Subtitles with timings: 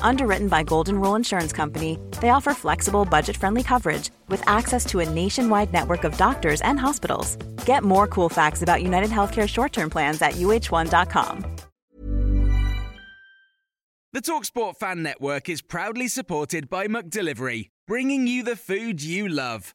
[0.00, 5.00] Underwritten by Golden Rule Insurance Company, they offer flexible, budget friendly coverage with access to
[5.00, 7.36] a nationwide network of doctors and hospitals.
[7.66, 11.56] Get more cool facts about United Healthcare short term plans at uh1.com.
[14.12, 19.74] The Talksport Fan Network is proudly supported by McDelivery, bringing you the food you love.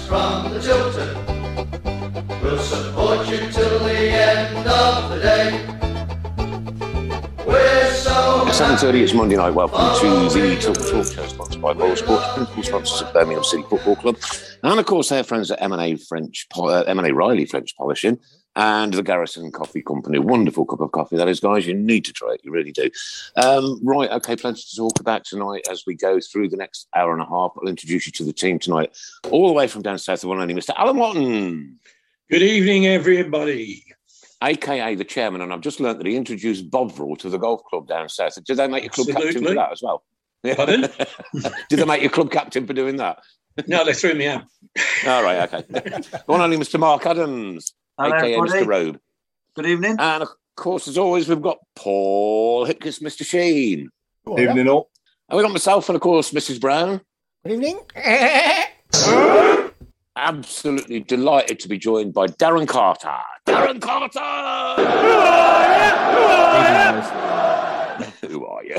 [0.71, 1.17] Chiltern.
[2.41, 5.65] We'll support you till the end of the day.
[7.45, 9.49] We're so At 7.30, it's Monday night.
[9.49, 13.97] Welcome to the Tilton Talk Show, sponsored by Boylesports, principal sponsors of Birmingham City Football
[13.97, 14.17] Club.
[14.63, 18.17] And, of course, their friends at M&A French, uh, M&A Reilly French Polishing
[18.55, 20.19] and the Garrison Coffee Company.
[20.19, 21.65] Wonderful cup of coffee, that is, guys.
[21.65, 22.41] You need to try it.
[22.43, 22.89] You really do.
[23.35, 27.13] Um, right, okay, plenty to talk about tonight as we go through the next hour
[27.13, 27.53] and a half.
[27.57, 28.95] I'll introduce you to the team tonight,
[29.29, 30.73] all the way from down south, the one only Mr.
[30.75, 31.79] Alan Watton.
[32.29, 33.85] Good evening, everybody.
[34.43, 37.87] AKA the chairman, and I've just learnt that he introduced Bovril to the golf club
[37.87, 38.43] down south.
[38.43, 40.03] Did they make you club captain for that as well?
[40.55, 40.81] Pardon?
[41.69, 43.19] Did they make you club captain for doing that?
[43.67, 44.45] No, they threw me out.
[45.05, 45.65] All right, okay.
[45.69, 46.79] the one only Mr.
[46.79, 48.63] Mark Adams, Hello, AKA everybody.
[48.63, 48.67] Mr.
[48.67, 48.99] Robe.
[49.55, 49.95] Good evening.
[49.99, 53.23] And of course, as always, we've got Paul Hipkiss, Mr.
[53.23, 53.89] Sheen.
[54.25, 54.89] Good Evening all.
[55.29, 56.59] And we've got myself and, of course, Mrs.
[56.59, 57.01] Brown.
[57.45, 57.79] Good evening.
[60.15, 63.17] Absolutely delighted to be joined by Darren Carter.
[63.45, 64.19] Darren Carter!
[68.27, 68.29] Who are you?
[68.29, 68.77] Who are you?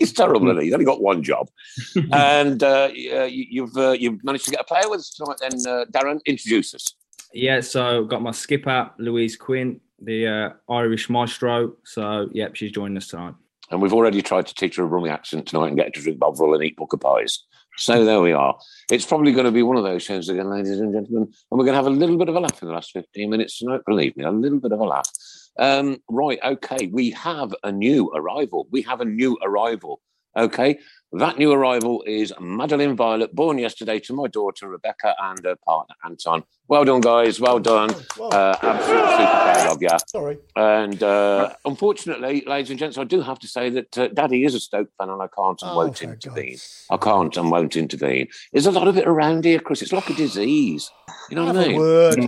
[0.00, 0.64] He's terrible, isn't he?
[0.64, 1.48] He's only got one job.
[2.12, 5.36] and uh, you, you've uh, you've managed to get a player with us tonight.
[5.40, 6.86] Then, uh, Darren, introduce us.
[7.34, 11.74] Yeah, so got my skipper, Louise Quinn, the uh, Irish maestro.
[11.84, 13.34] So, yep, she's joining us tonight.
[13.70, 16.02] And we've already tried to teach her a Brummie accent tonight and get her to
[16.02, 17.44] drink Bovril and eat Pukka Pies.
[17.78, 18.58] So there we are.
[18.90, 21.22] It's probably going to be one of those shows again, ladies and gentlemen.
[21.22, 23.30] And we're going to have a little bit of a laugh in the last 15
[23.30, 23.80] minutes tonight.
[23.86, 25.10] Believe me, a little bit of a laugh.
[25.58, 26.88] Um, right, okay.
[26.88, 28.68] We have a new arrival.
[28.70, 30.02] We have a new arrival.
[30.36, 30.78] Okay.
[31.14, 35.94] That new arrival is Madeline Violet, born yesterday to my daughter Rebecca and her partner
[36.06, 36.42] Anton.
[36.68, 37.38] Well done, guys.
[37.38, 37.90] Well done.
[38.18, 39.88] Uh, absolutely super proud of you.
[40.06, 40.38] Sorry.
[40.56, 44.54] And uh, unfortunately, ladies and gents, I do have to say that uh, Daddy is
[44.54, 46.52] a Stoke fan, and I can't and Oh, won't intervene.
[46.52, 48.28] God's I can't and won't intervene.
[48.54, 49.82] There's a lot of it around here, Chris.
[49.82, 50.90] It's like a disease.
[51.28, 51.78] You know Have what I mean?
[51.78, 52.26] word.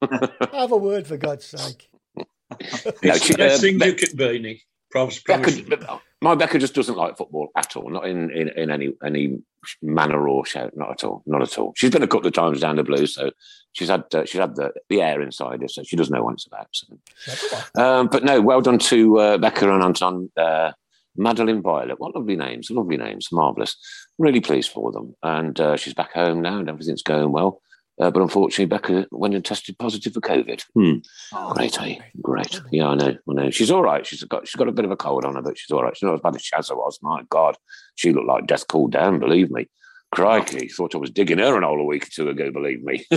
[0.54, 1.90] Have a word for God's sake.
[2.16, 2.24] No,
[2.62, 4.62] It's she- the best uh, thing you could be, Nick.
[4.96, 5.60] Promise, promise.
[5.60, 7.90] Becca, my Becca just doesn't like football at all.
[7.90, 9.42] Not in, in, in any any
[9.82, 10.74] manner or shout.
[10.74, 11.22] Not at all.
[11.26, 11.74] Not at all.
[11.76, 13.30] She's been a couple of times down the blue, so
[13.72, 16.34] she's had uh, she's had the, the air inside her, so she doesn't know what
[16.34, 16.68] it's about.
[16.70, 17.58] So.
[17.74, 20.30] Um, but no, well done to uh, Becca and Anton.
[20.36, 20.72] Uh,
[21.18, 23.76] Madeline Violet, what lovely names, lovely names, marvellous.
[24.18, 25.16] Really pleased for them.
[25.22, 27.62] And uh, she's back home now and everything's going well.
[27.98, 30.62] Uh, but unfortunately, Becca went and tested positive for COVID.
[30.74, 31.52] Hmm.
[31.54, 31.98] Great, eh?
[32.20, 32.60] Great.
[32.70, 33.16] Yeah, I know.
[33.28, 33.50] I know.
[33.50, 34.06] She's all right.
[34.06, 35.96] She's got she's got a bit of a cold on her, but she's all right.
[35.96, 36.98] She's not as bad as Shazza was.
[37.00, 37.56] My God,
[37.94, 39.18] she looked like death cooled down.
[39.18, 39.66] Believe me.
[40.12, 42.50] Crikey, thought I was digging her an hole a week or two ago.
[42.50, 43.04] Believe me.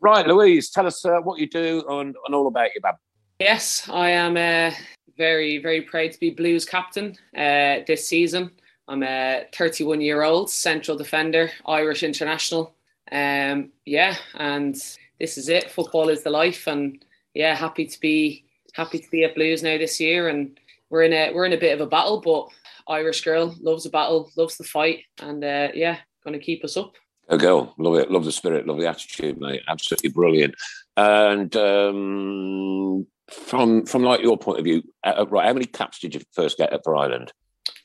[0.00, 2.96] right, Louise, tell us uh, what you do and, and all about your bab.
[3.38, 4.74] Yes, I am uh,
[5.16, 8.50] very, very proud to be Blues captain uh, this season.
[8.86, 12.74] I'm a 31 year old central defender, Irish international.
[13.10, 14.74] Um, yeah, and
[15.18, 15.70] this is it.
[15.70, 17.04] Football is the life, and
[17.34, 20.28] yeah, happy to be happy to be at Blues now this year.
[20.28, 20.58] And
[20.90, 22.48] we're in a we're in a bit of a battle, but
[22.92, 26.76] Irish girl loves a battle, loves the fight, and uh, yeah, going to keep us
[26.76, 26.92] up.
[27.30, 29.62] Go girl, love it, love the spirit, love the attitude, mate.
[29.66, 30.54] Absolutely brilliant.
[30.96, 35.46] And um, from from like your point of view, uh, right?
[35.46, 37.32] How many caps did you first get for Ireland?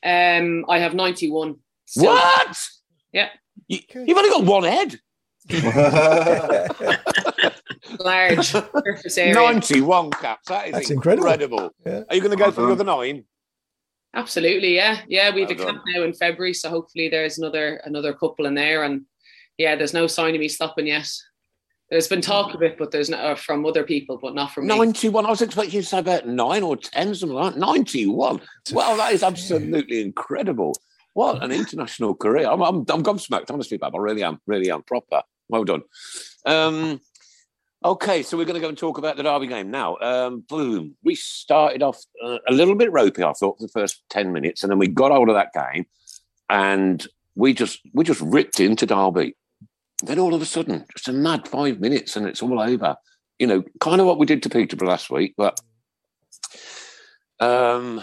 [0.04, 1.56] Um, I have 91.
[1.86, 2.04] still.
[2.14, 2.68] What?
[3.12, 3.28] Yeah.
[3.68, 4.98] You, you've only got one head.
[7.98, 9.34] Large surface area.
[9.34, 10.48] Ninety-one caps.
[10.48, 11.26] That is That's incredible.
[11.26, 11.70] incredible.
[11.84, 12.02] Yeah.
[12.08, 13.24] Are you going to go for the other nine?
[14.14, 15.32] Absolutely, yeah, yeah.
[15.34, 18.54] We have Well a camp now in February, so hopefully there's another another couple in
[18.54, 19.02] there, and
[19.56, 21.08] yeah, there's no sign of me stopping yet.
[21.90, 24.66] There's been talk of it, but there's no uh, from other people, but not from
[24.66, 24.76] me.
[24.76, 25.26] 91.
[25.26, 27.60] I was expecting you to say about nine or 10, something like that.
[27.60, 28.40] 91.
[28.72, 30.76] Well, that is absolutely incredible.
[31.14, 32.48] What an international career.
[32.48, 33.96] I'm, I'm, I'm gobsmacked, honestly, Bab.
[33.96, 34.40] I really am.
[34.46, 34.82] Really am.
[34.82, 35.22] Proper.
[35.48, 35.82] Well done.
[36.46, 37.00] Um,
[37.84, 39.96] okay, so we're going to go and talk about the Derby game now.
[40.00, 40.94] Um, boom.
[41.02, 44.62] We started off uh, a little bit ropey, I thought, for the first 10 minutes,
[44.62, 45.86] and then we got hold of that game
[46.50, 47.06] and
[47.36, 49.34] we just we just ripped into Derby.
[50.02, 52.96] Then all of a sudden, just a mad five minutes and it's all over.
[53.38, 55.58] You know, kind of what we did to Peterborough last week, but
[57.40, 58.02] um,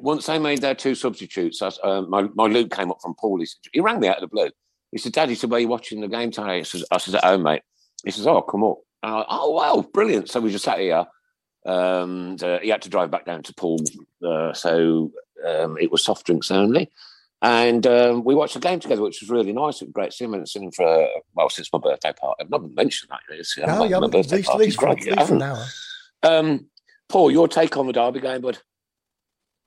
[0.00, 3.38] once they made their two substitutes, uh, my, my Luke came up from Paul.
[3.38, 4.50] He, said, he rang me out of the blue.
[4.90, 6.58] He said, Dad, he said, where you watching the game today?
[6.58, 7.62] I said, I at home, mate.
[8.04, 8.78] He says, oh, come up.
[9.02, 10.30] And I, oh, wow, brilliant.
[10.30, 11.06] So we just sat here.
[11.64, 13.80] Um, uh, he had to drive back down to Paul.
[14.24, 15.12] Uh, so
[15.46, 16.90] um, it was soft drinks only.
[17.44, 19.82] And um, we watched the game together, which was really nice.
[19.82, 22.44] It was great seeing him sitting for, uh, well, since my birthday party.
[22.44, 23.20] I've not mentioned that.
[23.34, 24.04] It's, uh, No, my, you my haven't.
[24.04, 24.96] At birthday least, at party's least, great.
[24.98, 25.38] least I for haven't.
[25.38, 25.64] now.
[26.22, 26.66] Um,
[27.08, 28.58] Paul, your take on the Derby game, bud?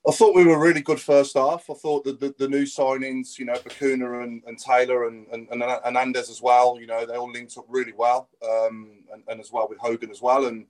[0.08, 1.70] I thought we were really good first half.
[1.70, 5.50] I thought that the, the new signings, you know, Bacuna and, and Taylor and, and,
[5.52, 8.30] and Hernandez as well, you know, they all linked up really well.
[8.48, 10.46] Um, and, and as well with Hogan as well.
[10.46, 10.68] And,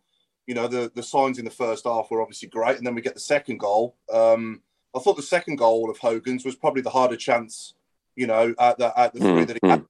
[0.48, 2.78] you know, the, the signs in the first half were obviously great.
[2.78, 3.98] And then we get the second goal.
[4.12, 4.62] Um,
[4.96, 7.74] I thought the second goal of Hogan's was probably the harder chance,
[8.16, 9.86] you know, at the, at the three that he had.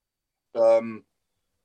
[0.56, 1.04] Um,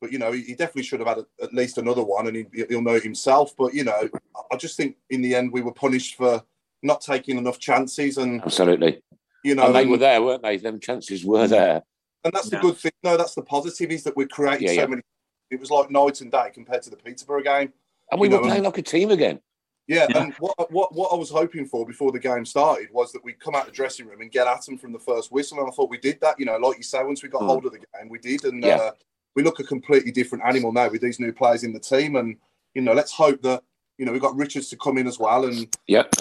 [0.00, 2.36] but, you know, he, he definitely should have had a, at least another one and
[2.36, 3.54] he, he'll know himself.
[3.56, 4.08] But, you know,
[4.52, 6.42] I just think in the end we were punished for
[6.82, 9.02] not taking enough chances and Absolutely.
[9.44, 10.56] you know and they and- were there, weren't they?
[10.56, 11.82] Them chances were there.
[12.24, 12.92] and that's the good thing.
[13.02, 14.86] No, that's the positive is that we created Yeah, so yeah.
[14.86, 15.02] many.
[15.50, 17.72] It was like night and day compared to the Peterborough game.
[18.10, 19.40] And we were know, playing like a team again.
[19.88, 23.24] Yeah, and what, what what I was hoping for before the game started was that
[23.24, 25.66] we'd come out the dressing room and get at them from the first whistle, and
[25.68, 26.38] I thought we did that.
[26.38, 27.46] You know, like you say, once we got Mm.
[27.46, 28.76] hold of the game, we did, and Yeah.
[28.76, 28.90] uh,
[29.34, 32.16] we look a completely different animal now with these new players in the team.
[32.16, 32.36] And
[32.74, 33.64] you know, let's hope that
[33.98, 36.14] you know we've got Richards to come in as well, and Yep.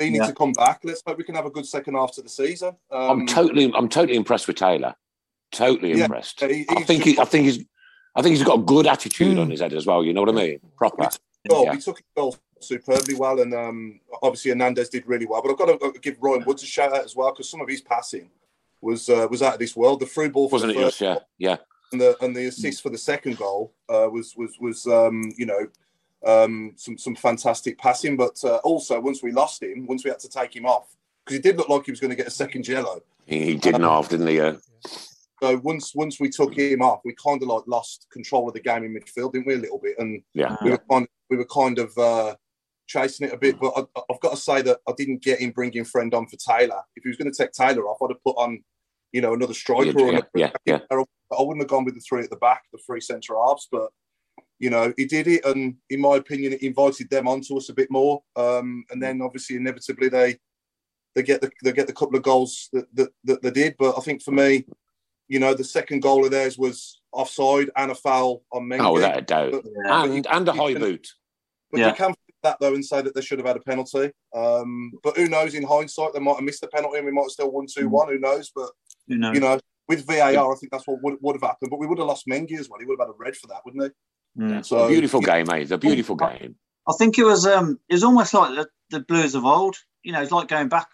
[0.00, 0.80] he needs to come back.
[0.82, 2.76] Let's hope we can have a good second half to the season.
[2.90, 4.96] Um, I'm totally, I'm totally impressed with Taylor.
[5.52, 6.40] Totally Yeah, impressed.
[6.40, 7.64] he- I think, just- he, I think he's,
[8.16, 10.02] I think he's got a good attitude on his head as well.
[10.02, 10.60] You know what I mean?
[10.76, 11.08] Proper.
[11.48, 11.64] goal.
[11.66, 11.74] Yeah.
[11.74, 15.42] He took his goal superbly well, and um, obviously Hernandez did really well.
[15.42, 17.60] But I've got to uh, give Ryan Woods a shout out as well because some
[17.60, 18.30] of his passing
[18.80, 20.00] was uh, was out of this world.
[20.00, 21.00] The through ball for Wasn't the first?
[21.00, 21.56] Yeah, yeah.
[21.92, 25.46] and the and the assist for the second goal uh, was was was um, you
[25.46, 25.68] know
[26.26, 28.16] um, some some fantastic passing.
[28.16, 30.94] But uh, also once we lost him, once we had to take him off
[31.24, 33.00] because he did look like he was going to get a second yellow.
[33.26, 34.40] He, he did half, didn't he?
[34.40, 34.54] Uh,
[35.40, 38.60] So once once we took him off, we kind of like lost control of the
[38.60, 39.54] game in midfield, didn't we?
[39.54, 40.56] A little bit, and yeah.
[40.62, 42.36] we were kind we were kind of uh,
[42.92, 43.58] chasing it a bit.
[43.58, 46.36] But I, I've got to say that I didn't get him bringing Friend on for
[46.36, 46.82] Taylor.
[46.96, 48.62] If he was going to take Taylor off, I'd have put on,
[49.12, 49.86] you know, another striker.
[49.86, 50.78] Yeah, or another, yeah, yeah.
[50.90, 53.68] I wouldn't have gone with the three at the back, the three centre halves.
[53.70, 53.90] But
[54.58, 57.74] you know, he did it, and in my opinion, it invited them onto us a
[57.74, 58.22] bit more.
[58.36, 60.38] Um, and then obviously, inevitably, they
[61.14, 63.74] they get the they get the couple of goals that that, that they did.
[63.78, 64.64] But I think for me,
[65.28, 68.80] you know, the second goal of theirs was offside and a foul on Mengi.
[68.86, 69.52] Oh, without a doubt.
[69.52, 71.08] But- And and a high boot.
[71.70, 74.10] but you can flip that though and say that they should have had a penalty.
[74.34, 75.54] Um, but who knows?
[75.54, 77.88] In hindsight, they might have missed the penalty and we might have still won two
[77.88, 78.08] one.
[78.08, 78.50] Who knows?
[78.54, 78.70] But
[79.08, 79.34] Who knows?
[79.34, 79.58] you know,
[79.88, 81.70] with VAR, I think that's what would, would have happened.
[81.70, 82.80] But we would have lost Mengi as well.
[82.80, 83.90] He would have had a red for that, wouldn't he?
[84.44, 84.62] Yeah.
[84.62, 85.62] So beautiful game, mate.
[85.62, 86.56] It's a beautiful game.
[86.88, 89.76] I think it was um it was almost like the, the Blues of old.
[90.02, 90.88] You know, it's like going back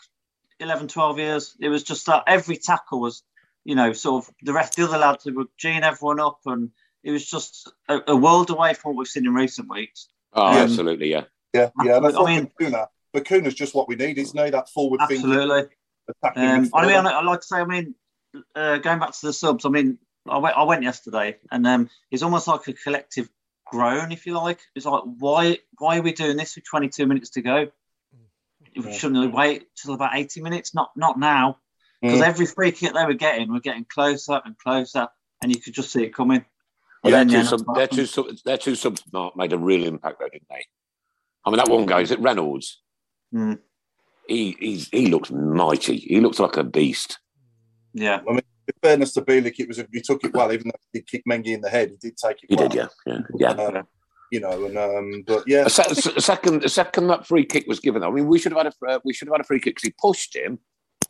[0.61, 1.57] 11, 12 years.
[1.61, 3.23] It was just that every tackle was,
[3.65, 6.71] you know, sort of the rest the other lads were geeing everyone up and
[7.05, 10.09] it was just a, a world away from what we've seen in recent weeks.
[10.33, 11.25] Oh, Um, absolutely, yeah.
[11.55, 11.97] Yeah, yeah.
[11.97, 14.51] And I I thought mean- Bacuna, Bacuna's just what we need, isn't he?
[14.51, 15.65] That forward thinking, Absolutely.
[16.23, 16.43] attacking.
[16.43, 17.07] Um, I mean.
[17.07, 17.95] I, I like to say, I mean,
[18.55, 21.91] uh, going back to the subs, I mean, I went, I went yesterday, and um,
[22.11, 23.29] it's almost like a collective
[23.67, 24.61] groan, if you like.
[24.75, 27.69] It's like, why, why are we doing this with 22 minutes to go?
[28.77, 30.75] We shouldn't we wait till about 80 minutes?
[30.75, 31.59] Not, not now,
[32.03, 32.27] because Mm.
[32.29, 35.09] every free kick they were getting, we're getting closer and closer,
[35.43, 36.45] and you could just see it coming.
[37.03, 39.85] Well, their two, yeah, sub, their two, sub, their two subs Mark, made a real
[39.85, 40.67] impact, though, didn't they?
[41.49, 42.83] I mean, that one guy is it Reynolds.
[43.35, 43.59] Mm.
[44.29, 45.97] He he's, he looks mighty.
[45.97, 47.19] He looks like a beast.
[47.95, 48.21] Yeah.
[48.29, 50.99] I mean, in fairness to Bielik, it was he took it well, even though he
[50.99, 51.89] did kick Mengi in the head.
[51.91, 52.51] He did take it.
[52.51, 52.69] He well.
[52.69, 53.51] did, yeah, yeah, yeah.
[53.53, 53.83] Uh,
[54.31, 57.65] you know, and um, but yeah, A, se- a second, a second that free kick
[57.67, 58.03] was given.
[58.03, 59.77] I mean, we should have had a uh, we should have had a free kick
[59.77, 60.59] because he pushed him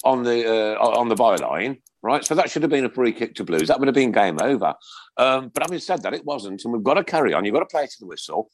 [0.05, 2.25] on the uh, on the byline, right?
[2.25, 3.67] So that should have been a free kick to Blues.
[3.67, 4.75] That would have been game over.
[5.17, 7.45] Um, but having said that, it wasn't, and we've got to carry on.
[7.45, 8.51] You've got to play to the whistle.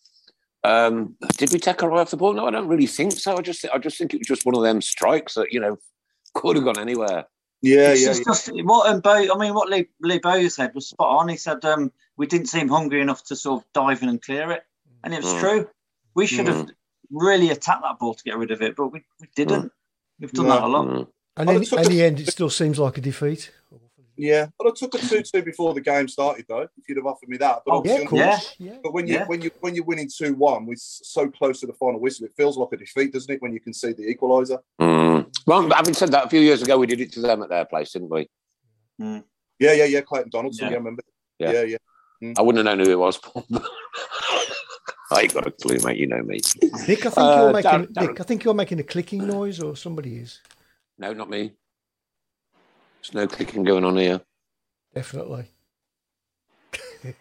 [0.64, 2.32] Um, did we take our eye off the ball?
[2.32, 3.36] No, I don't really think so.
[3.36, 5.78] I just I just think it was just one of them strikes that you know
[6.34, 7.26] could have gone anywhere.
[7.62, 10.74] Yeah, It's yeah, just, just what um, Bo, I mean, what Lee, Lee Bowyer said
[10.74, 11.28] was spot on.
[11.30, 14.50] He said um, we didn't seem hungry enough to sort of dive in and clear
[14.50, 14.64] it,
[15.02, 15.40] and it was Mm.
[15.40, 15.68] true.
[16.14, 16.68] We should have
[17.10, 19.72] really attacked that ball to get rid of it, but we, we didn't.
[20.20, 20.86] We've done that a lot.
[20.86, 21.08] Mm.
[21.36, 23.50] And Well, in, in the end, it still seems like a defeat.
[24.16, 24.46] Yeah.
[24.58, 26.68] But I took a two-two before the game started, though.
[26.76, 28.54] If you'd have offered me that, but Oh, obviously, Yeah, of course.
[28.58, 28.76] Yeah.
[28.82, 29.26] But when you Yeah.
[29.26, 32.32] when you when you're winning two one, we're so close to the final whistle, it
[32.36, 33.42] feels like a defeat, doesn't it?
[33.42, 34.58] When you can see the equaliser.
[34.80, 35.26] Mm.
[35.46, 37.64] Well, having said that, a few years ago we did it to them at their
[37.64, 38.28] place, didn't we?
[38.98, 40.00] Yeah, yeah, yeah.
[40.00, 40.70] Clayton Donaldson, Yeah.
[40.72, 41.02] yeah, remember?
[41.38, 41.52] Yeah.
[41.52, 42.32] Yeah, yeah.
[42.38, 43.20] I wouldn't have known who it was.
[45.10, 45.98] I ain't got a clue, mate.
[45.98, 46.40] You know me.
[46.88, 49.26] Nick, I think Uh, you're making Darren- Darren- Nick, I think you're making a clicking
[49.26, 50.40] noise, or somebody is
[50.98, 51.52] No, not me.
[53.04, 54.20] There's no clicking going on here.
[54.94, 55.46] definitely.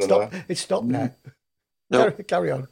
[0.00, 0.32] Stop!
[0.48, 1.14] It's stopped now.
[1.90, 2.10] No.
[2.10, 2.68] Carry, carry on.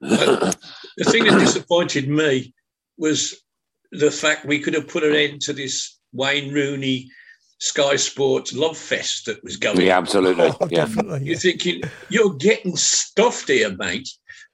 [0.96, 2.54] The thing that disappointed me
[2.98, 3.42] was
[3.90, 7.10] the fact we could have put an end to this Wayne Rooney
[7.58, 9.80] Sky Sports love fest that was going.
[9.80, 10.52] yeah, absolutely.
[10.60, 10.84] Oh, Yeah.
[10.84, 11.26] definitely.
[11.26, 14.08] You're thinking you're getting stuffed here, mate.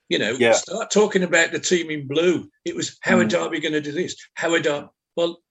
[0.08, 0.52] You know, Yeah.
[0.52, 2.48] start talking about the team in blue.
[2.64, 3.24] It was how mm.
[3.24, 4.16] are Derby going to do this?
[4.34, 4.88] How are Derby?
[5.16, 5.42] Well,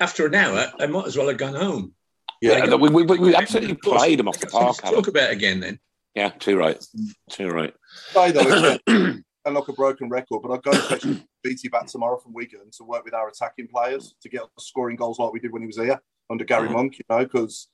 [0.00, 1.94] after an hour, I might as well have gone home.
[2.40, 4.66] Yeah, Yeah, we, we, we absolutely course, played them off the park.
[4.68, 4.94] Let's Alan.
[4.96, 5.78] Talk about it again then.
[6.14, 6.82] Yeah, too right.
[7.30, 7.74] Too right.
[8.12, 11.06] say though, and like a broken record, but I'd go and fetch
[11.44, 15.18] BT back tomorrow from Wigan to work with our attacking players to get scoring goals
[15.18, 16.00] like we did when he was here
[16.30, 16.72] under Gary Mhm.
[16.72, 16.98] Monk.
[16.98, 17.68] You know, because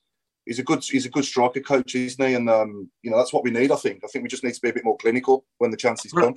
[0.45, 2.35] he's a good he's a good striker coach, isn't he?
[2.35, 3.71] And um, you know that's what we need.
[3.71, 4.01] I think.
[4.03, 6.25] I think we just need to be a bit more clinical when the chances Right.
[6.25, 6.35] come.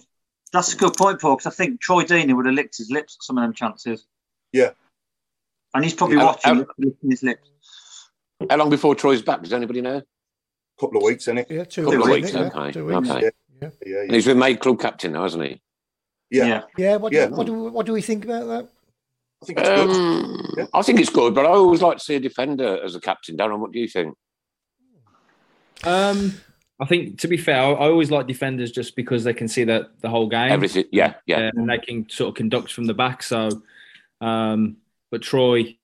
[0.53, 3.17] That's a good point, Paul, because I think Troy Deeney would have licked his lips
[3.21, 4.07] at some of them chances.
[4.53, 4.71] Yeah.
[5.75, 7.49] And he's probably Yeah, watching, um, licking his lips.
[8.49, 9.43] How long before Troy's back?
[9.43, 9.97] Does anybody know?
[9.99, 10.05] A
[10.81, 11.47] couple of weeks, innit?
[11.51, 12.33] Yeah, two Couple of weeks.
[12.33, 12.73] weeks, okay.
[12.73, 13.11] two weeks.
[13.11, 13.21] Okay.
[13.25, 13.31] Yeah.
[13.63, 13.71] Yeah.
[13.85, 15.61] Yeah, And he's been made club captain now, hasn't he?
[16.31, 16.47] yeah.
[16.47, 16.63] Yeah.
[16.79, 17.27] Yeah, what, Yeah.
[17.27, 18.69] Do, what, do, what do we think about that?
[19.43, 19.91] I think it's good.
[19.91, 20.67] Um, Yeah.
[20.75, 23.37] I think it's good, but I always like to see a defender as a captain.
[23.37, 24.17] Darren, what do you think?
[25.85, 26.35] Um,
[26.81, 29.65] I think to be fair, I, I always like defenders just because they can see
[29.65, 30.51] the the whole game.
[30.51, 31.51] Everything, yeah, yeah.
[31.55, 33.23] and they can sort of conduct from the back.
[33.23, 33.49] So,
[34.21, 34.77] um,
[35.11, 35.77] but Troy,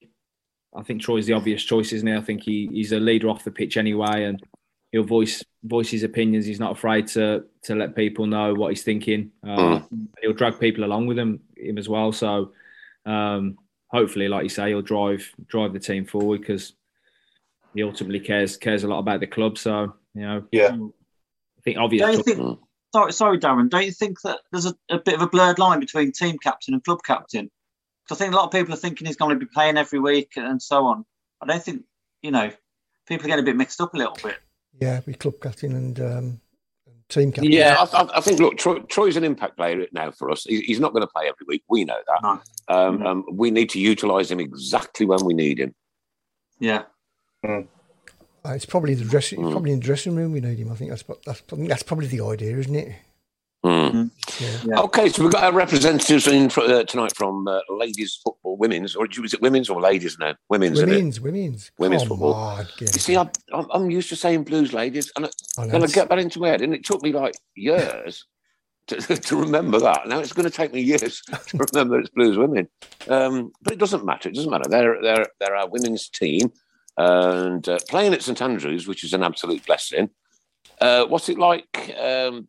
[0.74, 2.14] I think Troy's the obvious choice, isn't he?
[2.14, 4.42] I think he, he's a leader off the pitch anyway, and
[4.92, 6.46] he'll voice voice his opinions.
[6.46, 9.30] He's not afraid to to let people know what he's thinking.
[9.46, 9.80] Uh,
[10.22, 12.12] He'll drag people along with him him as well.
[12.12, 12.52] So,
[13.04, 13.56] um,
[13.88, 16.74] hopefully, like you say, he'll drive drive the team forward because
[17.74, 19.58] he ultimately cares cares a lot about the club.
[19.58, 20.76] So, you know, Yeah.
[20.76, 22.02] I think obvious.
[22.02, 22.36] Don't you choice.
[22.36, 22.58] think,
[22.94, 25.80] sorry, sorry, Darren, don't you think that there's a, a bit of a blurred line
[25.80, 27.50] between team captain and club captain?
[28.08, 29.98] 'Cause I think a lot of people are thinking he's going to be playing every
[29.98, 31.04] week and so on.
[31.40, 31.82] I don't think,
[32.22, 32.50] you know,
[33.06, 34.36] people get a bit mixed up a little bit.
[34.80, 36.40] Yeah, we club captain and um,
[37.08, 37.50] team captain.
[37.52, 38.38] Yeah, I, I- I think.
[38.40, 40.44] Look, Troy, Troy's an impact player now for us.
[40.44, 41.64] He- He's not going to play every week.
[41.68, 42.22] We know that.
[42.22, 42.40] No.
[42.68, 45.74] Um, um, we need to utilise him exactly when we need him.
[46.58, 46.82] Yeah.
[47.46, 47.62] Uh,
[48.46, 49.50] it's probably the dressing, Mm.
[49.50, 50.70] probably in the dressing room we need him.
[50.70, 52.94] I think that's that's I think that's probably the idea, isn't it?
[53.66, 54.10] Mm.
[54.40, 54.58] Yeah.
[54.64, 54.80] Yeah.
[54.82, 58.94] Okay, so we've got our representatives in for, uh, tonight from uh, ladies football, women's,
[58.94, 60.34] or is it women's or ladies now?
[60.48, 60.92] Women's, isn't it?
[60.96, 62.34] Women's, women's, Women's Come football.
[62.34, 65.72] on, You see, I'm, I'm I'm used to saying blues ladies, and I- I know
[65.72, 68.24] then I get that into my head, and it took me like years
[68.88, 70.06] to, to remember that.
[70.06, 72.68] Now it's going to take me years to remember it's blues women,
[73.08, 74.28] um, but it doesn't matter.
[74.28, 74.68] It doesn't matter.
[74.68, 76.52] They're they're they're our women's team,
[76.96, 80.10] and uh, playing at St Andrews, which is an absolute blessing.
[80.80, 82.48] Uh, what's it like, um,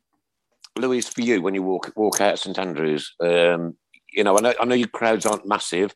[0.81, 3.13] Louise, for you when you walk walk out St Andrews?
[3.19, 3.75] Um,
[4.11, 5.93] you know, I know I know your crowds aren't massive.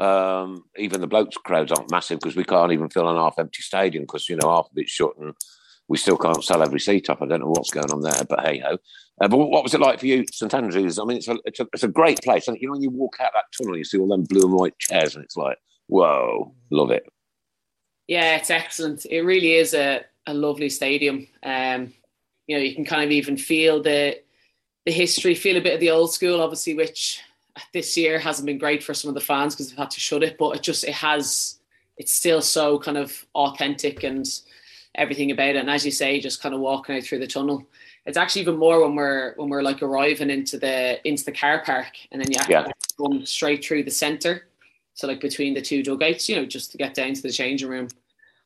[0.00, 4.04] Um, even the blokes' crowds aren't massive because we can't even fill an half-empty stadium
[4.04, 5.34] because you know half of it's shut and
[5.88, 7.20] we still can't sell every seat up.
[7.20, 8.78] I don't know what's going on there, but hey ho.
[9.20, 10.98] Uh, but what was it like for you, St Andrews?
[10.98, 12.90] I mean, it's a, it's a it's a great place, and you know when you
[12.90, 15.58] walk out that tunnel, you see all them blue and white chairs, and it's like,
[15.88, 17.04] whoa, love it.
[18.06, 19.06] Yeah, it's excellent.
[19.06, 21.28] It really is a, a lovely stadium.
[21.42, 21.92] Um,
[22.46, 24.20] you know, you can kind of even feel the
[24.84, 27.20] the history, feel a bit of the old school, obviously, which
[27.72, 30.22] this year hasn't been great for some of the fans because they've had to shut
[30.24, 30.36] it.
[30.38, 31.58] But it just it has,
[31.98, 34.26] it's still so kind of authentic and
[34.94, 35.56] everything about it.
[35.56, 37.66] And as you say, just kind of walking out through the tunnel.
[38.04, 41.62] It's actually even more when we're when we're like arriving into the into the car
[41.64, 42.72] park, and then you actually Yeah.
[42.98, 44.48] run straight through the centre.
[44.94, 47.68] So like between the two dugouts, you know, just to get down to the changing
[47.68, 47.88] room.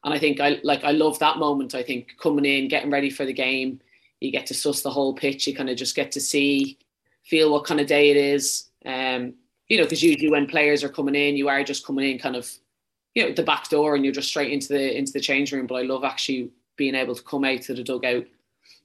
[0.04, 1.74] And I think I like I love that moment.
[1.74, 3.80] I think coming in, getting ready for the game,
[4.20, 5.46] you get to suss the whole pitch.
[5.46, 6.78] You kind of just get to see,
[7.24, 8.68] feel what kind of day it is.
[8.84, 9.34] Um,
[9.68, 12.36] you know, because usually when players are coming in, you are just coming in kind
[12.36, 12.50] of,
[13.14, 15.66] you know, the back door, and you're just straight into the into the change room.
[15.66, 18.26] But I love actually being able to come out to the dugout,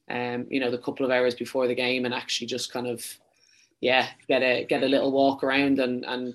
[0.10, 3.06] um, you know, the couple of hours before the game, and actually just kind of,
[3.80, 6.34] yeah, get a get a little walk around and and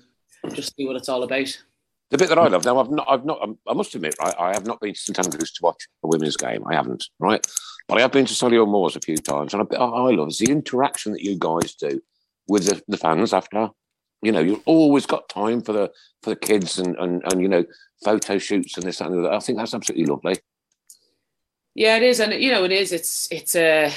[0.53, 1.61] just see what it's all about.
[2.09, 2.51] The bit that I mm.
[2.51, 4.93] love now, I've not, I've not, um, I must admit, right, I have not been
[4.93, 6.65] to St Andrews to watch a women's game.
[6.65, 7.45] I haven't, right,
[7.87, 10.29] but I have been to Solihull Moors a few times, and a bit I love
[10.29, 12.01] is the interaction that you guys do
[12.47, 13.69] with the, the fans after.
[14.21, 15.91] You know, you've always got time for the
[16.23, 17.65] for the kids and and, and you know
[18.03, 19.33] photo shoots and this and that.
[19.33, 20.37] I think that's absolutely lovely.
[21.75, 22.91] Yeah, it is, and you know, it is.
[22.91, 23.93] It's it's a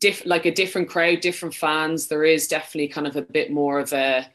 [0.00, 2.06] diff, like a different crowd, different fans.
[2.06, 4.26] There is definitely kind of a bit more of a,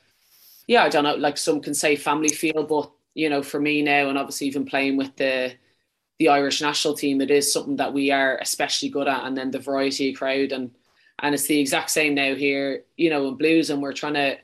[0.72, 3.82] yeah, I don't know, like some can say family feel, but you know, for me
[3.82, 5.52] now, and obviously even playing with the
[6.18, 9.52] the Irish national team, it is something that we are especially good at, and then
[9.52, 10.72] the variety of crowd, and
[11.20, 14.38] and it's the exact same now here, you know, in Blues, and we're trying to,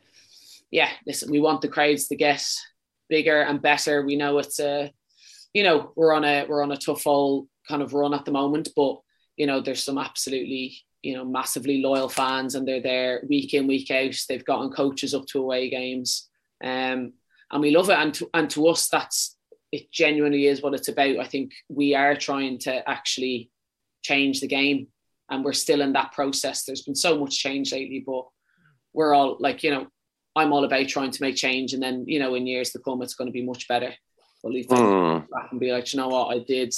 [0.70, 2.46] yeah, listen, we want the crowds to get
[3.08, 4.06] bigger and better.
[4.06, 4.92] We know it's a,
[5.54, 8.32] you know, we're on a we're on a tough old kind of run at the
[8.32, 9.00] moment, but
[9.38, 13.68] you know, there's some absolutely, you know, massively loyal fans and they're there week in,
[13.68, 14.16] week out.
[14.28, 16.30] They've gotten coaches up to away games.
[16.64, 17.14] Um,
[17.52, 17.98] and we love it.
[17.98, 19.38] And to, and to us, that's,
[19.72, 21.20] it genuinely is what it's about.
[21.20, 23.52] I think we are trying to actually
[24.02, 24.88] change the game
[25.30, 26.64] and we're still in that process.
[26.64, 28.26] There's been so much change lately, but
[28.94, 29.88] we're all like, you know,
[30.36, 31.74] I'm all about trying to make change.
[31.74, 33.94] And then, you know, in years to come, it's going to be much better.
[34.44, 35.26] But leave mm.
[35.30, 36.74] back and be like, you know what, I did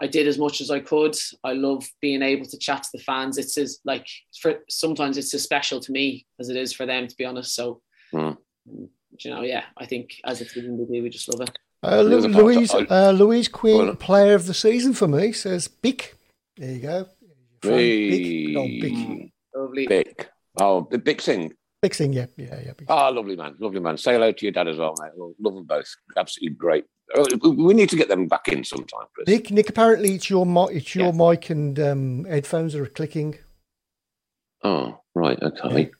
[0.00, 1.14] I did as much as I could.
[1.44, 3.36] I love being able to chat to the fans.
[3.36, 4.06] It's as like
[4.40, 7.54] for sometimes it's as special to me as it is for them, to be honest.
[7.54, 7.82] So,
[8.14, 8.36] mm.
[8.66, 11.58] you know, yeah, I think as a team we do, we just love it.
[11.82, 16.14] Uh, Louise, uh, Louise Quinn, player of the season for me, says Bick.
[16.56, 17.06] There you go.
[17.62, 18.54] Bick.
[18.54, 19.30] No, Bick.
[19.54, 19.86] Lovely.
[19.86, 20.30] Bick.
[20.58, 21.52] Oh, the Bick Sing.
[21.80, 22.72] Bick Sing, yeah, yeah, yeah.
[22.88, 23.96] Ah, oh, lovely man, lovely man.
[23.96, 25.12] Say hello to your dad as well, mate.
[25.40, 25.88] Love them both.
[26.16, 26.84] Absolutely great
[27.42, 29.06] we need to get them back in sometime.
[29.12, 29.28] Chris.
[29.28, 31.30] Nick, Nick, apparently it's your mic, it's your yeah.
[31.30, 33.38] mic and um, headphones are clicking.
[34.62, 35.90] Oh, right, okay.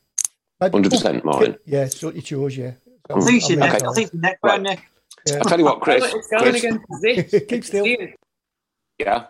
[0.61, 1.55] Hundred percent mine.
[1.65, 2.55] Yeah, it's, it's yours.
[2.55, 2.73] Yeah.
[3.07, 3.83] So I think it's neck.
[3.83, 4.61] I think neck, right.
[4.61, 4.85] neck.
[5.27, 5.37] Yeah.
[5.37, 6.03] I'll tell you what, Chris.
[6.13, 6.63] It's going Chris.
[6.63, 7.47] against the zip.
[7.49, 7.87] Keep still.
[8.99, 9.25] Yeah.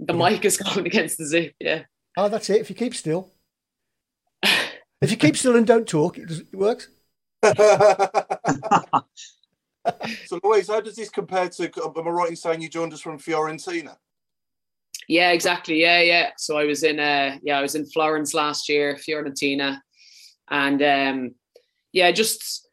[0.00, 1.54] The mic is going against the zip.
[1.58, 1.82] Yeah.
[2.16, 2.60] Oh, that's it.
[2.60, 3.30] If you keep still.
[4.42, 6.88] if you keep still and don't talk, it, does, it works.
[10.26, 11.70] so, Louise, how does this compare to?
[11.84, 13.96] Am I right in saying you joined us from Fiorentina?
[15.08, 15.80] Yeah, exactly.
[15.80, 16.30] Yeah, yeah.
[16.36, 19.80] So I was in, uh, yeah, I was in Florence last year, Fiorentina,
[20.50, 21.34] and um,
[21.92, 22.68] yeah, just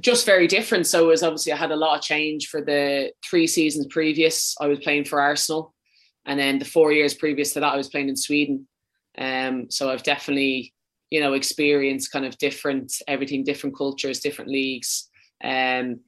[0.00, 0.86] just very different.
[0.86, 4.56] So it was obviously I had a lot of change for the three seasons previous.
[4.60, 5.74] I was playing for Arsenal,
[6.24, 8.66] and then the four years previous to that, I was playing in Sweden.
[9.18, 10.74] Um, so I've definitely,
[11.10, 15.08] you know, experienced kind of different everything, different cultures, different leagues.
[15.42, 16.00] Um,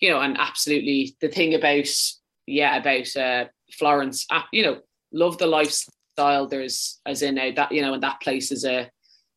[0.00, 1.88] you know, and absolutely the thing about
[2.46, 4.80] yeah about uh, Florence, uh, you know,
[5.12, 6.46] love the lifestyle.
[6.46, 8.90] There's as in a, that you know, and that place is a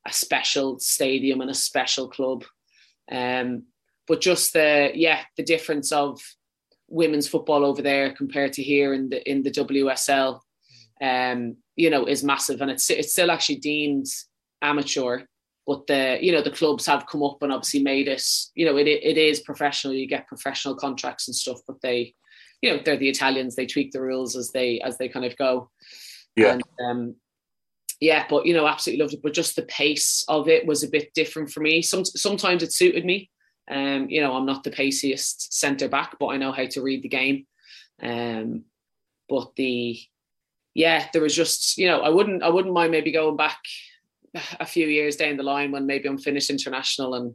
[0.07, 2.43] a special stadium and a special club.
[3.11, 3.63] Um,
[4.07, 6.19] but just the yeah the difference of
[6.87, 10.39] women's football over there compared to here in the in the WSL,
[11.01, 14.07] um, you know, is massive, and it's it's still actually deemed
[14.61, 15.23] amateur
[15.67, 18.23] but the you know the clubs have come up and obviously made it
[18.55, 19.93] you know it it is professional.
[19.93, 22.13] You get professional contracts and stuff but they
[22.61, 23.55] you know they're the Italians.
[23.55, 25.69] They tweak the rules as they as they kind of go.
[26.35, 26.53] Yeah.
[26.53, 27.15] And, um,
[27.99, 30.89] yeah but you know absolutely loved it but just the pace of it was a
[30.89, 31.81] bit different for me.
[31.81, 33.29] Some sometimes it suited me.
[33.69, 37.03] Um you know I'm not the paciest centre back but I know how to read
[37.03, 37.45] the game.
[38.01, 38.63] Um
[39.29, 39.99] but the
[40.73, 43.59] yeah there was just you know I wouldn't I wouldn't mind maybe going back
[44.59, 47.33] a few years down the line when maybe I'm finished international and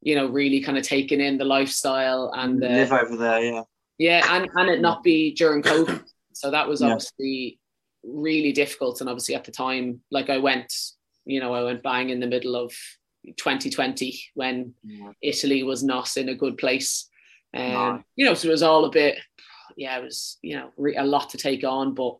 [0.00, 3.62] you know really kind of taking in the lifestyle and uh, live over there, yeah,
[3.98, 6.04] yeah, and and it not be during COVID.
[6.32, 7.58] So that was obviously
[8.04, 8.10] yeah.
[8.14, 10.72] really difficult, and obviously at the time, like I went,
[11.24, 12.72] you know, I went bang in the middle of
[13.26, 15.10] 2020 when yeah.
[15.20, 17.08] Italy was not in a good place.
[17.54, 18.02] Um, no.
[18.14, 19.18] You know, so it was all a bit,
[19.76, 22.18] yeah, it was you know a lot to take on, but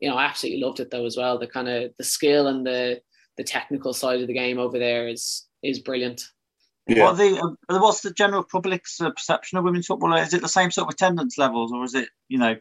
[0.00, 1.38] you know, I absolutely loved it though as well.
[1.38, 3.00] The kind of the skill and the
[3.36, 6.22] the technical side of the game over there is is brilliant.
[6.86, 7.04] Yeah.
[7.04, 10.14] What the, uh, what's the general public's uh, perception of women's football?
[10.14, 12.56] Is it the same sort of attendance levels, or is it you know?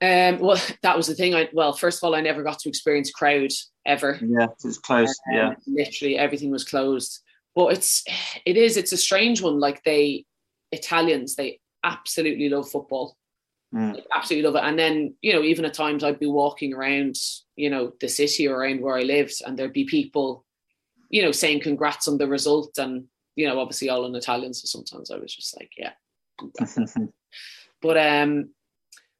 [0.00, 1.34] Um, well, that was the thing.
[1.34, 3.50] I well, first of all, I never got to experience crowd
[3.86, 4.18] ever.
[4.22, 5.20] Yeah, it's closed.
[5.30, 7.20] Um, yeah, literally everything was closed.
[7.54, 8.04] But it's
[8.44, 9.60] it is it's a strange one.
[9.60, 10.24] Like they
[10.72, 13.16] Italians, they absolutely love football.
[13.74, 14.00] Mm.
[14.14, 14.66] absolutely love it.
[14.66, 17.16] And then, you know, even at times I'd be walking around,
[17.56, 20.44] you know, the city or around where I lived, and there'd be people,
[21.08, 22.78] you know, saying congrats on the result.
[22.78, 24.54] And, you know, obviously all in Italian.
[24.54, 25.92] So sometimes I was just like, yeah.
[27.82, 28.50] but um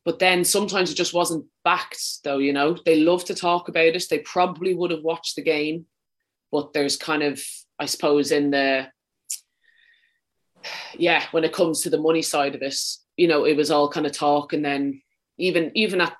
[0.04, 2.76] but then sometimes it just wasn't backed though, you know.
[2.84, 4.04] They love to talk about it.
[4.08, 5.86] They probably would have watched the game,
[6.52, 7.42] but there's kind of,
[7.78, 8.88] I suppose, in the
[10.96, 12.76] yeah, when it comes to the money side of it,
[13.16, 15.02] you know, it was all kind of talk, and then
[15.38, 16.16] even even at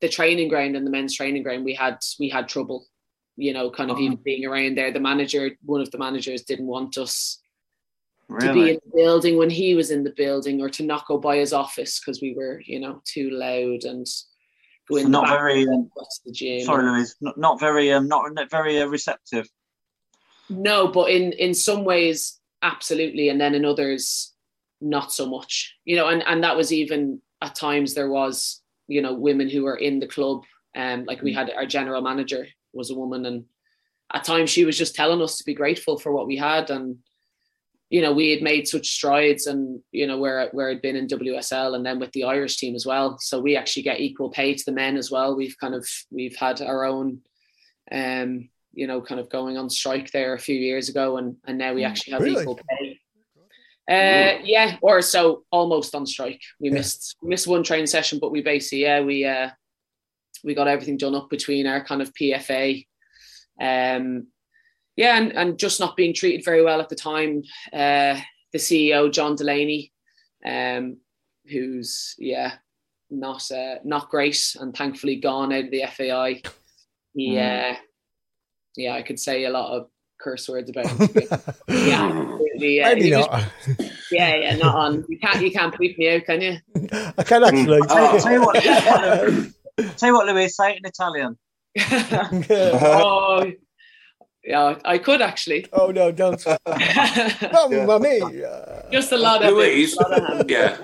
[0.00, 2.86] the training ground and the men's training ground, we had we had trouble.
[3.36, 4.04] You know, kind of Uh-huh.
[4.04, 4.92] even being around there.
[4.92, 7.38] The manager, one of the managers, didn't want us
[8.38, 11.16] to be in the building when he was in the building, or to not go
[11.18, 14.06] by his office because we were, you know, too loud and
[14.88, 15.04] go in.
[15.04, 15.66] the not very.
[15.66, 15.90] Um,
[16.26, 16.64] the gym.
[16.66, 17.16] sorry, Louise.
[17.20, 17.90] Not, not very.
[17.92, 19.48] Um, not not very uh, receptive.
[20.50, 24.34] No, but in in some ways, absolutely, and then in others,
[24.80, 25.76] not so much.
[25.84, 29.64] You know, and and that was even at times there was you know women who
[29.64, 30.42] were in the club,
[30.76, 33.44] um, like we had our general manager was a woman, and
[34.12, 36.98] at times she was just telling us to be grateful for what we had, and
[37.88, 41.06] you know we had made such strides, and you know where where I'd been in
[41.06, 43.18] WSL, and then with the Irish team as well.
[43.20, 45.36] So we actually get equal pay to the men as well.
[45.36, 47.20] We've kind of we've had our own.
[47.92, 51.58] Um, you know, kind of going on strike there a few years ago, and and
[51.58, 52.42] now we actually have Really?
[52.42, 52.89] equal pay.
[53.90, 56.40] Uh, yeah, or so almost on strike.
[56.60, 59.50] We missed we missed one training session, but we basically yeah we uh
[60.44, 62.86] we got everything done up between our kind of PFA,
[63.60, 64.28] um,
[64.96, 67.42] yeah, and and just not being treated very well at the time.
[67.72, 68.20] Uh,
[68.52, 69.92] the CEO John Delaney,
[70.46, 70.96] um,
[71.50, 72.52] who's yeah
[73.10, 76.42] not uh, not great, and thankfully gone out of the FAI.
[77.12, 77.72] Yeah, Mm.
[77.74, 77.78] uh,
[78.76, 79.88] yeah, I could say a lot of
[80.20, 81.08] curse words about him.
[81.68, 82.76] yeah, absolutely.
[82.76, 83.92] Yeah, Maybe He was- not.
[84.10, 85.04] yeah, yeah, not on.
[85.08, 86.58] You can't, you can't bleep me out, can you?
[87.18, 87.80] I can actually.
[87.88, 89.54] Tell, tell you what, tell you what, Louise-
[89.96, 90.56] tell you what, Louise.
[90.56, 91.38] Say it in Italian.
[92.42, 93.52] oh,
[94.44, 95.66] yeah, I could actually.
[95.72, 96.44] Oh no, don't.
[96.66, 98.88] Mamma mia.
[98.90, 100.00] Just a lot of Louise, it.
[100.00, 100.78] lot of yeah.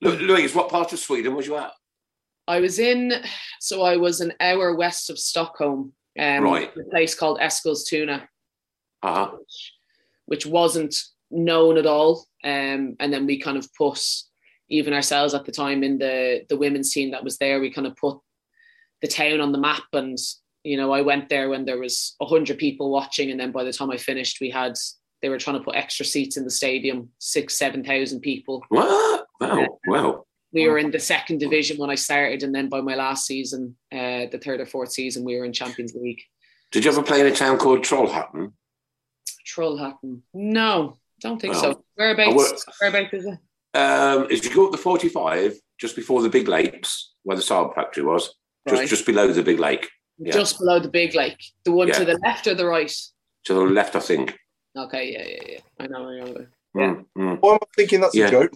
[0.00, 1.70] Lu- Louise, what part of Sweden was you at?
[2.46, 3.12] I was in,
[3.60, 6.70] so I was an hour west of Stockholm, um, Right.
[6.76, 8.26] a place called Eskilstuna,
[9.02, 9.30] Uh-huh.
[10.26, 10.94] which wasn't
[11.34, 12.26] known at all.
[12.42, 14.02] Um, and then we kind of put,
[14.70, 17.86] even ourselves at the time in the the women's team that was there, we kind
[17.86, 18.18] of put
[19.02, 19.84] the town on the map.
[19.92, 20.16] And
[20.62, 23.72] you know, I went there when there was hundred people watching, and then by the
[23.72, 24.74] time I finished, we had
[25.20, 28.64] they were trying to put extra seats in the stadium, six, seven thousand people.
[28.68, 29.26] What?
[29.40, 30.24] Wow, wow.
[30.52, 33.76] we were in the second division when I started, and then by my last season,
[33.92, 36.22] uh, the third or fourth season, we were in Champions League.
[36.70, 38.52] Did you ever play in a town called Trollhättan?
[39.46, 40.20] Trollhättan?
[40.32, 41.84] No, don't think Well, so.
[41.96, 42.34] Whereabouts?
[42.36, 43.38] work- Whereabouts is it?
[43.78, 47.74] Um, as you go up the 45, just before the big lakes, where the Saab
[47.74, 48.34] factory was,
[48.68, 48.88] just, Right.
[48.88, 49.90] just below the big lake.
[50.18, 50.32] Yeah.
[50.32, 51.42] Just below the big lake.
[51.64, 51.94] The one Yeah.
[51.98, 52.92] to the left or the right?
[53.46, 54.38] to the left, I think.
[54.76, 55.58] Okay, yeah, yeah, yeah.
[55.80, 56.46] I know, I know.
[56.76, 57.38] Mm, mm.
[57.40, 58.28] Why am I thinking that's Yeah.
[58.28, 58.52] a joke?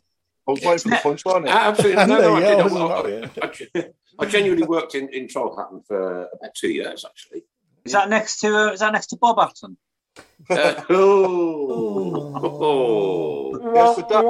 [0.48, 1.46] I was waiting for the punchline.
[1.46, 1.56] here.
[1.56, 2.06] Absolutely.
[2.06, 2.48] No, no, I, did.
[2.48, 3.34] I I, wasn't
[3.74, 3.84] I, I,
[4.20, 7.42] I genuinely worked in, in Trollhättan for about two years, actually.
[7.84, 8.48] Is that next to?
[8.56, 9.76] Uh, is that next to Bob Hatton?
[10.50, 13.72] Uh, oh, oh.
[13.74, 14.24] Yes, but that-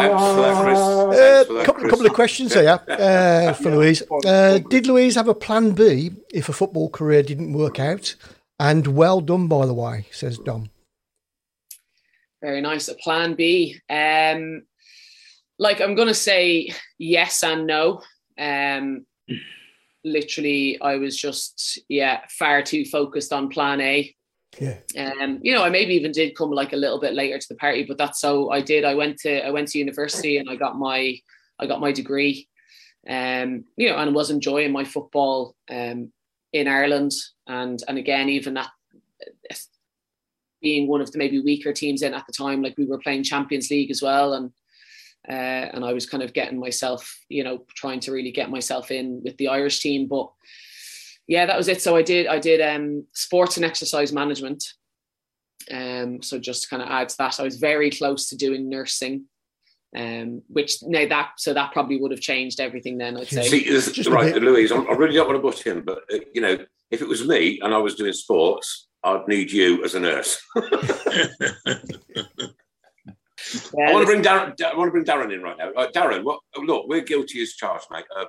[0.00, 0.78] Thanks for that, Chris.
[0.78, 4.02] Uh, Thanks for that, couple, couple of questions here uh, for Louise.
[4.26, 8.16] Uh, did Louise have a plan B if a football career didn't work out?
[8.58, 10.70] And well done, by the way, says Dom.
[12.42, 12.88] Very nice.
[12.88, 13.78] A plan B.
[13.88, 14.62] Um,
[15.58, 18.02] like I'm gonna say yes and no.
[18.38, 19.06] Um,
[20.04, 24.14] literally, I was just yeah far too focused on plan A.
[24.58, 24.78] Yeah.
[24.98, 27.56] Um, you know, I maybe even did come like a little bit later to the
[27.56, 28.84] party, but that's so I did.
[28.84, 31.16] I went to I went to university and I got my
[31.58, 32.48] I got my degree.
[33.08, 36.12] Um, you know, and was enjoying my football um
[36.52, 37.12] in Ireland
[37.46, 38.70] and and again even at
[40.60, 43.24] being one of the maybe weaker teams in at the time, like we were playing
[43.24, 44.52] Champions League as well, and
[45.28, 48.90] uh, and I was kind of getting myself, you know, trying to really get myself
[48.90, 50.06] in with the Irish team.
[50.06, 50.30] But
[51.26, 51.82] yeah, that was it.
[51.82, 54.64] So I did I did um, sports and exercise management.
[55.70, 58.68] Um, so just to kind of add to that, I was very close to doing
[58.68, 59.26] nursing.
[59.96, 63.16] Um, which now that so that probably would have changed everything then.
[63.16, 63.48] I'd say.
[63.48, 64.34] See, this- Just right.
[64.36, 66.58] Louise, I'm- I really don't want to butt in, but uh, you know,
[66.92, 70.40] if it was me and I was doing sports, I'd need you as a nurse.
[73.78, 74.60] I want to bring Darren.
[74.62, 75.70] I want to bring Darren in right now.
[75.72, 76.40] Uh, Darren, what?
[76.56, 78.04] Look, we're guilty as charged, mate.
[78.14, 78.26] Uh,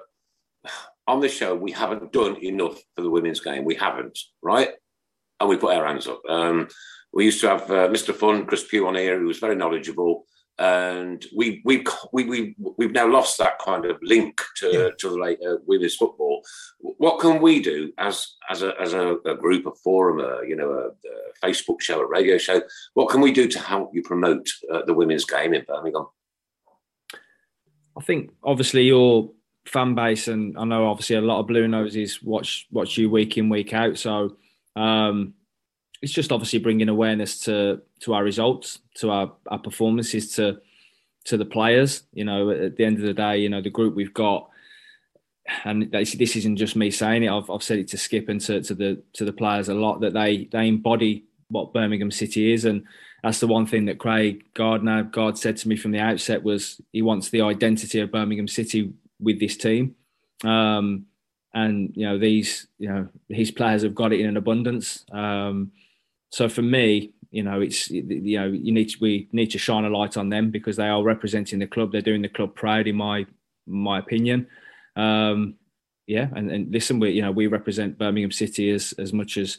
[1.07, 3.65] on the show, we haven't done enough for the women's game.
[3.65, 4.69] We haven't, right?
[5.39, 6.21] And we put our hands up.
[6.29, 6.67] Um,
[7.13, 8.13] we used to have uh, Mr.
[8.15, 10.25] Fun, Chris Pugh on here, who was very knowledgeable,
[10.61, 15.37] and we we we we we've now lost that kind of link to to the
[15.43, 16.43] uh, women's football.
[16.79, 20.55] What can we do as as a as a, a group, a forum, a you
[20.55, 22.61] know, a, a Facebook show, a radio show?
[22.93, 26.05] What can we do to help you promote uh, the women's game in Birmingham?
[27.97, 29.31] I think obviously your
[29.65, 33.35] fan base, and I know obviously a lot of Blue Noses watch watch you week
[33.35, 33.97] in week out.
[33.97, 34.37] So
[34.75, 35.33] um,
[36.01, 40.59] it's just obviously bringing awareness to to our results, to our, our performances, to
[41.25, 42.03] to the players.
[42.13, 44.49] You know, at the end of the day, you know, the group we've got,
[45.63, 47.29] and this, this isn't just me saying it.
[47.29, 50.01] I've, I've said it to Skip and to, to the to the players a lot
[50.01, 52.83] that they they embody what Birmingham City is, and
[53.23, 56.81] that's the one thing that Craig Gardner God said to me from the outset was
[56.91, 59.95] he wants the identity of Birmingham City with this team.
[60.43, 61.05] Um,
[61.53, 65.05] and you know these you know his players have got it in an abundance.
[65.11, 65.71] Um,
[66.31, 69.85] so for me, you know, it's you know you need to, we need to shine
[69.85, 71.91] a light on them because they are representing the club.
[71.91, 73.25] They're doing the club proud, in my
[73.67, 74.47] my opinion.
[74.95, 75.55] Um,
[76.07, 79.57] yeah, and, and listen, we you know we represent Birmingham City as as much as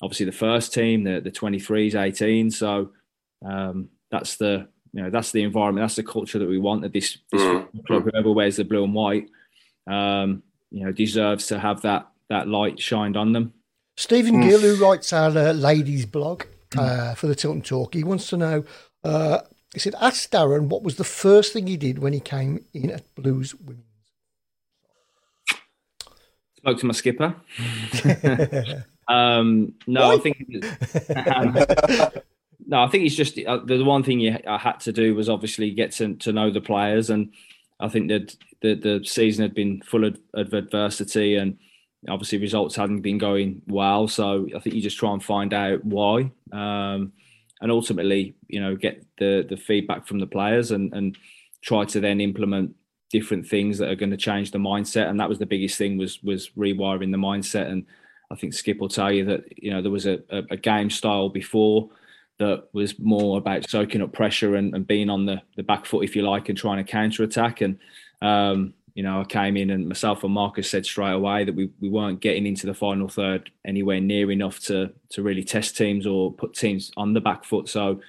[0.00, 2.50] obviously the first team, the the 23s, 18.
[2.50, 2.90] So
[3.46, 6.82] um, that's the you know that's the environment, that's the culture that we want.
[6.82, 7.86] That this, this mm.
[7.86, 9.28] club, whoever wears the blue and white,
[9.88, 13.52] um, you know, deserves to have that that light shined on them.
[13.96, 14.48] Stephen mm.
[14.48, 16.44] Gill, who writes our uh, ladies blog,
[16.76, 17.94] uh, for the Tilton Talk.
[17.94, 18.64] He wants to know.
[19.04, 19.40] Uh,
[19.72, 22.90] he said, "Ask Darren what was the first thing he did when he came in
[22.90, 23.84] at Blues Women's."
[26.56, 27.34] Spoke to my skipper.
[29.08, 30.64] um, no, I think.
[31.34, 31.54] Um,
[32.66, 35.28] no, I think it's just uh, the one thing you, I had to do was
[35.28, 37.32] obviously get to, to know the players, and
[37.80, 41.58] I think that the the season had been full of, of adversity and
[42.08, 44.08] obviously results hadn't been going well.
[44.08, 47.12] So I think you just try and find out why, um,
[47.60, 51.16] and ultimately, you know, get the the feedback from the players and and
[51.62, 52.74] try to then implement
[53.10, 55.08] different things that are going to change the mindset.
[55.08, 57.70] And that was the biggest thing was was rewiring the mindset.
[57.70, 57.86] And
[58.30, 60.90] I think Skip will tell you that you know there was a, a, a game
[60.90, 61.90] style before
[62.38, 66.04] that was more about soaking up pressure and, and being on the, the back foot,
[66.04, 67.60] if you like, and trying to counter attack.
[67.60, 67.78] And
[68.20, 71.70] um, you know, I came in and myself and Marcus said straight away that we,
[71.80, 76.06] we weren't getting into the final third anywhere near enough to to really test teams
[76.06, 77.68] or put teams on the back foot.
[77.68, 78.00] So,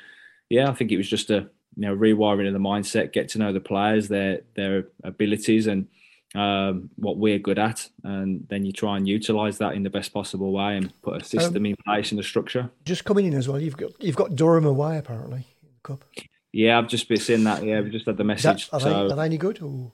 [0.50, 3.40] yeah, I think it was just a you know rewiring of the mindset, get to
[3.40, 5.88] know the players, their their abilities, and
[6.36, 10.14] um, what we're good at, and then you try and utilise that in the best
[10.14, 12.70] possible way and put a system um, in place and a structure.
[12.84, 15.46] Just coming in as well, you've got you've got Durham away apparently.
[15.84, 16.06] Cup.
[16.54, 17.64] Yeah, I've just been seeing that.
[17.64, 18.70] Yeah, we just had the message.
[18.70, 18.90] That, are, so.
[18.90, 19.62] they, are, they, any good?
[19.62, 19.92] Or?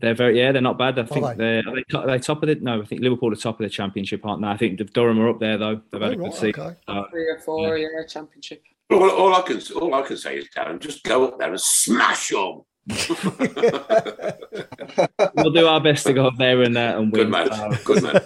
[0.00, 0.98] They're very yeah, they're not bad.
[0.98, 1.44] I think are they?
[1.44, 2.62] they're are they, top, are they top of it.
[2.62, 4.48] No, I think Liverpool are top of the championship, aren't they?
[4.48, 5.80] I think Durham are up there though.
[5.90, 6.60] They've had oh, a good right, season.
[6.60, 6.76] Okay.
[6.86, 8.62] Uh, Three or four, yeah, yeah championship.
[8.90, 11.60] All, all, I can all I can say is, Darren, just go up there and
[11.60, 12.62] smash them.
[15.34, 17.24] we'll do our best to go up there and uh, and win.
[17.24, 17.52] Good man.
[17.52, 18.16] Uh, Good man.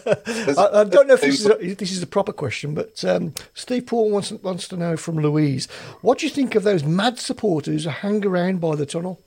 [0.57, 3.35] I, I, don't know if this is a, this is a proper question, but um,
[3.55, 5.67] Steve Paul wants wants to know from Louise,
[6.03, 9.21] what do you think of those mad supporters who hang around by the tunnel?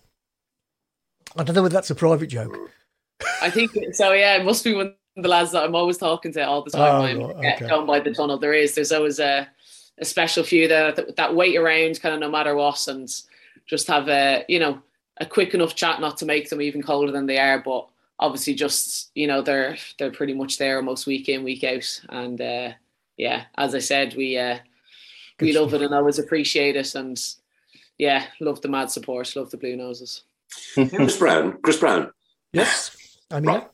[1.36, 2.58] I don't know whether that's a private joke.
[3.42, 4.14] I think so.
[4.14, 6.72] Yeah, it must be one of the lads that I'm always talking to all the
[6.72, 7.22] time.
[7.22, 7.68] Oh, right, okay.
[7.68, 8.76] Down by the tunnel, there is.
[8.76, 9.48] There's always a,
[10.00, 13.10] a special few that that wait around, kind of no matter what, and
[13.66, 14.82] just have a you know
[15.18, 17.88] a quick enough chat not to make them even colder than they are, but
[18.20, 22.42] obviously just you know they're they're pretty much there almost week in week out, and
[22.42, 22.72] uh,
[23.18, 24.60] yeah, as I said, we uh,
[25.40, 27.22] we love it and always appreciate it, and
[27.98, 30.24] yeah, love the mad support, love the blue noses.
[30.74, 32.12] Chris Browne, Chris Browne.
[32.54, 32.96] Yes,
[33.32, 33.56] I mean.
[33.56, 33.68] Right.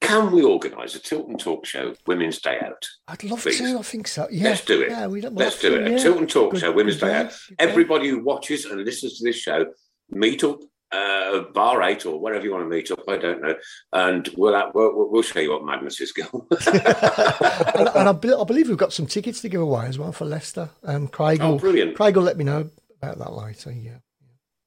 [0.00, 2.86] Can we organise a Tilton Talk Show Women's Day Out?
[3.08, 3.58] I'd love please?
[3.58, 3.78] to.
[3.78, 4.28] I think so.
[4.30, 4.44] Yeah.
[4.44, 4.90] Let's do it.
[4.90, 5.90] Yeah, we Let's do it.
[5.90, 5.96] Yeah.
[5.96, 7.36] A Tilton Talk good, Show Women's Day Out.
[7.58, 9.66] Everybody who watches and listens to this show,
[10.10, 10.60] meet up
[10.92, 13.00] uh, bar eight or wherever you want to meet up.
[13.08, 13.54] I don't know,
[13.92, 16.28] and we'll we'll, we'll show you what madness is going.
[16.66, 20.12] and, and I, be, I, believe we've got some tickets to give away as well
[20.12, 20.70] for Leicester.
[20.84, 21.96] Um, Craig, oh, will, brilliant.
[21.96, 22.70] Craig will let me know
[23.02, 23.72] about that later.
[23.72, 23.98] Yeah,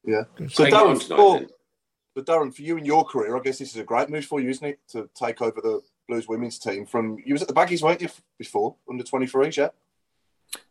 [0.06, 0.24] yeah.
[0.48, 1.42] So Darren, for,
[2.16, 4.40] but Darren, for you and your career, I guess this is a great move for
[4.40, 7.54] you, isn't it, to take over the Blues women's team from you was at the
[7.54, 9.70] Baggies, weren't you, before under twenty threes, yeah?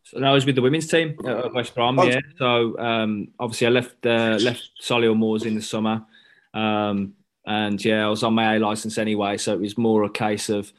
[0.02, 1.98] So I was with the women's team at West Brom.
[1.98, 2.02] Oh.
[2.02, 2.20] Yeah.
[2.38, 6.04] So um, obviously I left uh, left Solihull Moors in the summer,
[6.52, 7.14] um,
[7.46, 9.38] and yeah, I was on my A license anyway.
[9.38, 10.70] So it was more a case of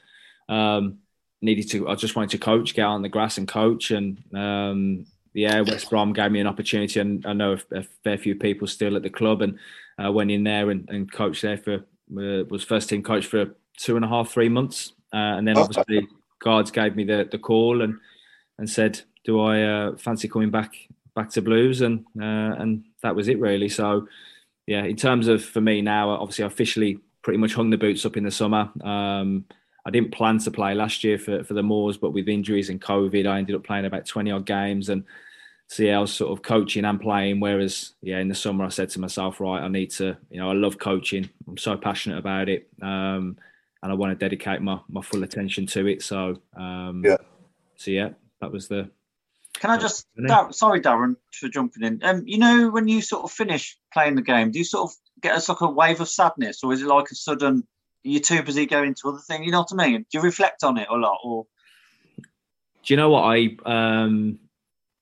[0.47, 0.99] um,
[1.41, 1.89] needed to.
[1.89, 5.89] I just wanted to coach, get on the grass and coach, and um, yeah, West
[5.89, 9.03] Brom gave me an opportunity, and I know a, a fair few people still at
[9.03, 9.57] the club, and
[10.03, 13.55] uh, went in there and, and coached there for uh, was first team coach for
[13.77, 16.07] two and a half, three months, uh, and then obviously
[16.39, 17.97] guards gave me the the call and
[18.57, 20.73] and said do I uh, fancy coming back
[21.15, 21.81] back to blues?
[21.81, 23.69] And uh, and that was it really.
[23.69, 24.07] So
[24.67, 28.05] yeah, in terms of for me now, obviously I officially pretty much hung the boots
[28.05, 28.69] up in the summer.
[28.83, 29.45] Um,
[29.85, 32.79] I didn't plan to play last year for, for the Moors, but with injuries and
[32.81, 34.89] COVID, I ended up playing about 20 odd games.
[34.89, 35.03] And
[35.67, 37.39] so, yeah, I was sort of coaching and playing.
[37.39, 40.49] Whereas, yeah, in the summer, I said to myself, right, I need to, you know,
[40.49, 41.29] I love coaching.
[41.47, 42.67] I'm so passionate about it.
[42.81, 43.37] Um,
[43.81, 46.03] and I want to dedicate my, my full attention to it.
[46.03, 47.17] So, um, yeah.
[47.75, 48.09] So, yeah,
[48.41, 48.91] that was the
[49.55, 51.99] Can I just, Dar- sorry, Darren, for jumping in.
[52.03, 54.95] Um, you know, when you sort of finish playing the game, do you sort of
[55.21, 57.67] get a sort of wave of sadness, or is it like a sudden
[58.03, 59.45] you're too busy going to other things?
[59.45, 60.05] You know what I mean?
[60.09, 61.45] Do you reflect on it a lot, or
[62.83, 64.39] Do you know what I um,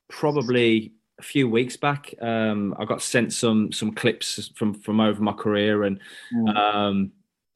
[0.09, 5.21] probably a few weeks back um, I got sent some some clips from from over
[5.21, 5.99] my career and
[6.33, 6.55] Mm.
[6.55, 7.11] um,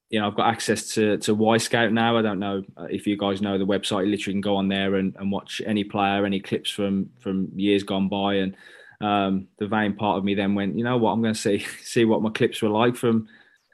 [0.09, 2.17] you know I've got access to to Wyscout now.
[2.17, 4.05] I don't know uh, if you guys know the website.
[4.05, 7.49] You literally can go on there and, and watch any player, any clips from from
[7.55, 8.35] years gone by.
[8.35, 8.55] And
[9.01, 11.59] um, the vain part of me then went, you know what, I'm going to see
[11.81, 13.27] see what my clips were like from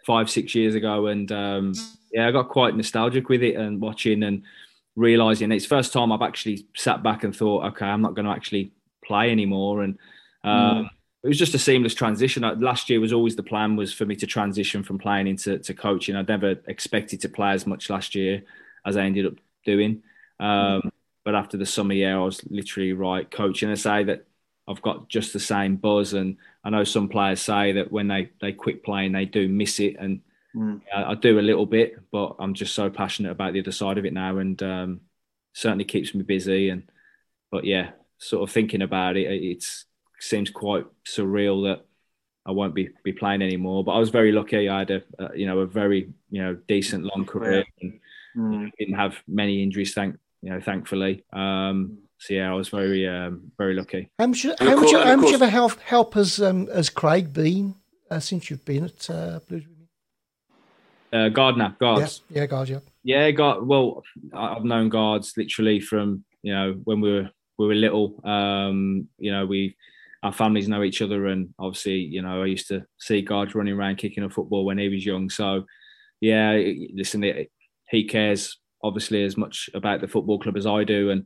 [0.10, 1.06] five six years ago.
[1.06, 1.74] And um,
[2.12, 4.42] yeah, I got quite nostalgic with it and watching and
[4.96, 8.32] realizing it's first time I've actually sat back and thought, okay, I'm not going to
[8.32, 8.72] actually
[9.06, 9.84] play anymore.
[9.84, 10.00] And
[10.44, 10.90] um,
[11.24, 12.44] it was just a seamless transition.
[12.44, 15.60] Uh, Last year was always the plan was for me to transition from playing into
[15.60, 16.16] to coaching.
[16.16, 18.42] I'd never expected to play as much last year
[18.88, 20.02] as I ended up doing.
[20.40, 20.90] Um,
[21.24, 23.70] but after the summer year, I was literally right coaching.
[23.70, 24.26] I say that
[24.70, 28.30] I've got just the same buzz, and I know some players say that when they
[28.40, 30.22] they quit playing, they do miss it, and
[30.56, 30.82] Mm.
[30.92, 34.00] I, I do a little bit, but I'm just so passionate about the other side
[34.00, 35.02] of it now, and um,
[35.54, 36.70] certainly keeps me busy.
[36.70, 36.90] And
[37.52, 39.86] but yeah, sort of thinking about it, it it's,
[40.20, 41.86] seems quite surreal that
[42.46, 43.84] I won't be be playing anymore.
[43.84, 44.68] But I was very lucky.
[44.70, 48.00] I had a, a you know a very you know decent long career and
[48.38, 48.72] Mm.
[48.78, 49.94] didn't have many injuries.
[49.94, 51.24] Thank you know thankfully.
[51.34, 54.12] Um, so yeah, I was very um, very lucky.
[54.20, 56.14] How much, And of how much, course- and how of much of a help, help
[56.16, 57.76] has, um, has Craig been
[58.12, 59.64] uh, since you've been at uh, Blues?
[61.12, 62.22] Uh, Gardner, guards.
[62.30, 62.80] Yeah, yeah, guys, yeah.
[63.04, 63.66] Yeah, God.
[63.66, 64.04] Well,
[64.34, 68.20] I- I've known guards literally from you know when we were we were little.
[68.26, 69.76] Um, you know, we
[70.22, 73.74] our families know each other, and obviously, you know, I used to see guards running
[73.74, 75.30] around kicking a football when he was young.
[75.30, 75.64] So,
[76.20, 76.60] yeah,
[76.94, 77.50] listen, it,
[77.90, 81.26] he cares obviously as much about the football club as I do, and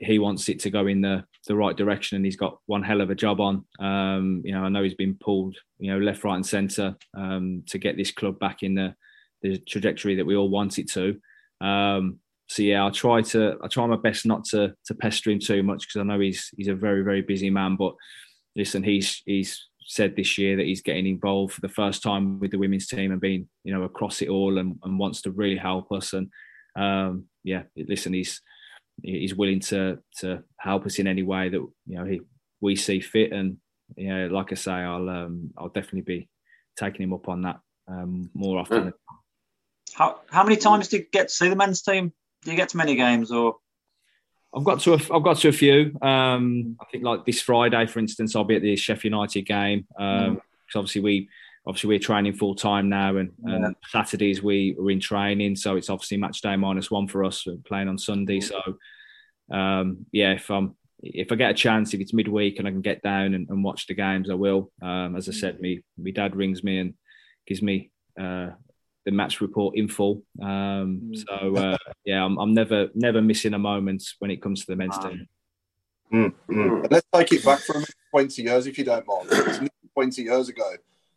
[0.00, 2.16] he wants it to go in the the right direction.
[2.16, 3.64] And he's got one hell of a job on.
[3.78, 7.62] Um, you know, I know he's been pulled, you know, left, right, and centre um,
[7.68, 8.94] to get this club back in the
[9.42, 11.16] the trajectory that we all want it to.
[11.60, 12.18] Um,
[12.48, 15.62] so yeah, I try to I try my best not to to pester him too
[15.62, 17.76] much because I know he's he's a very very busy man.
[17.76, 17.94] But
[18.54, 22.50] listen, he's he's said this year that he's getting involved for the first time with
[22.50, 25.56] the women's team and being you know across it all and, and wants to really
[25.56, 26.12] help us.
[26.12, 26.28] And
[26.76, 28.40] um, yeah, listen, he's
[29.02, 32.20] he's willing to to help us in any way that you know he
[32.60, 33.32] we see fit.
[33.32, 33.58] And
[33.96, 36.28] you know, like I say, I'll um, I'll definitely be
[36.76, 38.92] taking him up on that um, more often.
[39.94, 42.12] how how many times do you get to see the men's team?
[42.42, 43.56] Do you get to many games, or
[44.54, 45.96] I've got to a, I've got to a few.
[46.00, 49.86] Um, I think like this Friday, for instance, I'll be at the Sheffield United game.
[49.98, 51.28] Um, 'cause obviously we
[51.66, 55.90] obviously we're training full time now, and, and Saturdays we are in training, so it's
[55.90, 58.40] obviously match day minus one for us we're playing on Sunday.
[58.40, 58.60] So
[59.50, 62.80] um, yeah, if I'm if I get a chance, if it's midweek and I can
[62.80, 64.70] get down and, and watch the games, I will.
[64.80, 66.94] Um, as I said, me my dad rings me and
[67.46, 68.50] gives me uh,
[69.04, 70.22] the match report in full.
[70.42, 74.72] Um, so uh, yeah, I'm, I'm never never missing a moment when it comes to
[74.72, 75.28] the men's team.
[76.12, 76.86] Mm, mm.
[76.90, 79.70] Let's take it back for a minute, 20 years, if you don't mind.
[79.94, 80.72] 20 years ago.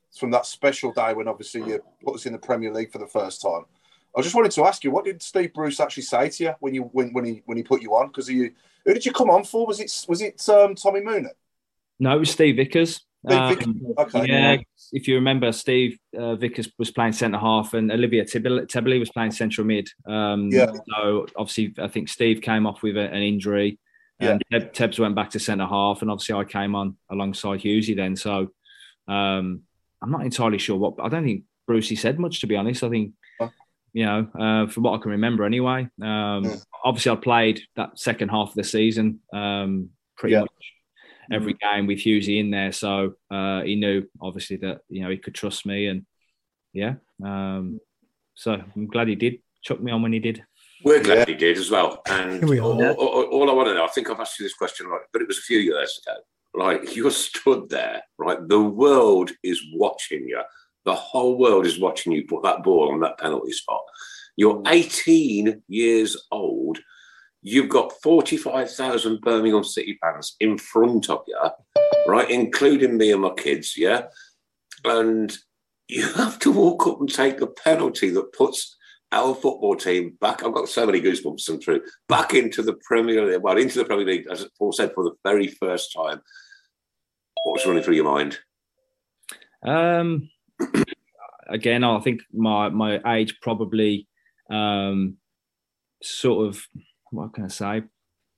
[0.09, 2.97] It's from that special day when obviously you put us in the Premier League for
[2.97, 3.65] the first time.
[4.17, 6.73] I just wanted to ask you, what did Steve Bruce actually say to you when
[6.73, 8.07] you when, when he when he put you on?
[8.07, 8.51] Because you,
[8.85, 9.67] who did you come on for?
[9.67, 11.29] Was it was it um, Tommy Mooney?
[11.99, 13.01] No, it was Steve Vickers.
[13.27, 14.25] Um, okay.
[14.25, 14.57] Yeah,
[14.93, 19.31] if you remember, Steve uh, Vickers was playing centre half, and Olivier Tebily was playing
[19.31, 19.89] central mid.
[20.07, 20.71] Um, Yeah.
[20.87, 23.77] So obviously, I think Steve came off with a, an injury,
[24.19, 27.95] and Teb- Tebs went back to centre half, and obviously I came on alongside Hughesy
[27.95, 28.15] then.
[28.15, 28.51] So
[29.07, 29.63] um,
[30.01, 30.95] I'm not entirely sure what.
[31.01, 32.83] I don't think Brucey said much to be honest.
[32.83, 33.13] I think
[33.91, 35.87] you know, uh, from what I can remember anyway.
[36.01, 36.45] Um,
[36.85, 40.41] Obviously, I played that second half of the season um, pretty Yeah.
[40.41, 40.73] much
[41.31, 45.17] every game with Hughesy in there, so uh, he knew obviously that you know he
[45.17, 46.05] could trust me, and
[46.73, 47.79] yeah, um,
[48.35, 50.43] so I'm glad he did chuck me on when he did.
[50.85, 52.01] We're glad he did as well.
[52.09, 52.63] And we are.
[52.63, 55.01] all, all- all I want to know, I think I've asked you this question, right,
[55.11, 56.15] but it was a few years ago.
[56.53, 58.39] Like you're stood there, right?
[58.47, 60.41] The world is watching you.
[60.85, 63.81] The whole world is watching you put that ball on that penalty spot.
[64.35, 64.67] You're hmm.
[64.67, 66.79] 18 years old.
[67.41, 71.37] You've got 45,000 Birmingham City fans in front of you,
[72.05, 72.29] right?
[72.29, 74.07] Including me and my kids, yeah?
[74.83, 75.35] And
[75.87, 78.77] you have to walk up and take the penalty that puts
[79.11, 80.43] our football team back.
[80.43, 83.85] I've got so many goosebumps and through back into the Premier League, well, into the
[83.85, 86.21] Premier League, as Paul said, for the very first time.
[87.43, 88.37] What was running through your mind?
[89.63, 90.29] Um,
[91.47, 94.07] again, I think my my age probably
[94.49, 95.17] um,
[96.03, 96.61] sort of
[97.11, 97.83] what can I say?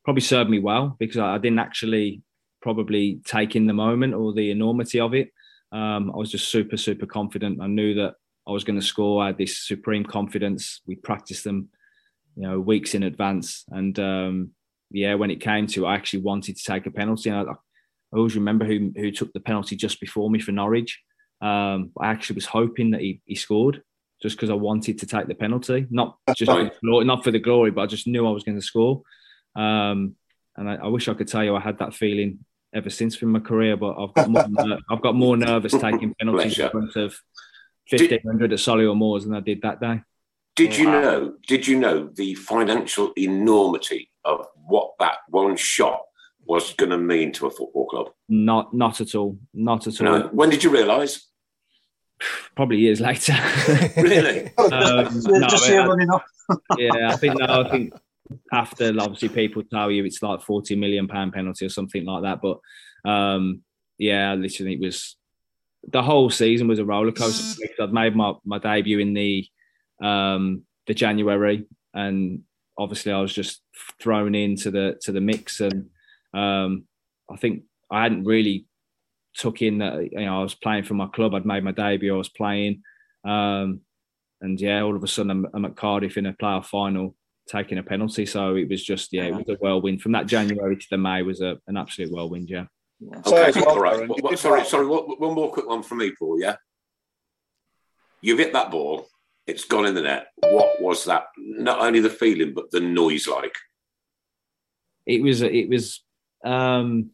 [0.03, 2.21] probably served me well because I, I didn't actually
[2.61, 5.31] probably take in the moment or the enormity of it.
[5.71, 7.61] Um, I was just super, super confident.
[7.61, 8.15] I knew that
[8.47, 9.23] I was going to score.
[9.23, 10.81] I had this supreme confidence.
[10.87, 11.69] We practiced them,
[12.35, 13.63] you know, weeks in advance.
[13.69, 14.51] And um,
[14.89, 17.29] yeah, when it came to, it, I actually wanted to take a penalty.
[17.29, 20.99] And I, I always remember who who took the penalty just before me for Norwich.
[21.41, 23.81] Um, I actually was hoping that he, he scored
[24.21, 27.71] just because I wanted to take the penalty, not just for not for the glory,
[27.71, 29.01] but I just knew I was going to score.
[29.55, 30.15] Um,
[30.55, 32.39] and I, I, wish I could tell you I had that feeling
[32.73, 36.57] ever since from my career, but I've got more, I've got more nervous taking penalties
[36.59, 37.15] in front of
[37.91, 40.01] fifteen hundred at Solihull Moors than I did that day.
[40.55, 41.35] Did you know?
[41.47, 46.01] Did you know the financial enormity of what that one shot
[46.45, 48.09] was going to mean to a football club?
[48.27, 49.37] Not, not at all.
[49.53, 50.19] Not at all.
[50.19, 50.27] No.
[50.27, 51.27] When did you realise?
[52.55, 53.33] Probably years later.
[53.97, 54.47] really?
[54.57, 54.71] um,
[55.25, 56.19] no, I,
[56.77, 57.93] yeah, I think no, I think
[58.51, 62.39] after obviously people tell you it's like 40 million pound penalty or something like that.
[62.41, 62.59] But
[63.09, 63.61] um,
[63.97, 65.15] yeah, literally it was
[65.87, 67.63] the whole season was a roller coaster.
[67.79, 69.47] I'd made my, my debut in the
[70.01, 72.41] um, the January, and
[72.77, 73.61] obviously I was just
[74.01, 75.89] thrown into the to the mix, and
[76.33, 76.85] um,
[77.31, 78.65] I think I hadn't really
[79.35, 81.33] took in that you know I was playing for my club.
[81.33, 82.13] I'd made my debut.
[82.13, 82.81] I was playing,
[83.25, 83.81] um,
[84.41, 87.15] and yeah, all of a sudden I'm, I'm, at Cardiff in a playoff final,
[87.47, 88.25] taking a penalty.
[88.25, 91.21] So it was just yeah, it was a whirlwind from that January to the May
[91.21, 92.49] was a, an absolute whirlwind.
[92.49, 92.65] Yeah.
[93.03, 94.07] Okay, well, all right.
[94.07, 94.85] What, what, sorry, sorry.
[94.85, 96.39] What, one more quick one from me, Paul.
[96.39, 96.55] Yeah,
[98.21, 99.07] you've hit that ball.
[99.47, 100.27] It's gone in the net.
[100.37, 101.23] What was that?
[101.37, 103.55] Not only the feeling, but the noise like.
[105.05, 105.41] It was.
[105.41, 106.03] It was.
[106.45, 107.11] um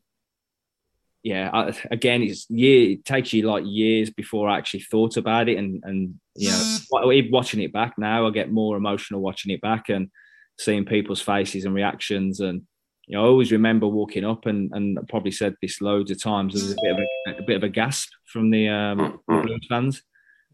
[1.28, 2.92] yeah, I, again, it's year.
[2.92, 7.28] It takes you like years before I actually thought about it, and and you know,
[7.32, 10.10] watching it back now, I get more emotional watching it back and
[10.58, 12.40] seeing people's faces and reactions.
[12.40, 12.62] And
[13.08, 16.22] you know, I always remember walking up and and I probably said this loads of
[16.22, 16.53] times.
[16.53, 19.66] There was a bit of a, a bit of a gasp from the um, Blues
[19.70, 20.03] fans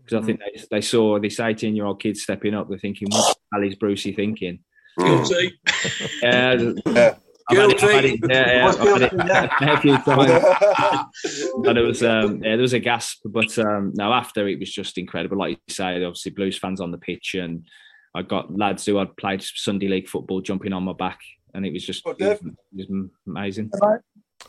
[0.04, 2.70] because I think they, they saw this 18 year old kid stepping up.
[2.70, 4.60] They're thinking, what the hell is Brucey thinking?
[4.97, 5.60] Guilty.
[6.22, 7.16] yeah, yeah.
[7.49, 8.22] Guilty.
[8.30, 10.43] yeah, yeah, a few times.
[11.64, 13.22] but it was, um, yeah, there was a gasp.
[13.26, 15.38] But um, now after it was just incredible.
[15.38, 17.66] Like you say, obviously Blues fans on the pitch, and
[18.16, 21.20] I got lads who had played Sunday League football jumping on my back,
[21.54, 22.41] and it was just oh, it
[22.74, 22.88] was,
[23.28, 23.72] amazing.
[23.82, 23.99] All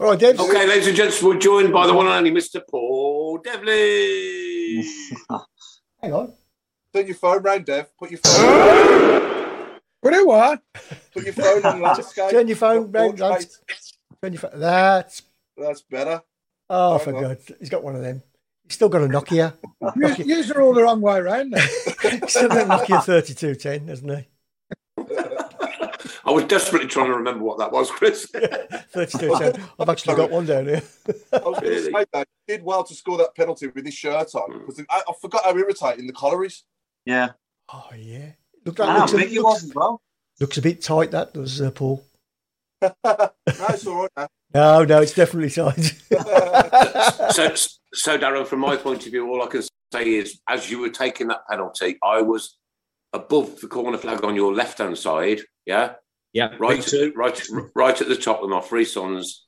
[0.00, 0.40] right, Dave.
[0.40, 2.60] Okay, ladies and gents, we're joined by the one and only Mr.
[2.68, 4.84] Paul Devlin.
[6.02, 6.32] Hang on.
[6.92, 7.90] Put your phone round, Dev.
[7.98, 9.80] Put your phone.
[10.00, 10.62] What do what?
[11.12, 12.30] Put your phone on landscape.
[12.30, 13.18] Turn your phone round.
[13.18, 14.50] Turn your phone.
[14.60, 15.22] That's
[15.56, 16.22] that's better.
[16.68, 18.22] Oh, for God, he's got one of them.
[18.64, 19.54] He's still got a Nokia.
[19.82, 20.26] Nokia.
[20.26, 21.54] Yours are all the wrong way around.
[22.02, 24.26] he's still got a Nokia thirty-two ten, hasn't he?
[26.26, 28.26] I was desperately trying to remember what that was, Chris.
[28.90, 29.62] Thirty-two ten.
[29.78, 30.82] I've actually got one down here.
[31.32, 33.94] I was going to say that he did well to score that penalty with his
[33.94, 36.62] shirt on because I, I forgot how irritating the collar is.
[37.04, 37.30] Yeah.
[37.72, 38.32] Oh yeah.
[38.64, 40.00] Look, that looks, a, looks, well.
[40.40, 41.10] looks a bit tight.
[41.10, 42.02] That does, uh, Paul.
[42.82, 42.90] no,
[43.44, 44.10] it's all right.
[44.16, 44.28] Now.
[44.54, 45.82] No, no, it's definitely tight.
[47.32, 47.52] so,
[47.92, 49.62] so Darren, from my point of view, all I can
[49.92, 52.56] say is, as you were taking that penalty, I was
[53.12, 55.40] above the corner flag on your left hand side.
[55.66, 55.94] Yeah.
[56.34, 56.54] Yeah.
[56.58, 56.92] Right.
[56.92, 57.42] At, right.
[57.74, 59.46] Right at the top of my three sons.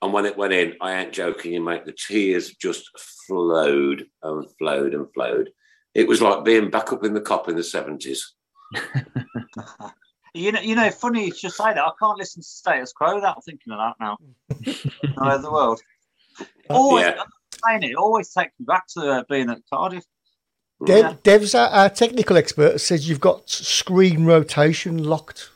[0.00, 1.84] And when it went in, I ain't joking you, mate.
[1.84, 2.88] The tears just
[3.26, 5.50] flowed and flowed and flowed.
[5.94, 8.32] It was like being back up in the Kop in the seventies.
[10.34, 11.84] you know, you know, funny you should say that.
[11.84, 14.16] I can't listen to Status Quo without thinking of that now.
[15.22, 15.80] no, the world.
[16.70, 17.22] Always yeah.
[17.66, 17.96] saying it.
[17.96, 20.04] Always takes me back to uh, being at Cardiff.
[20.86, 21.14] Dev, yeah.
[21.22, 25.49] Dev's our, our, technical expert says you've got screen rotation locked.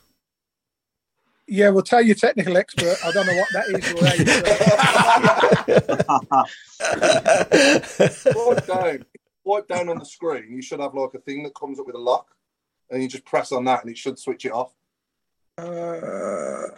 [1.54, 2.96] Yeah, we'll tell you, technical expert.
[3.04, 3.84] I don't know what that is.
[8.34, 9.04] Wipe down,
[9.44, 10.52] wipe down on the screen.
[10.52, 12.26] You should have like a thing that comes up with a lock
[12.90, 14.72] and you just press on that and it should switch it off.
[15.56, 16.74] Uh,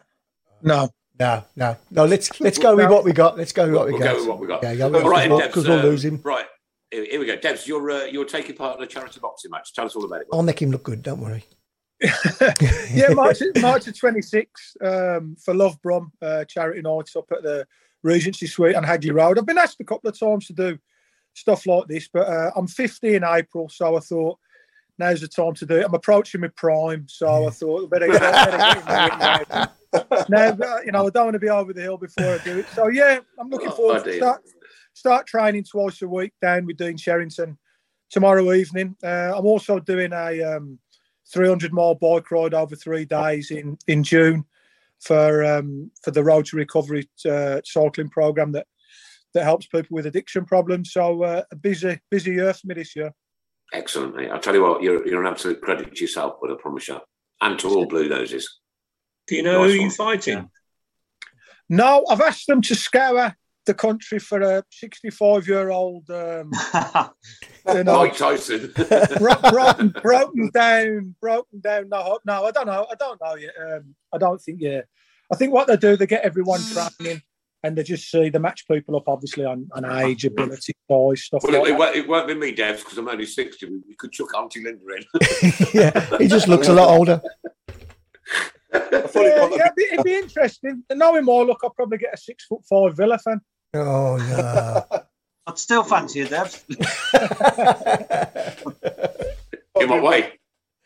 [0.62, 0.90] no.
[1.18, 2.04] No, no, no.
[2.04, 3.38] Let's let's go with what we got.
[3.38, 4.12] Let's go with what we we'll got.
[4.12, 4.62] Go with what we got.
[4.62, 6.20] Yeah, go with All right, because we'll lose him.
[6.22, 6.44] Right,
[6.90, 7.36] here, here we go.
[7.36, 9.72] Debs, you're uh, you're taking part in the charity boxing match.
[9.72, 10.26] Tell us all about it.
[10.30, 11.02] I'll make him look good.
[11.02, 11.46] Don't worry.
[12.01, 17.66] Yeah, March March twenty sixth um, for Love Brum uh, charity nights up at the
[18.03, 19.38] Regency Suite on Hagley Road.
[19.38, 20.78] I've been asked a couple of times to do
[21.34, 24.38] stuff like this, but uh, I'm 50 in April, so I thought
[24.99, 25.84] now's the time to do it.
[25.84, 29.49] I'm approaching my prime, so I thought better, better get
[30.28, 30.57] now.
[30.57, 32.66] now, you know, I don't want to be over the hill before I do it.
[32.74, 34.42] So yeah, I'm looking oh, forward to start,
[34.94, 37.59] start training twice a week down with Dean Sherrington
[38.11, 38.97] tomorrow evening.
[39.03, 40.78] Uh, I'm also doing a um,
[41.32, 44.44] 300 mile bike ride over three days in in June.
[45.00, 48.66] for um, for the Road to Recovery uh, cycling program that
[49.34, 50.92] that helps people with addiction problems.
[50.92, 53.12] So uh, a busy busy year for me this year.
[53.72, 54.30] Excellent, mate.
[54.30, 57.00] I'll tell you what, you're, you're an absolute credit to yourself, but I promise you.
[57.40, 58.60] And to all Blue Noses.
[59.26, 60.50] Do you know Nice who you're fighting?
[61.68, 63.36] No, I've asked them to scour
[63.66, 66.08] the country for a 65 year old.
[66.10, 66.50] Um,
[67.68, 68.72] you know, Mike Tyson.
[69.18, 71.88] bro- broken, broken down, broken down.
[71.88, 72.86] No, no, I don't know.
[72.90, 73.54] I don't know yet.
[73.60, 74.60] Um, I don't think.
[74.60, 74.82] Yeah,
[75.32, 76.60] I think what they do, they get everyone
[76.98, 77.22] training,
[77.62, 81.42] and they just see they match people up, obviously on, on age, ability, size, stuff
[81.42, 81.78] Well, like it, it, that.
[81.78, 83.66] won't, it won't be me, Devs, because I'm only 60.
[83.66, 85.52] We, we could chuck Auntie Linda in.
[85.74, 87.20] yeah, he just looks a lot older.
[88.72, 90.84] Yeah, yeah, it'd, be, it'd be interesting.
[90.90, 93.40] And knowing more, look, I'll probably get a six foot five Villa fan.
[93.74, 94.82] Oh yeah.
[95.46, 96.64] I'd still fancy you, Dev.
[99.80, 100.32] In what way?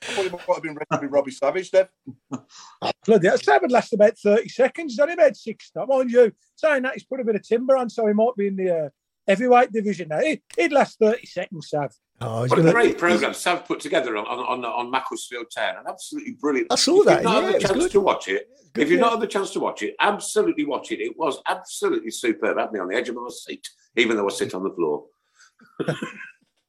[0.03, 1.89] I thought it might have been ready to Robbie Savage, Dev.
[3.07, 4.93] Bloody hell, that would last about 30 seconds.
[4.93, 6.33] He's only made six now, mind you.
[6.57, 8.87] Saying that, he's put a bit of timber on, so he might be in the
[8.87, 8.89] uh,
[9.31, 10.19] heavyweight division now.
[10.19, 11.95] It, he'd last 30 seconds, Sav.
[12.21, 12.73] Oh, What a gonna.
[12.73, 15.77] great programme Sav put together on, on, on, on Macclesfield Town.
[15.79, 16.69] And absolutely brilliant.
[16.71, 17.91] I saw If that, You've not yeah, had the chance good.
[17.93, 18.49] to watch it.
[18.75, 19.05] Good, if you've yeah.
[19.07, 21.01] not had the chance to watch it, absolutely watch it.
[21.01, 22.59] It was absolutely superb.
[22.59, 23.67] Had me on the edge of my seat,
[23.97, 25.07] even though I sit on the floor.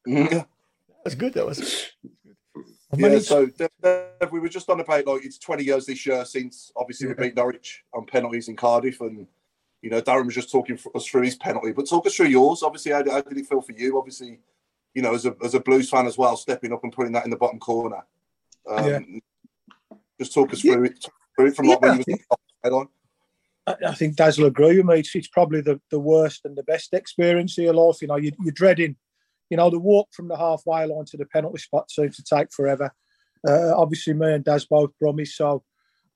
[0.05, 0.45] Yeah,
[1.03, 1.33] That's good.
[1.33, 1.59] That was.
[1.59, 6.25] Yeah so Dev, Dev, we were just on about like it's 20 years this year
[6.25, 9.27] since obviously we beat Norwich on penalties in Cardiff, and
[9.81, 12.27] you know Darren was just talking for us through his penalty, but talk us through
[12.27, 12.63] yours.
[12.63, 13.97] Obviously, how, how did it feel for you?
[13.97, 14.39] Obviously,
[14.93, 17.25] you know as a as a Blues fan as well, stepping up and putting that
[17.25, 18.03] in the bottom corner.
[18.69, 18.99] Um, Yeah.
[20.19, 21.03] Just talk us through it,
[21.35, 22.87] through it from like when Yeah, you I was head on.
[23.65, 24.99] I, think Daz will agree with me.
[24.99, 28.01] It's, it's probably the, the worst and the best experience of your life.
[28.01, 28.95] You know, you, you're dreading,
[29.49, 32.51] you know, the walk from the halfway line to the penalty spot seems to take
[32.53, 32.91] forever.
[33.47, 35.63] Uh, obviously, me and Daz both Brummies, so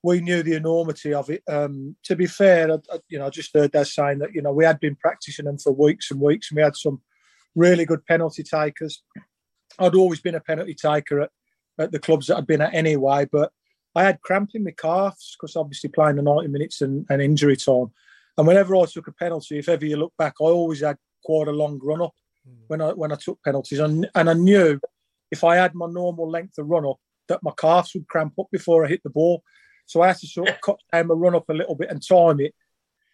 [0.05, 1.41] we knew the enormity of it.
[1.49, 4.41] Um, to be fair, I, I- you know, I just heard Daz saying that, you
[4.43, 7.01] know, we had been practicing them for weeks and weeks, and we had some
[7.55, 9.01] really good penalty takers.
[9.79, 11.31] I'd always been a penalty taker at,
[11.79, 13.51] at the clubs that I'd been at anyway, but
[13.95, 17.55] I had cramp in my calves because obviously playing the 90 minutes and, and injury
[17.57, 17.91] time.
[18.37, 21.47] And whenever I took a penalty, if ever you look back, I always had quite
[21.47, 22.13] a long run up
[22.67, 23.79] when I when I took penalties.
[23.79, 24.79] And, and I knew
[25.31, 26.97] if I had my normal length of run up,
[27.29, 29.41] that my calves would cramp up before I hit the ball.
[29.86, 32.05] So I had to sort of cut down my run up a little bit and
[32.05, 32.53] time it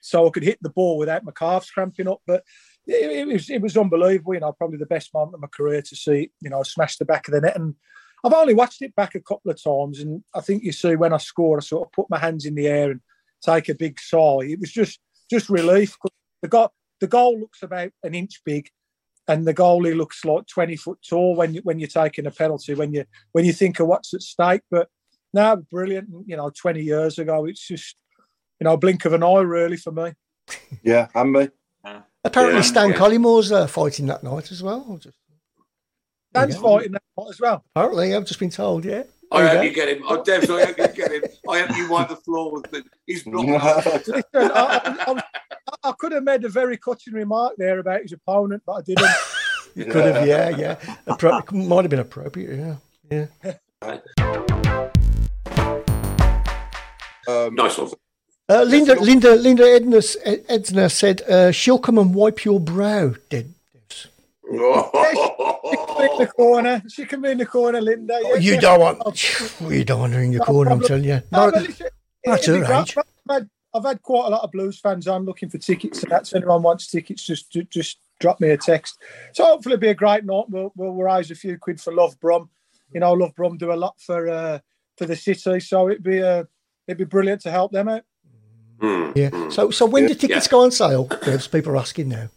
[0.01, 2.21] so I could hit the ball without my calves cramping up.
[2.27, 2.43] But
[2.85, 4.33] it, it was it was unbelievable.
[4.33, 7.05] You know, probably the best moment of my career to see you know smash the
[7.05, 7.55] back of the net.
[7.55, 7.75] And
[8.23, 11.13] I've only watched it back a couple of times, and I think you see when
[11.13, 13.01] I score, I sort of put my hands in the air and
[13.43, 14.39] take a big sigh.
[14.41, 14.99] It was just
[15.29, 15.95] just relief.
[16.41, 18.69] The goal the goal looks about an inch big,
[19.27, 22.73] and the goalie looks like twenty foot tall when you when you're taking a penalty.
[22.73, 24.89] When you when you think of what's at stake, but
[25.33, 26.09] now brilliant.
[26.25, 27.95] You know, twenty years ago, it's just
[28.59, 30.13] you know a blink of an eye really for me.
[30.83, 31.49] Yeah, and me.
[32.23, 32.95] Apparently, Yeah, Stan yeah.
[32.97, 34.97] Collymore's uh, fighting that night as well.
[35.01, 35.17] Just,
[36.33, 36.61] Dan's Yeah.
[36.61, 37.63] fighting that night as well.
[37.75, 38.85] apparently, I've just been told.
[38.85, 39.03] Yeah.
[39.31, 39.85] I There hope you you go.
[39.85, 40.03] get him.
[40.07, 41.23] Oh, Devs, I hope you get him.
[41.49, 42.83] I hope you wipe the floor with the.
[43.07, 44.07] He's blocked.
[44.07, 45.23] Listen, I, I, I,
[45.83, 49.07] I could have made a very cutting remark there about his opponent, but I didn't.
[49.73, 50.75] You could have, yeah, yeah.
[51.07, 52.77] Appro- it might have been appropriate,
[53.09, 53.27] yeah,
[53.81, 54.90] yeah.
[57.27, 57.91] Um, Nice one.
[58.49, 60.01] Uh, Linda, Linda, Linda Edna,
[60.49, 63.13] Edna said uh, she'll come and wipe your brow.
[63.29, 63.53] Dead.
[64.51, 66.83] in the corner.
[66.89, 68.19] She can be in the corner, Linda.
[68.21, 68.61] Oh, you yes.
[68.61, 70.71] don't want, you don't want her in your No corner.
[70.71, 71.21] I'm telling you.
[71.31, 71.87] No, No, listen,
[72.25, 72.97] that's it'd her age.
[72.97, 76.07] I've had, I've had quite a lot of Blues fans I'm looking for tickets, So
[76.09, 78.99] that's anyone wants tickets, just just drop me a text.
[79.33, 80.45] So hopefully, it'll be a great night.
[80.49, 82.49] We'll, we'll raise a few quid for Love Brum.
[82.93, 84.59] You know, Love Brum do a lot for uh,
[84.97, 86.43] for the city, so it'd be uh,
[86.91, 88.03] it'd be brilliant to help them out.
[88.79, 89.11] Hmm.
[89.15, 89.49] Yeah.
[89.49, 91.07] So, so when do tickets go on sale?
[91.07, 92.29] Devs, people are asking now.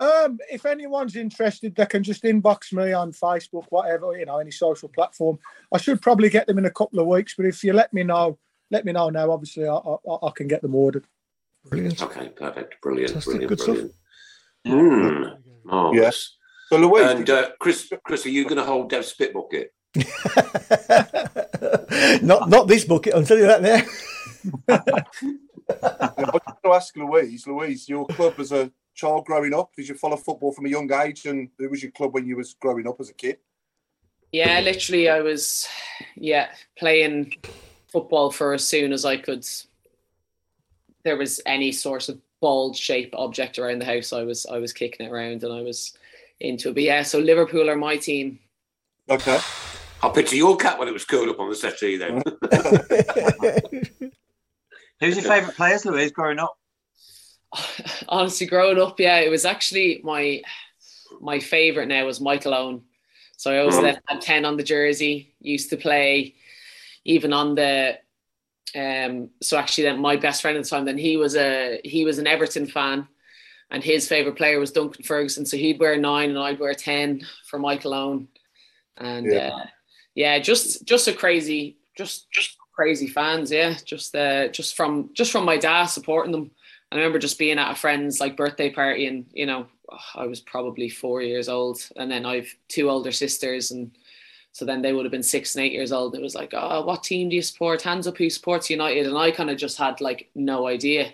[0.00, 4.52] Um, if anyone's interested, they can just inbox me on Facebook, whatever, you know, any
[4.52, 5.38] social platform.
[5.72, 8.04] I should probably get them in a couple of weeks, but if you let me
[8.04, 8.38] know,
[8.70, 9.32] let me know now.
[9.32, 11.04] Obviously, I, I, I can get them ordered.
[11.64, 12.00] Brilliant.
[12.00, 12.80] Okay, perfect.
[12.80, 13.10] Brilliant.
[13.10, 13.48] Fantastic.
[13.48, 13.48] Brilliant.
[13.48, 13.76] Good stuff.
[14.64, 15.34] brilliant.
[15.34, 15.68] Hmm.
[15.68, 16.00] Marvellous.
[16.00, 16.36] Yes.
[16.68, 19.72] So Louise, And uh, Chris, Chris, are you going to hold Dev's spit bucket?
[22.22, 23.14] not, not this bucket.
[23.14, 23.82] I'll tell you that now.
[24.68, 27.46] I was going to ask Louise.
[27.46, 30.92] Louise, your club as a child growing up, did you follow football from a young
[30.92, 31.26] age?
[31.26, 33.38] And who was your club when you was growing up as a kid?
[34.32, 35.66] Yeah, literally, I was,
[36.14, 37.34] yeah, playing
[37.90, 39.46] football for as soon as I could.
[41.04, 44.12] There was any sort of ball shaped object around the house.
[44.12, 45.96] I was, I was kicking it around, and I was
[46.40, 46.74] into it.
[46.74, 48.38] But yeah, so Liverpool are my team.
[49.08, 49.38] Okay.
[50.02, 52.22] I'll picture your cat when it was curled up on the settee then.
[55.00, 56.56] Who's your favourite players, Louise, growing up?
[58.08, 60.42] honestly, growing up, yeah, it was actually my
[61.20, 61.86] my favorite.
[61.88, 62.82] Now was Michael Owen.
[63.36, 63.98] So I always Mm.
[64.06, 65.34] had ten on the jersey.
[65.40, 66.34] Used to play
[67.04, 67.98] even on the.
[68.76, 72.04] Um, so actually, then my best friend at the time, then he was a he
[72.04, 73.08] was an Everton fan,
[73.70, 75.46] and his favorite player was Duncan Ferguson.
[75.46, 78.28] So he'd wear nine, and I'd wear ten for Michael Owen,
[78.98, 79.52] and Yeah.
[79.54, 79.66] uh,
[80.18, 83.52] yeah, just just a crazy, just just crazy fans.
[83.52, 86.50] Yeah, just uh, just from just from my dad supporting them.
[86.90, 89.68] I remember just being at a friend's like birthday party, and you know,
[90.16, 93.96] I was probably four years old, and then I've two older sisters, and
[94.50, 96.16] so then they would have been six and eight years old.
[96.16, 97.82] It was like, oh, what team do you support?
[97.82, 99.06] Hands up, who supports United?
[99.06, 101.12] And I kind of just had like no idea.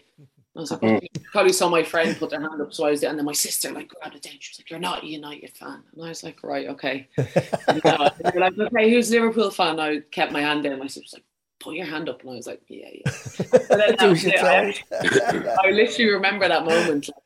[0.56, 0.94] I was like, Mm.
[1.02, 3.26] "What?" probably saw my friend put their hand up, so I was there, and then
[3.26, 4.34] my sister like grabbed it down.
[4.38, 7.08] She was like, "You're not a United fan," and I was like, "Right, okay."
[7.68, 10.78] And, uh, they were like, "Okay, who's a Liverpool fan?" I kept my hand down.
[10.78, 11.24] My sister was like,
[11.58, 13.12] "Put your hand up," and I was like, "Yeah, yeah."
[13.50, 14.44] But then that Do was as it.
[14.44, 15.56] I.
[15.66, 17.16] I literally remember that moment, like,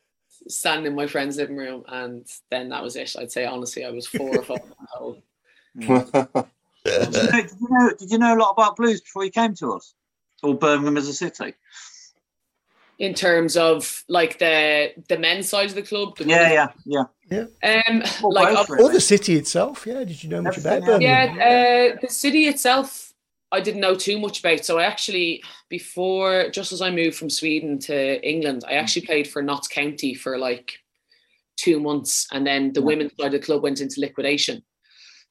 [0.47, 3.15] standing in my friend's living room, and then that was it.
[3.15, 5.21] I'd say honestly, I was four or five years old.
[5.77, 6.45] Did you, know,
[6.83, 9.93] did, you know, did you know a lot about Blues before you came to us?
[10.41, 11.53] Or Birmingham as a city?
[12.99, 17.45] In terms of like the the men's side of the club, the Yeah, yeah, yeah.
[17.87, 20.03] Um, Well, like both, Or the city itself, yeah.
[20.03, 21.35] Did you know much about Birmingham?
[21.37, 23.13] Yeah, uh, the city itself,
[23.53, 24.65] I didn't know too much about.
[24.65, 29.29] So I actually, before, just as I moved from Sweden to England, I actually played
[29.29, 30.73] for Notts County for like
[31.55, 34.61] two months, and then the women's side of the club went into liquidation.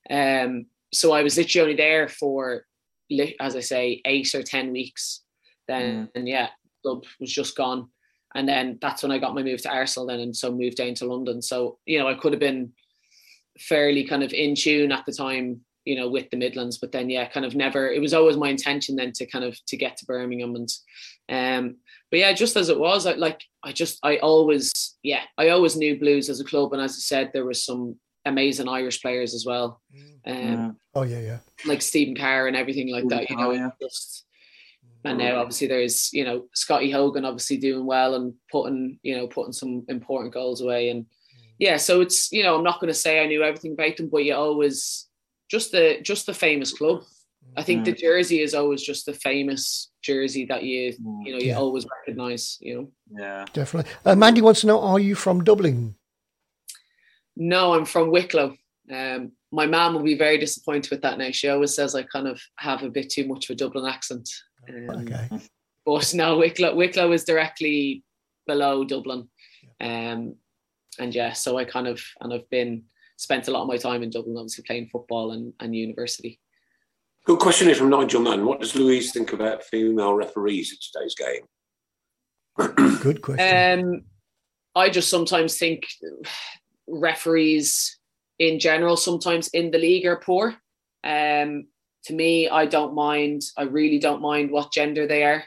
[0.09, 2.65] Um, so I was literally only there for,
[3.41, 5.21] as I say, eight or ten weeks.
[5.67, 6.49] Then, and yeah,
[6.89, 7.89] club was just gone.
[8.35, 10.95] And then that's when I got my move to Arsenal then and so moved down
[10.95, 11.41] to London.
[11.41, 12.73] So, you know, I could have been
[13.59, 17.09] fairly kind of in tune at the time, you know, with the Midlands, but then
[17.09, 19.97] yeah, kind of never it was always my intention then to kind of to get
[19.97, 20.69] to Birmingham and
[21.31, 21.77] um
[22.11, 25.77] but yeah, just as it was, I like I just I always yeah, I always
[25.77, 29.35] knew Blues as a club and as I said, there was some amazing Irish players
[29.35, 29.81] as well.
[30.27, 31.39] Um Oh yeah, yeah.
[31.65, 33.71] like Stephen Carr and everything like that, you know, Carr, yeah.
[33.81, 34.27] just
[35.05, 39.27] and now obviously there's you know Scotty Hogan obviously doing well and putting you know
[39.27, 41.07] putting some important goals away and
[41.59, 44.09] yeah so it's you know I'm not going to say I knew everything about them
[44.11, 45.07] but you always
[45.51, 47.03] just the just the famous club
[47.57, 50.95] I think the jersey is always just the famous jersey that you
[51.25, 51.59] you know you Yeah.
[51.59, 53.45] always recognize you know Yeah.
[53.53, 53.91] Definitely.
[54.05, 55.95] Uh, Mandy wants to know: Are you from Dublin?
[57.37, 58.57] No, I'm from Wicklow.
[58.93, 61.31] Um, my mom will be very disappointed with that now.
[61.31, 64.29] She always says I kind of have a bit too much of a Dublin accent.
[64.69, 65.29] Um, Okay.
[65.85, 68.05] But no, Wicklow, Wicklow is directly
[68.47, 69.29] below Dublin.
[69.81, 70.35] Um,
[70.99, 72.85] and yeah, so I kind of, and I've been,
[73.17, 76.41] spent a lot of my time in Dublin, obviously playing football and, and university.
[77.25, 78.47] Good question here from Nigel Mann.
[78.47, 82.99] What does Louise think about female referees in today's game?
[83.03, 83.85] Good question.
[83.85, 84.03] Um,
[84.75, 85.87] I just sometimes think
[86.87, 87.99] referees
[88.39, 90.55] in general, sometimes in the league, are poor.
[91.05, 91.67] Um,
[92.05, 93.43] to me, I don't mind.
[93.57, 95.45] I really don't mind what gender they are.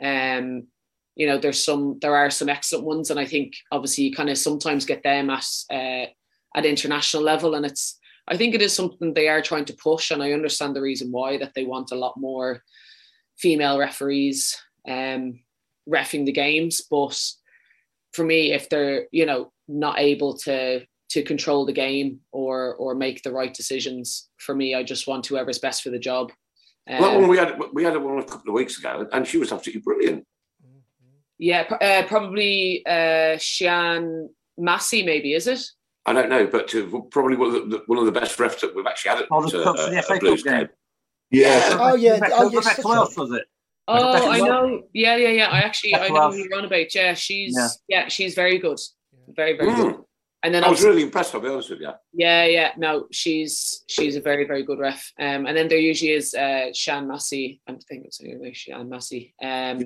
[0.00, 0.66] Um,
[1.14, 4.28] you know, there's some, there are some excellent ones, and I think obviously you kind
[4.28, 6.06] of sometimes get them at uh,
[6.54, 7.98] at international level, and it's.
[8.28, 11.12] I think it is something they are trying to push, and I understand the reason
[11.12, 12.62] why that they want a lot more
[13.38, 14.56] female referees
[14.88, 15.38] um,
[15.88, 16.82] refing the games.
[16.90, 17.18] But
[18.12, 22.94] for me, if they're you know not able to to control the game or or
[22.94, 26.32] make the right decisions, for me, I just want whoever's best for the job.
[26.88, 29.26] well, that one Um, we had we had one a couple of weeks ago, and
[29.26, 30.26] she was absolutely brilliant.
[31.38, 35.60] yeah, pr- uh, probably uh, Sian Massey, maybe is it?
[36.06, 38.74] I don't know, but uh, probably one of the, one of the best refs that
[38.74, 40.60] we've actually had at, Oh, the uh, the uh, FA Blues Cup game.
[40.60, 40.68] game.
[41.30, 41.76] Yeah.
[41.80, 42.18] Oh yeah.
[42.32, 42.54] Oh yes.
[42.54, 43.44] Rebecca that's Welch, was it?
[43.88, 44.82] Oh, I know.
[44.92, 45.48] Yeah, yeah, yeah.
[45.48, 46.34] I actually I know Welch.
[46.34, 46.94] who you're on about.
[46.94, 47.68] Yeah, she's Yeah.
[47.88, 48.78] yeah, she's very good,
[49.34, 49.96] very very good.
[50.46, 51.34] And then I was really impressed.
[51.34, 51.90] I'll be honest with you.
[52.12, 52.70] Yeah, yeah.
[52.76, 55.12] No, she's she's a very very good ref.
[55.18, 57.60] Um, and then there usually is uh Sian Massey.
[57.66, 59.34] I'm thinking it's anyway, Sian Massey.
[59.42, 59.78] Um,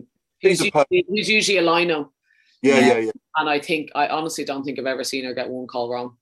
[0.42, 2.12] who's He's a per- usually, who's usually a lino.
[2.60, 3.10] Yeah, yeah, yeah.
[3.38, 6.18] And I think I honestly don't think I've ever seen her get one call wrong.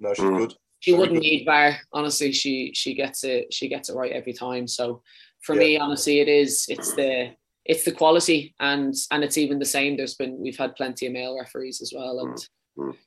[0.00, 0.38] No, she's Mm.
[0.38, 0.54] good.
[0.80, 1.28] She Very wouldn't good.
[1.28, 1.76] need VAR.
[1.92, 3.54] Honestly, she she gets it.
[3.54, 4.66] She gets it right every time.
[4.66, 5.02] So
[5.44, 5.60] for Yeah.
[5.60, 6.66] me, honestly, it is.
[6.68, 9.96] It's the it's the quality, and and it's even the same.
[9.96, 12.48] There's been we've had plenty of male referees as well, and Mm.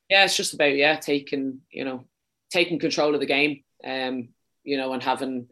[0.09, 2.05] Yeah, it's just about yeah taking you know
[2.51, 4.29] taking control of the game, um,
[4.63, 5.47] you know, and having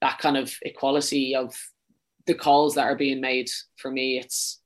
[0.00, 1.54] that kind of equality of
[2.26, 3.48] the calls that are being made.
[3.76, 4.60] For me, it's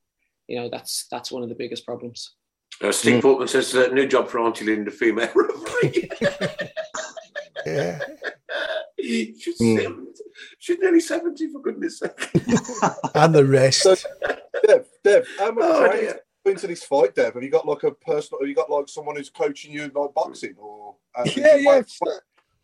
[0.47, 2.35] you know that's that's one of the biggest problems.
[2.83, 6.11] Uh, Steve Portman says uh, new job for Auntie Linda, female referee.
[7.67, 7.99] Yeah.
[9.01, 9.83] she's, Mm.
[9.83, 10.13] 70
[10.59, 12.11] she's nearly seventy for goodness sake.
[13.15, 13.87] And the rest.
[14.67, 16.21] Dev, Dev, how much Oh, training dear.
[16.47, 17.35] Into this fight, Dev?
[17.35, 18.41] Have you got like a personal?
[18.41, 20.97] Have you got like someone who's coaching you like boxing or?
[21.17, 21.83] uh, yeah, yeah.
[21.87, 22.21] st-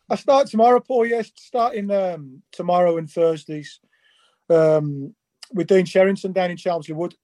[0.08, 1.06] I start tomorrow, Paul.
[1.06, 3.80] Yes, starting um, tomorrow and Thursdays
[4.48, 5.14] um,
[5.52, 7.14] with Dean Sherrington down in Chelmsley Wood.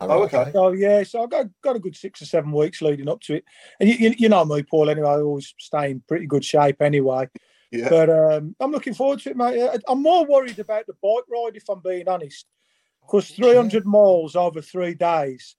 [0.00, 0.50] Oh, okay.
[0.52, 3.34] So yeah, so I've got, got a good six or seven weeks leading up to
[3.34, 3.44] it,
[3.78, 4.88] and you, you, you know me, Paul.
[4.88, 7.28] Anyway, I always stay in pretty good shape anyway.
[7.70, 7.88] Yeah.
[7.88, 9.60] But um, I'm looking forward to it, mate.
[9.60, 12.46] Uh, I'm more worried about the bike ride, if I'm being honest,
[13.02, 15.54] because 300 miles over three days,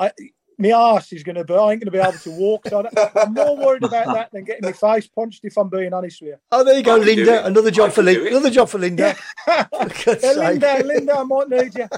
[0.00, 0.12] I
[0.58, 1.54] my arse is going to be.
[1.54, 2.66] I ain't going to be able to walk.
[2.68, 5.94] So I- I'm more worried about that than getting my face punched, if I'm being
[5.94, 6.36] honest with you.
[6.52, 7.34] Oh, there you go, I can do Linda.
[7.40, 7.46] it.
[7.46, 8.26] Another job for Linda.
[8.26, 8.32] it.
[8.32, 9.14] Another job for Linda.
[9.46, 10.36] For God's Yeah, sake.
[10.36, 11.88] Linda, Linda, I might need you.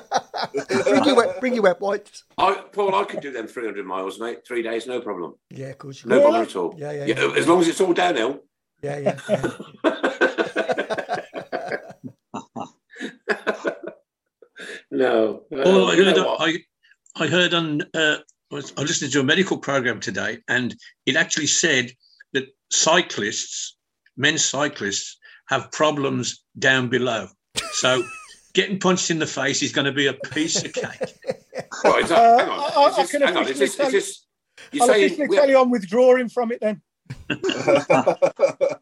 [0.85, 2.23] bring your wet, bring your wet wipes.
[2.39, 4.47] I, Paul, I could do them 300 miles, mate.
[4.47, 5.35] Three days, no problem.
[5.51, 6.05] Yeah, of course.
[6.05, 6.23] you No can.
[6.23, 6.75] problem at all.
[6.79, 7.33] Yeah, yeah, yeah.
[7.37, 8.41] As long as it's all downhill.
[8.81, 9.19] Yeah, yeah.
[9.29, 9.49] yeah.
[14.91, 15.43] No.
[15.51, 16.49] Well, I Uh, you heard, know what?
[16.49, 16.55] I,
[17.17, 18.17] I heard on, uh,
[18.51, 20.75] I was I listened to a medical program today, and
[21.07, 21.91] it actually said
[22.33, 23.77] that cyclists,
[24.17, 27.29] men's cyclists, have problems down below.
[27.73, 28.03] So
[28.55, 30.87] getting punched in the face is going to be a piece of cake.
[31.85, 32.59] Right, is that, Uh, hang on.
[32.61, 33.43] I- I- is I this, can hang on.
[33.43, 34.27] Is officially this, tell is you- this,
[34.73, 36.83] you're I'll saying, officially tell you I'm withdrawing from it then.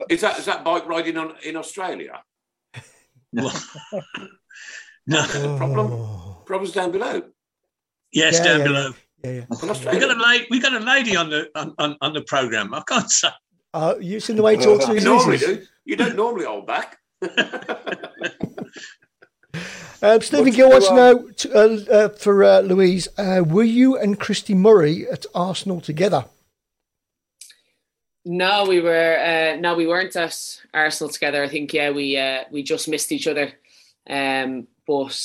[0.09, 2.23] is that is that bike riding on in Australia?
[3.33, 3.51] No.
[5.57, 6.45] Problem?
[6.45, 7.23] Problems down below.
[8.13, 8.91] Yes, Yeah, down yeah, below.
[9.25, 9.45] Yeah, yeah.
[9.51, 10.47] We got a lady.
[10.51, 12.73] We got a lady on the on, on, on the program.
[12.75, 13.29] I can't say.
[13.73, 15.59] Uh, you seen the way he talks to You his normally missus?
[15.59, 15.67] do.
[15.85, 16.99] You don't normally hold back.
[20.03, 23.99] Um, Stephen Gill wants to know t- uh, uh, for uh, Louise, uh, were you
[23.99, 26.25] and Christie Murray at Arsenal together?
[28.25, 31.43] No, we were uh, no, we weren't at Arsenal together.
[31.43, 33.53] I think yeah, we uh, we just missed each other.
[34.09, 35.21] Um, but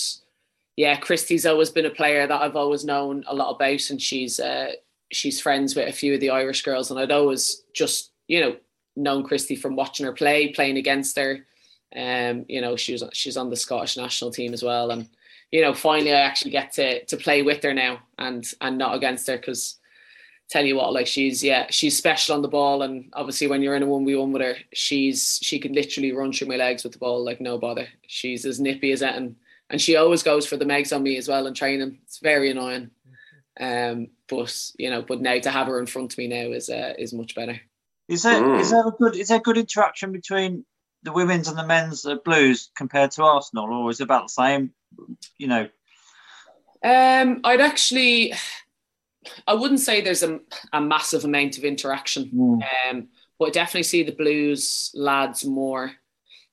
[0.76, 4.40] yeah, Christie's always been a player that I've always known a lot about, and she's
[4.40, 4.72] uh,
[5.12, 8.58] she's friends with a few of the Irish girls, and I'd always just you know
[8.96, 11.46] known Christie from watching her play, playing against her.
[11.96, 15.08] Um, you know, she was she's on the Scottish national team as well, and
[15.52, 18.96] you know, finally I actually get to to play with her now and and not
[18.96, 19.80] against her because
[20.50, 23.76] tell you what, like she's yeah, she's special on the ball, and obviously when you're
[23.76, 26.84] in a one v one with her, she's she can literally run through my legs
[26.84, 27.88] with the ball like no bother.
[28.08, 29.38] She's as nippy as anything,
[29.70, 32.00] and she always goes for the megs on me as well in training.
[32.04, 32.92] It's very annoying,
[33.60, 36.70] um, but you know, but now to have her in front of me now is
[36.70, 37.60] uh, is much better.
[38.08, 38.60] Is there Mm.
[38.60, 40.66] is there a good is there good interaction between
[41.04, 44.30] the women's and the men's uh, Blues compared to Arsenal, or is it about the
[44.30, 44.74] same?
[45.38, 45.68] You know,
[46.84, 48.34] Um, I'd actually,
[49.48, 50.40] I wouldn't say there's a,
[50.72, 52.30] a massive amount of interaction,
[52.90, 53.08] um,
[53.40, 55.92] but I definitely see the Blues lads more.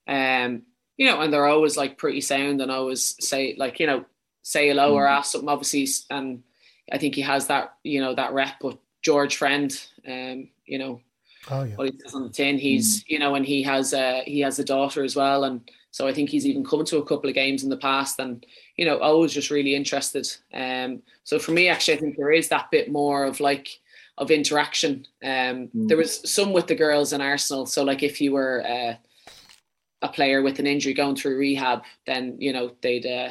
[0.08, 0.62] Um,
[0.97, 4.05] you know, and they're always like pretty sound and always say like you know
[4.43, 5.11] say hello or Mm.
[5.11, 5.49] ask something.
[5.49, 6.43] Obviously, and
[6.90, 8.55] I think he has that you know that rep.
[8.61, 9.70] But George Friend,
[10.07, 11.01] um, you know,
[11.51, 11.74] Oh yeah.
[11.76, 12.59] what he says on the tin.
[12.59, 16.07] He's you know, and he has a he has a daughter as well, and so
[16.09, 18.45] I think he's even come to a couple of games in the past, and
[18.76, 20.26] you know, always just really interested.
[20.55, 23.68] Um, so for me, actually, I think there is that bit more of like
[24.18, 25.07] of interaction.
[25.24, 27.66] Um, there was some with the girls in Arsenal.
[27.66, 28.95] So like if you were uh,
[30.03, 33.30] a player with an injury going through rehab, then you know they'd uh,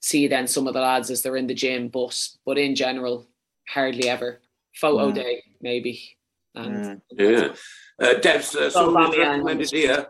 [0.00, 1.88] see then some of the lads as they're in the gym.
[1.88, 3.26] But but in general,
[3.68, 4.40] hardly ever.
[4.74, 5.14] Photo Mm.
[5.14, 6.16] day maybe.
[6.54, 7.54] And Yeah.
[8.00, 9.28] Uh, Deb's uh, someone who's Aubameyang.
[9.28, 10.06] recommended here.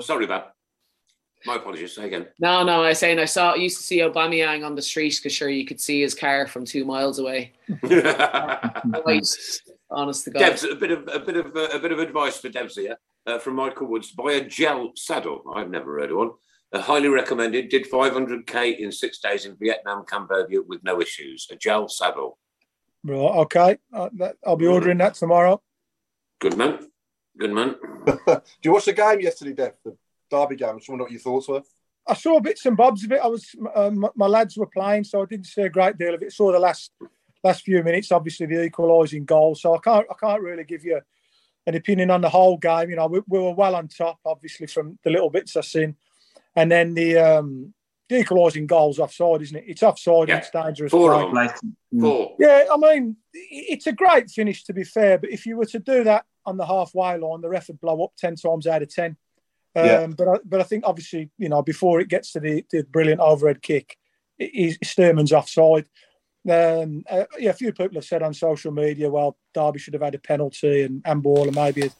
[0.00, 0.44] Sorry, Bab.
[1.44, 1.96] My apologies.
[1.96, 2.28] Say again.
[2.38, 5.32] No, no, I was saying I saw used to see Aubameyang on the street because
[5.32, 7.52] sure you could see his car from two miles away.
[8.94, 10.38] Always, honest to God.
[10.40, 12.96] Debs, a bit of a bit of uh, a bit of advice for Debs here
[13.26, 14.10] uh, from Michael Woods.
[14.10, 15.42] Buy a gel saddle.
[15.54, 16.30] I've never heard of one.
[16.72, 17.68] Uh, highly recommended.
[17.68, 21.46] Did 500k in six days in Vietnam, Cambodia with no issues.
[21.50, 22.38] A gel saddle.
[23.04, 23.78] Right, okay.
[23.92, 25.60] Uh, that, I'll be ordering that tomorrow.
[26.40, 26.86] Good man.
[27.38, 27.76] Good man.
[28.06, 29.72] Do you watch the game yesterday, Dev?
[29.84, 29.96] The
[30.30, 30.70] Derby game.
[30.70, 31.62] I just wonder what your thoughts were.
[32.06, 33.20] I saw bits and bobs of it.
[33.22, 36.14] I was uh, my, my lads were playing, so I didn't see a great deal
[36.14, 36.32] of it.
[36.32, 36.92] Saw the last
[37.44, 39.54] last few minutes, obviously the equalising goal.
[39.54, 41.00] So I can't I can't really give you
[41.66, 42.90] an opinion on the whole game.
[42.90, 45.96] You know, we, we were well on top, obviously from the little bits I've seen,
[46.56, 47.74] and then the um,
[48.08, 49.64] the equalising goal's offside, isn't it?
[49.66, 50.28] It's offside.
[50.28, 50.90] and It's dangerous.
[50.90, 51.48] Four of them.
[52.00, 52.36] Four.
[52.38, 55.78] Yeah, I mean, it's a great finish to be fair, but if you were to
[55.78, 58.92] do that on the halfway line, the ref would blow up ten times out of
[58.92, 59.16] ten.
[59.74, 60.06] Um, Yeah.
[60.08, 63.20] But I, but I think obviously you know before it gets to the, the brilliant
[63.20, 63.96] overhead kick,
[64.38, 65.86] is Sturman's offside.
[66.50, 70.02] Um, uh, yeah, a few people have said on social media, well, Derby should have
[70.02, 71.90] had a penalty and and ball and maybe a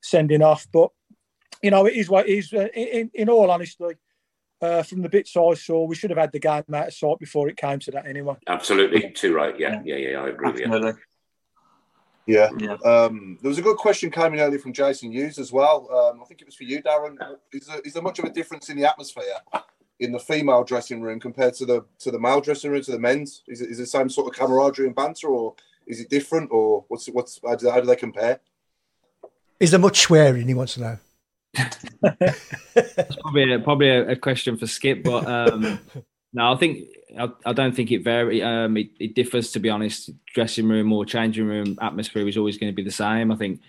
[0.00, 0.90] sending off, but
[1.62, 2.52] you know it is what it is.
[2.52, 3.84] Uh, in, in all honesty,
[4.60, 7.18] uh, from the bits I saw, we should have had the game out of sight
[7.18, 8.36] before it came to that anyway.
[8.46, 9.58] Absolutely, too right.
[9.58, 10.22] Yeah, yeah, yeah.
[10.22, 10.94] I agree with you.
[12.26, 12.50] Yeah.
[12.84, 15.88] Um, there was a good question coming earlier from Jason Hughes as well.
[15.90, 17.16] Um, I think it was for you, Darren.
[17.52, 19.24] Is there, is there much of a difference in the atmosphere
[20.00, 22.98] in the female dressing room compared to the to the male dressing room to the
[22.98, 23.42] men's?
[23.48, 25.54] Is it, is it the same sort of camaraderie and banter, or
[25.86, 28.40] is it different, or what's what's how do, how do they compare?
[29.60, 30.46] Is there much swearing?
[30.46, 30.98] He wants to know.
[32.02, 35.80] That's probably a, probably a, a question for Skip, but um,
[36.32, 36.86] no, I think
[37.18, 38.42] I, I don't think it vary.
[38.42, 40.10] Um, it, it differs, to be honest.
[40.34, 43.32] Dressing room or changing room atmosphere is always going to be the same.
[43.32, 43.60] I think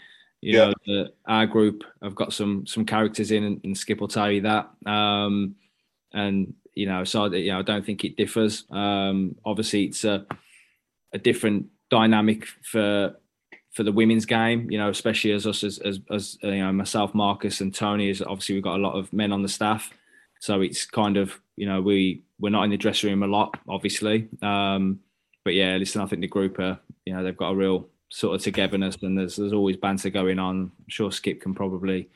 [0.41, 0.65] you Yeah.
[0.67, 4.31] know the, our group have got some some characters in, and, and Skip will tell
[4.31, 4.69] you that.
[4.85, 5.55] Um,
[6.13, 8.65] and you know, so you know, I don't think it differs.
[8.71, 10.25] Um, obviously, it's a
[11.13, 13.15] a different dynamic for
[13.71, 14.69] for the women's game.
[14.71, 18.09] You know, especially as us as as, as you know myself, Marcus, and Tony.
[18.09, 19.91] Is obviously we've got a lot of men on the staff,
[20.39, 23.59] so it's kind of you know we we're not in the dressing room a lot,
[23.67, 24.27] obviously.
[24.41, 24.99] Um,
[25.43, 28.35] but yeah, listen, I think the group are you know they've got a real sort
[28.35, 30.71] of togetherness, and there's there's always banter going on.
[30.77, 32.09] I'm sure Skip can probably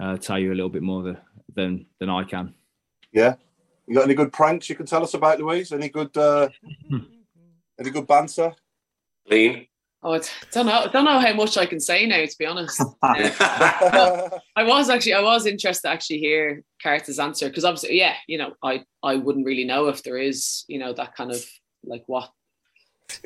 [0.00, 1.16] uh, tell you a little bit more the,
[1.54, 2.54] than than I can.
[3.18, 3.34] Yeah.
[3.86, 5.72] You got any good pranks you can tell us about, Louise?
[5.72, 6.48] Any good uh,
[7.80, 8.54] any good banter?
[9.28, 9.66] Lean.
[10.02, 10.20] Oh, I
[10.52, 10.78] don't know.
[10.78, 12.80] I don't know how much I can say now, to be honest.
[13.02, 18.38] I was actually, I was interested to actually hear Carter's answer because obviously, yeah, you
[18.38, 21.44] know, I, I wouldn't really know if there is, you know, that kind of
[21.82, 22.30] like what,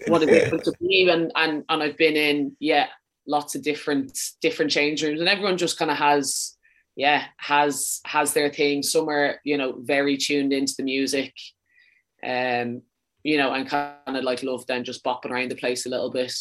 [0.06, 2.86] what a difference to be, and and and I've been in, yeah,
[3.26, 6.56] lots of different different change rooms, and everyone just kind of has,
[6.96, 8.82] yeah, has has their thing.
[8.82, 11.34] Some are, you know, very tuned into the music,
[12.24, 12.82] um,
[13.22, 16.10] you know, and kind of like love then just bopping around the place a little
[16.10, 16.34] bit.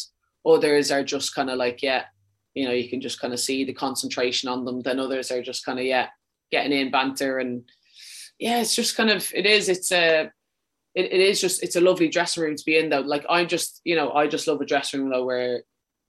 [0.46, 2.04] Others are just kind of like, yeah,
[2.54, 4.80] you know, you can just kind of see the concentration on them.
[4.80, 6.08] Then others are just kind of, yeah,
[6.50, 7.64] getting in banter and
[8.38, 9.68] yeah, it's just kind of it is.
[9.68, 10.30] It's a
[10.94, 13.00] it, it is just it's a lovely dressing room to be in though.
[13.00, 15.62] Like I'm just, you know, I just love a dressing room though where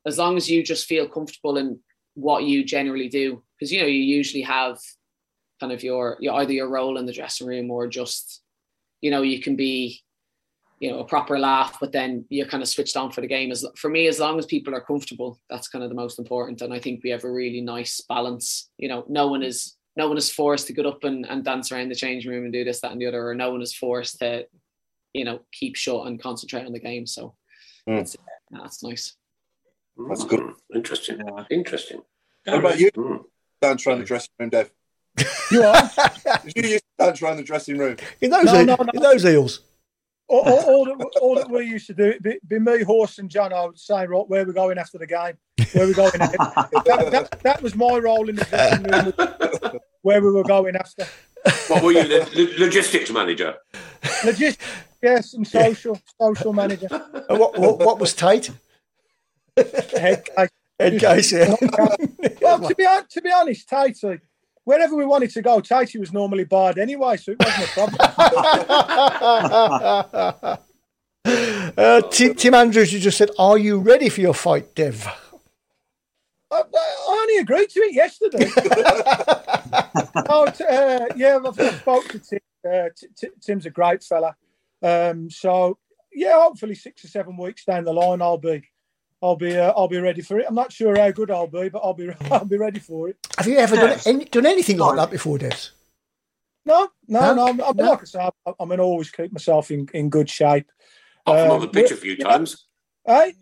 [0.06, 1.80] as long as you just feel comfortable in
[2.16, 4.78] what you generally do, because you know, you usually have
[5.59, 8.41] kind of your, your either your role in the dressing room or just,
[9.01, 10.01] you know, you can be
[10.80, 13.51] you know a proper laugh but then you're kind of switched on for the game.
[13.51, 16.61] As for me as long as people are comfortable that's kind of the most important.
[16.61, 18.70] And i think we have a really nice balance.
[18.78, 21.72] You know no one is no one is forced to get up and, and dance
[21.72, 23.74] around the changing room and do this that and the other or no one is
[23.74, 24.45] forced to
[25.14, 27.07] you know keep shut and concentrate on the game.
[27.07, 27.36] So
[27.88, 27.99] Mm.
[27.99, 28.16] it's,
[28.49, 29.16] that's nice
[30.10, 30.39] That's good.
[30.39, 31.22] Mm, Interesting.
[31.50, 32.02] Interesting.
[32.46, 32.91] What about you?
[32.91, 33.24] Mm.
[33.62, 34.72] Dance around the dressing room, Dev.
[35.52, 35.76] You are?
[36.56, 37.98] you used to dance around the dressing room.
[38.20, 38.86] In those, No, no, no.
[38.94, 39.62] in those eels.
[40.28, 43.20] all, all, all, that, all that we used to do, it'd be, be me, Horse,
[43.20, 43.54] and John.
[43.54, 45.38] I would say, right, where we're going after the game,
[45.74, 46.12] where we're going.
[46.18, 51.06] that, that, that was my role in the dressing room, where we were going after.
[51.68, 53.56] What were you, the lo- logistics manager?
[54.26, 54.66] Logistics,
[55.02, 56.88] yes, and social, social manager.
[57.30, 58.50] And what, what, what was tight?
[59.58, 60.49] Head case.
[60.80, 61.56] Head case, yeah.
[62.41, 64.20] well, to be to be honest, Tatey,
[64.64, 67.72] wherever we wanted to go, Tatey was normally barred anyway, so it wasn't a
[70.28, 70.60] problem.
[71.26, 75.08] Uh, Tim, Tim Andrews, you just said, "Are you ready for your fight, Dev?"
[76.51, 78.51] I, I only agreed to it yesterday.
[80.30, 82.39] oh, t- uh, yeah, I've, I've spoke to Tim.
[82.70, 84.36] Uh, T- T- Tim's a great fella.
[84.82, 85.78] Um, so
[86.14, 88.64] yeah, hopefully six or seven weeks down the line, I'll be,
[89.24, 90.45] I'll be, uh, I'll be ready for it.
[90.49, 93.17] I'm not sure how good I'll be, but I'll be, I'll be ready for it.
[93.38, 95.69] Have you ever done, any, done anything like that before, Dev?
[96.65, 97.34] No, no, No?
[97.36, 97.47] no.
[97.47, 97.91] I'm, I'm No?
[97.91, 100.69] like I say, I, I mean, always keep myself in, in good shape.
[101.26, 102.65] Apart from on Um, the pitch a but- few yeah, times.
[103.07, 103.34] Hey,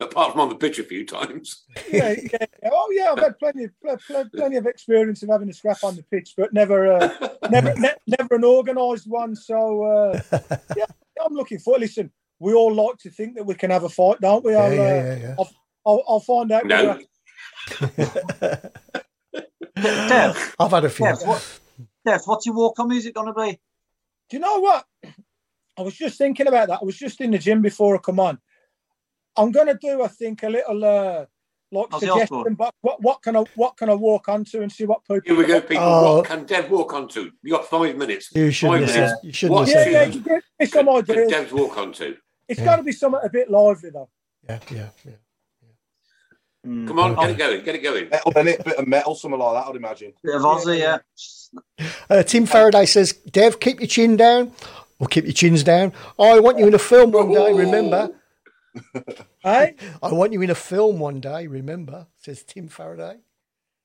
[0.00, 1.64] Apart from on the pitch a few times.
[1.90, 2.46] yeah, yeah.
[2.72, 3.10] Oh, yeah.
[3.10, 6.04] I've had plenty, of, pl- pl- plenty of experience of having a scrap on the
[6.04, 9.34] pitch, but never, uh, never, ne- never an organised one.
[9.34, 10.20] So, uh,
[10.76, 10.84] yeah,
[11.24, 11.76] I'm looking for.
[11.80, 14.54] Listen, we all like to think that we can have a fight, don't we?
[14.54, 15.34] I'll, yeah, uh, yeah, yeah.
[15.38, 15.50] I'll,
[15.86, 16.66] I'll, I'll find out.
[16.66, 16.98] No.
[17.80, 18.70] whether-
[19.76, 21.06] Dev, I've had a few.
[21.06, 21.60] Dev, what,
[22.04, 23.58] Dev, what's your walk on music going to be?
[24.30, 24.84] Do you know what?
[25.78, 26.80] I was just thinking about that.
[26.82, 28.38] I was just in the gym before I come on.
[29.36, 31.26] I'm going to do, I think, a little uh,
[31.70, 32.36] like Ozzy suggestion.
[32.38, 32.54] Osbourne.
[32.54, 35.20] But what, what can I what can I walk onto and see what people?
[35.24, 35.84] Here we go, people.
[35.84, 36.16] Oh.
[36.16, 37.30] What can Dev walk onto?
[37.44, 38.30] You got five minutes.
[38.34, 39.12] You shouldn't Five have minutes.
[39.12, 40.04] said, you shouldn't What have Yeah, said yeah.
[40.06, 40.14] that.
[40.14, 40.20] you
[40.60, 41.30] Give some Can ideas.
[41.30, 42.16] Dev walk onto?
[42.48, 42.64] It's Yeah.
[42.66, 44.08] got to be something a bit lively though.
[44.48, 45.12] Yeah, yeah, yeah.
[46.66, 46.88] Mm.
[46.88, 47.20] Come on, Okay.
[47.22, 48.08] get it going, get it going.
[48.08, 50.12] Metal in bit of metal, something like that, I'd imagine.
[50.22, 50.98] Bit of Ozzy, yeah.
[52.10, 54.52] Uh, Tim Faraday says, Dev, keep your chin down.
[55.00, 55.92] Or keep your chins down.
[56.18, 58.10] I want you in a film one day, remember?
[59.42, 62.06] Hey, I want you in a film one day, remember?
[62.16, 63.16] Says Tim Faraday.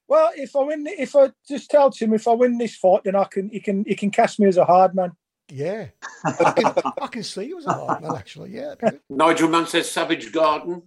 [0.07, 3.15] Well, if I win, if I just tell Tim if I win this fight, then
[3.15, 5.13] I can he can he can cast me as a hard man.
[5.49, 5.87] Yeah,
[6.25, 8.51] I can, I can see you as a hard man actually.
[8.51, 8.99] Yeah, that'd be good.
[9.09, 10.83] Nigel Mann says Savage Garden.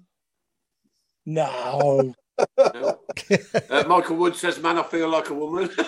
[1.27, 2.15] No.
[2.59, 3.01] No.
[3.71, 5.71] Uh, Michael Wood says, "Man, I feel like a woman."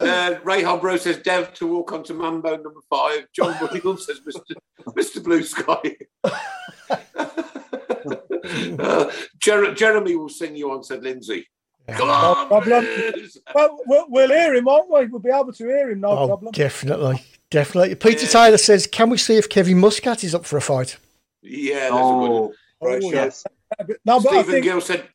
[0.00, 3.26] uh, Ray Hobro says, "Dev to walk onto Mambo number five.
[3.34, 4.54] John Williams says, "Mr.
[4.90, 5.22] Mr.
[5.24, 5.96] Blue Sky."
[8.78, 11.46] uh, Jer- Jeremy will sing you on," said Lindsay.
[11.88, 12.84] Come No on, problem.
[12.84, 13.38] Blues.
[13.54, 15.06] Well, we'll, we'll hear him, won't we?
[15.06, 16.52] We'll be able to hear him, no Oh, problem.
[16.52, 17.94] definitely, definitely.
[17.94, 20.98] Peter Taylor says, "Can we see if Kevin Muscat is up for a fight?"
[21.42, 22.40] Yeah, that's a good Oh,
[22.80, 22.90] one.
[22.92, 23.44] Right, Oh, yes.
[24.04, 25.08] No, but I think, Gill said,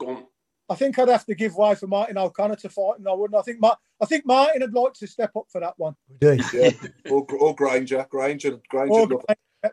[0.00, 0.24] "Go on."
[0.68, 3.38] I think I'd have to give way for Martin O'Connor to fight, and I wouldn't.
[3.38, 5.94] I think Ma- I think Martin would like to step up for that one.
[6.20, 6.44] Indeed.
[6.52, 6.70] Yeah,
[7.10, 8.92] or, or Granger, Granger, Granger.
[8.92, 9.24] Or, love-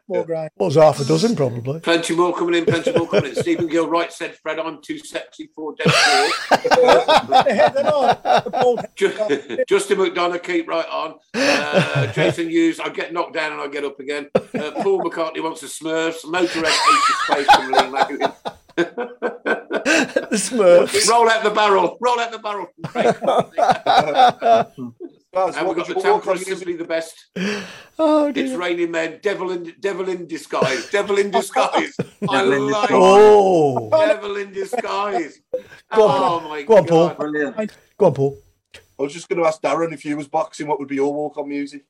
[0.08, 0.50] or Graham.
[0.56, 1.80] What was half a dozen probably?
[1.80, 3.36] Plenty more coming in, plenty more coming in.
[3.36, 5.94] Stephen Gill Wright said, Fred, I'm too sexy for Dev
[8.96, 11.16] Ju- Justin McDonough, keep right on.
[11.34, 14.30] Uh, Jason Hughes, I get knocked down and I get up again.
[14.36, 16.24] Uh, Paul McCartney wants a Smurfs.
[16.26, 18.34] Motorhead hates the space from Lee Magazine.
[18.76, 21.10] the Smurfs.
[21.10, 21.98] Roll out the barrel.
[22.00, 22.68] Roll out the barrel.
[25.34, 27.26] Guys, and we've got the you walk Tampa simply the best.
[28.00, 29.20] Oh It's raining men.
[29.22, 30.90] Devil in devil in disguise.
[30.90, 31.96] Devil in disguise.
[32.00, 32.90] I Devil in like disguise.
[32.92, 35.40] Oh, devil in disguise.
[35.94, 37.08] Go on, oh my go on, Paul.
[37.10, 37.18] god.
[37.18, 37.72] brilliant.
[37.96, 38.38] Go on, Paul.
[39.00, 41.14] I was just going to ask Darren if you was boxing, what would be your
[41.14, 41.84] walk on music?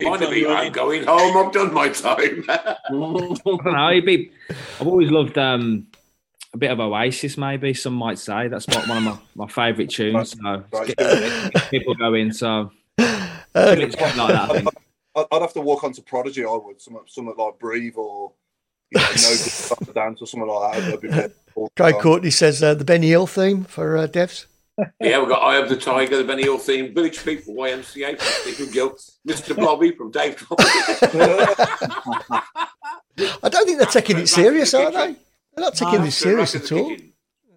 [0.00, 1.36] Mind me, I'm going home.
[1.36, 2.44] I've done my time.
[2.48, 3.90] I don't know.
[3.90, 4.32] It'd be,
[4.80, 5.86] I've always loved um,
[6.54, 8.48] a bit of Oasis, maybe some might say.
[8.48, 10.32] That's one one of my, my favourite tunes.
[10.32, 10.86] So Right.
[10.96, 12.32] get, get people going.
[12.32, 14.68] So it's something like that, I think.
[15.16, 16.44] I'd I'd have to walk onto Prodigy.
[16.44, 18.32] I would something, something like Breathe or
[18.90, 20.80] you know, No Good Dance or something like that.
[20.84, 21.32] That'd be better.
[21.74, 24.46] Guy Courtney says uh, the Benny Hill theme for uh, Devs.
[25.00, 28.72] yeah, we've got Eye of the Tiger, the Benny Hill theme, Village People, YMCA Stephen
[28.72, 28.96] Gill,
[29.28, 29.54] Mr.
[29.54, 30.64] Blobby from Dave Blobby.
[33.42, 35.16] I don't think they're taking it serious, are they?
[35.54, 36.06] They're not taking No.
[36.06, 36.88] it serious at all.
[36.90, 37.12] Kitchen.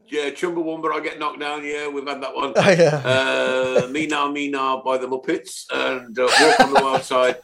[0.07, 1.65] Yeah, Chumbawamba, I get knocked down.
[1.65, 2.53] Yeah, we've had that one.
[2.55, 3.81] Oh, yeah.
[3.83, 7.37] Uh, Me Now, Me Now by the Muppets and uh, Walk on the Wild Side.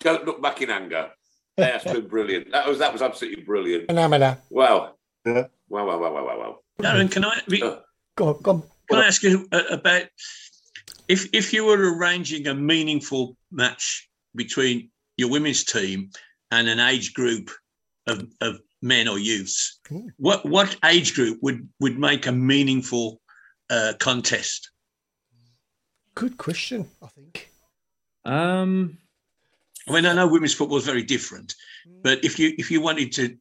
[0.00, 1.10] Don't look back in anger.
[1.56, 2.52] That's been brilliant.
[2.52, 3.86] That was that was absolutely brilliant.
[3.86, 4.42] Phenomena.
[4.50, 4.94] Wow.
[5.24, 5.44] Yeah.
[5.70, 6.58] Wow, wow, wow, wow, wow, wow.
[6.80, 7.76] Darren, can I be, Uh,
[8.14, 8.62] Go on, go on.
[8.90, 10.02] can I ask you uh, about
[11.08, 16.10] if if you were arranging a meaningful match between your women's team
[16.50, 17.50] and an age group
[18.06, 20.08] of, of men or youths, Hmm.
[20.16, 23.20] what what age group would would make a meaningful
[23.70, 24.70] uh, contest?
[26.14, 27.50] Good question, I think.
[28.24, 28.98] Um,
[29.88, 31.54] I mean, I know women's football is very different,
[32.02, 33.36] but if you if you wanted to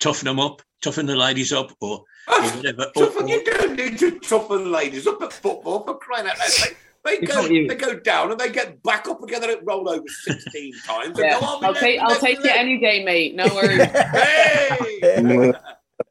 [0.00, 3.98] toughen them up, toughen the ladies up, or, or whatever, or, Toughen, you don't need
[3.98, 6.76] to toughen ladies up at football for crying out loud.
[7.04, 10.04] They, they go, they go down and they get back up again and roll over
[10.06, 11.18] 16 times.
[11.18, 13.34] Yeah, go, oh, I'll take leg, I'll take you leg." any day, mate.
[13.34, 13.82] No worries.
[13.82, 15.52] Hey!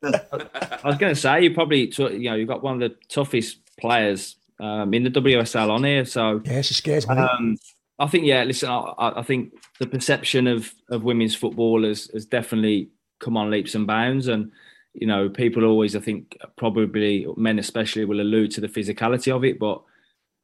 [0.03, 3.59] I was going to say you probably you know you've got one of the toughest
[3.79, 6.05] players um, in the WSL on here.
[6.05, 7.15] So Yeah, she scares me.
[7.15, 7.57] um,
[7.99, 8.43] I think yeah.
[8.43, 12.89] Listen, I, I I think the perception of of women's football has, has definitely
[13.19, 14.51] come on leaps and bounds, and
[14.93, 19.43] you know people always I think probably men especially will allude to the physicality of
[19.45, 19.81] it, but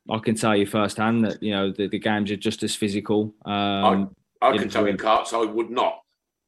[0.10, 3.34] I can tell you firsthand that you know the, the games are just as physical.
[3.46, 6.00] Um, I in can tell you, Carts, I would not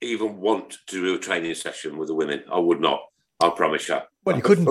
[0.01, 2.43] even want to do a training session with the women.
[2.51, 3.01] I would not.
[3.41, 3.99] I promise you.
[4.26, 4.66] well, you couldn't.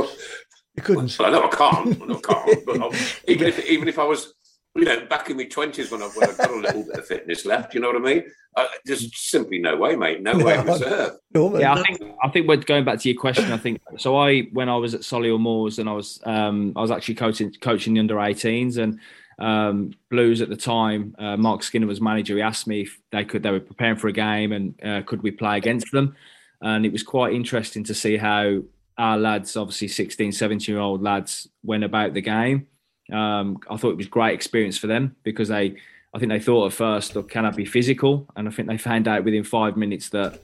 [0.76, 1.18] You couldn't.
[1.18, 2.03] Well, I know I can't.
[2.03, 2.66] I know I can't.
[2.66, 4.34] But even if even if I was,
[4.75, 7.07] you know, back in my twenties when I when I got a little bit of
[7.07, 8.25] fitness left, you know what I mean?
[8.57, 10.23] Uh, there's simply no way, mate.
[10.23, 10.57] No way.
[10.57, 10.73] No.
[10.73, 11.12] Reserve.
[11.35, 11.59] No.
[11.59, 13.53] Yeah, I think I think we're going back to your question.
[13.53, 14.16] I think so.
[14.16, 17.53] I when I was at Solihull Moors and I was um, I was actually coaching
[17.61, 18.99] coaching the under 18s and
[19.39, 21.14] um, Blues at the time.
[21.19, 22.37] Uh, Marc Skinner was manager.
[22.37, 25.23] He asked me if they could they were preparing for a game and uh, could
[25.23, 26.16] we play against them.
[26.61, 28.62] And it was quite interesting to see how
[28.97, 32.66] our lads, obviously 16, 17 year old lads, went about the game.
[33.13, 35.77] Um, I thought it was great experience for them because they,
[36.15, 38.29] I think they thought at first, look, can I be physical?
[38.37, 40.41] And I think they found out within five minutes that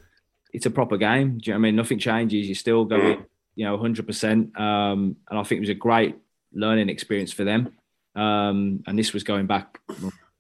[0.53, 1.39] it's a proper game.
[1.39, 1.77] Do you know what I mean?
[1.77, 2.49] Nothing changes.
[2.49, 4.59] You still go, in, you know, 100%.
[4.59, 6.17] Um, and I think it was a great
[6.53, 7.73] learning experience for them.
[8.15, 9.81] Um, and this was going back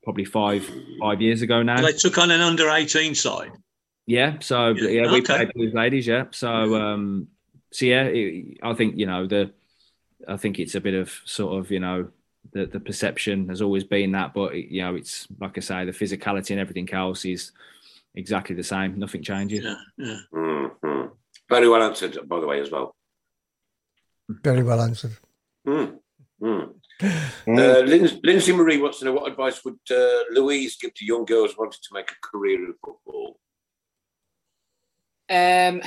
[0.04, 0.70] probably five
[1.00, 1.80] five years ago now.
[1.80, 3.50] they took on an under eighteen side.
[4.06, 5.46] Yeah, so Yeah, yeah, we okay.
[5.46, 6.06] played with ladies.
[6.06, 7.28] Yeah, so um,
[7.72, 9.50] so yeah, it, I think you know the,
[10.28, 12.08] I think it's a bit of sort of you know
[12.52, 15.92] the the perception has always been that, but you know it's like I say, the
[15.92, 17.52] physicality and everything else is
[18.14, 18.98] exactly the same.
[18.98, 19.64] Nothing changes.
[19.64, 20.18] Yeah, yeah.
[20.32, 20.54] Mm.
[21.48, 22.96] Very well answered, by the way, as well.
[24.28, 25.16] Very well answered.
[25.66, 25.98] Mm.
[26.42, 26.74] Mm.
[27.02, 31.24] Uh, Lin- Lindsay Marie wants to know what advice would uh, Louise give to young
[31.24, 33.38] girls wanting to make a career in football?
[35.28, 35.82] Um,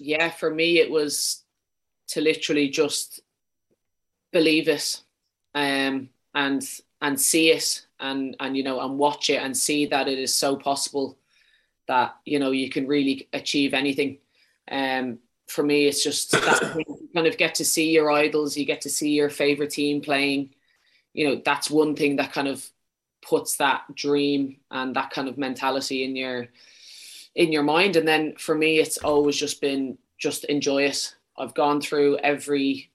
[0.00, 1.44] yeah, for me, it was
[2.08, 3.20] to literally just
[4.32, 5.02] believe it,
[5.54, 6.62] um, and
[7.00, 10.34] and see it, and and you know, and watch it, and see that it is
[10.34, 11.18] so possible
[11.86, 14.18] that you know you can really achieve anything.
[14.70, 18.64] Um, for me, it's just that you kind of get to see your idols, you
[18.66, 20.50] get to see your favorite team playing.
[21.14, 22.68] You know, that's one thing that kind of
[23.22, 26.48] puts that dream and that kind of mentality in your
[27.34, 27.96] in your mind.
[27.96, 31.14] And then for me, it's always just been just enjoy it.
[31.36, 32.87] I've gone through every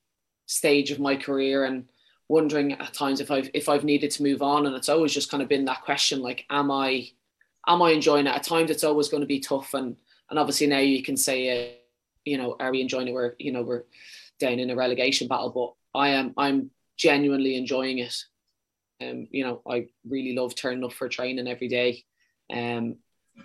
[0.46, 1.86] stage of my career and
[2.30, 4.66] wondering at times if I've if I've needed to move on.
[4.66, 7.10] And it's always just kind of been that question like, am I
[7.68, 8.36] am I enjoying it?
[8.36, 9.96] At times it's always going to be tough and
[10.30, 11.74] and obviously now you can say uh,
[12.26, 13.14] you know, are we enjoying it?
[13.14, 13.84] We're, you know, we're
[14.39, 18.16] down in a relegation battle, but I am, I'm genuinely enjoying it.
[19.02, 22.06] Um, you know, I really love turning up for training every day,
[22.52, 22.98] um,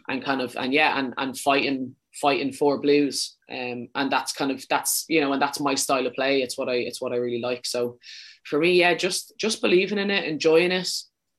[0.08, 4.50] and kind of, and yeah, and and fighting, fighting for blues, um, and that's kind
[4.50, 6.42] of that's you know, and that's my style of play.
[6.42, 7.66] It's what I, it's what I really like.
[7.66, 7.98] So,
[8.44, 10.90] for me, yeah, just just believing in it, enjoying it,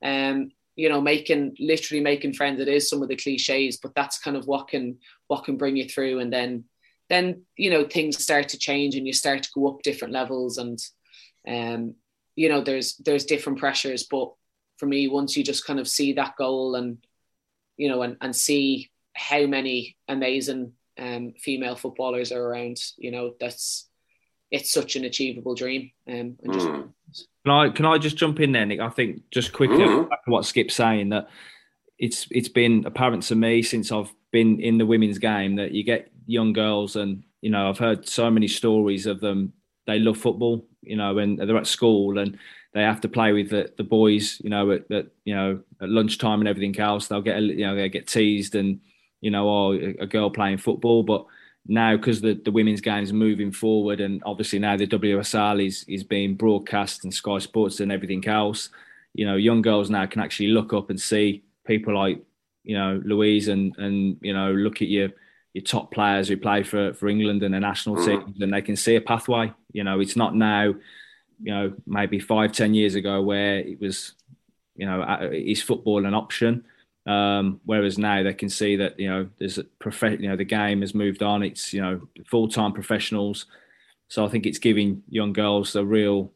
[0.03, 2.59] um, you know, making literally making friends.
[2.59, 5.75] It is some of the cliches, but that's kind of what can what can bring
[5.75, 6.65] you through, and then
[7.09, 10.57] then you know things start to change and you start to go up different levels
[10.57, 10.79] and
[11.47, 11.95] um
[12.35, 14.31] you know there's there's different pressures but
[14.77, 16.99] for me once you just kind of see that goal and
[17.75, 18.89] you know and, and see
[19.19, 23.87] how many amazing um, female footballers are around you know that's
[24.51, 26.89] it's such an achievable dream um, and just mm.
[27.45, 28.79] Can I can I just jump in there, Nick?
[28.79, 30.09] I think just quickly mm.
[30.09, 31.29] back what Skip's saying that
[31.97, 35.83] it's it's been apparent to me since I've been in the women's game that you
[35.83, 39.53] get young girls, and you know, I've heard so many stories of them.
[39.87, 42.37] They love football, you know, and they're at school and
[42.73, 45.89] they have to play with the, the boys, you know, at, at you know at
[45.89, 47.07] lunchtime and everything else.
[47.07, 48.81] They'll get you know they get teased and
[49.21, 51.25] you know, or a girl playing football, but
[51.67, 55.85] now because the, the women's game is moving forward and obviously now the WSL is
[55.87, 58.69] is being broadcast and Sky Sports and everything else,
[59.13, 62.21] you know, young girls now can actually look up and see people like
[62.63, 65.09] you know Louise and and you know look at your
[65.53, 68.05] your top players who play for for England and the national mm.
[68.05, 69.51] teams, and they can see a pathway.
[69.71, 70.63] You know, it's not now,
[71.41, 74.13] you know, maybe five ten years ago where it was,
[74.75, 76.65] you know, is football an option?
[77.09, 80.43] Um, whereas now they can see that you know there's a prof- you know the
[80.43, 81.41] game has moved on.
[81.41, 83.47] It's you know full time professionals.
[84.09, 86.31] So I think it's giving young girls a real,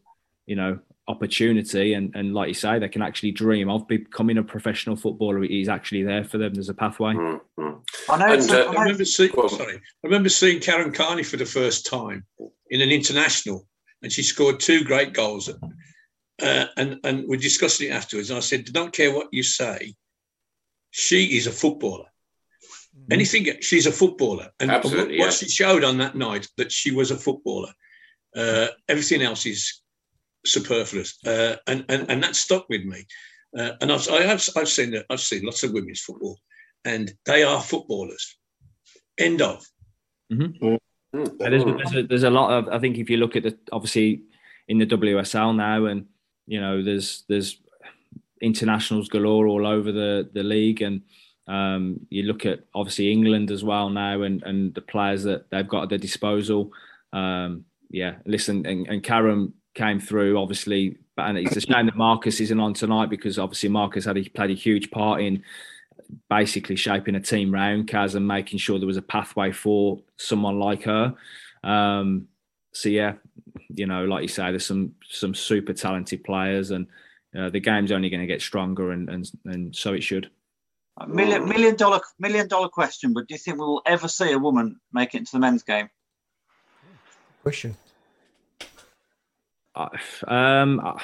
[0.48, 1.94] you know, opportunity.
[1.94, 5.44] And, and like you say they can actually dream of becoming a professional footballer.
[5.44, 6.56] Is actually there for them.
[6.56, 7.14] There's a pathway.
[7.14, 8.12] Mm-hmm.
[8.12, 9.76] I, know, and, uh, I remember seeing sorry.
[9.76, 12.26] I remember seeing Karen Carney for the first time
[12.72, 13.68] in an international
[14.02, 15.50] and she scored two great goals.
[16.42, 18.32] Uh, and and we're discussing it afterwards.
[18.32, 19.94] And I said don't care what you say
[20.96, 22.06] she is a footballer
[22.96, 23.14] mm-hmm.
[23.14, 25.32] anything she's a footballer and Absolutely, what, yeah.
[25.32, 27.74] she showed on that night that she was a footballer
[28.36, 29.84] uh, everything else is
[30.46, 33.06] superfluous, uh, and, and and that stuck with me.
[33.58, 36.38] Uh, and I've I have I've seen I've seen lots of women's football,
[36.86, 38.38] and they are footballers.
[39.18, 39.64] End of.
[40.32, 40.66] Mm-hmm.
[41.16, 41.38] Mm-hmm.
[41.38, 44.24] There's, there's, a, there's a lot of I think if you look at the obviously
[44.68, 46.08] in the WSL now, and
[46.48, 47.62] you know there's there's
[48.44, 51.02] internationals galore all over the the league, and
[51.48, 55.68] um, you look at obviously England as well now, and and the players that they've
[55.68, 56.72] got at their disposal.
[57.12, 60.98] Um, yeah, listen, and, and Karen came through, obviously.
[61.16, 64.50] And it's a shame that Marcus isn't on tonight because obviously Marcus had a, played
[64.50, 65.44] a huge part in
[66.30, 70.60] basically shaping a team round Kaz and making sure there was a pathway for someone
[70.60, 71.14] like her.
[71.64, 72.28] Um,
[72.72, 73.14] so yeah,
[73.70, 76.88] you know, like you say, there's some some super talented players, and
[77.38, 80.30] uh, the game's only going to get stronger, and, and and so it should.
[80.98, 84.32] A million million dollar million dollar question, but do you think we will ever see
[84.32, 85.90] a woman make it into the men's game?
[87.42, 87.76] Question
[90.28, 90.98] um,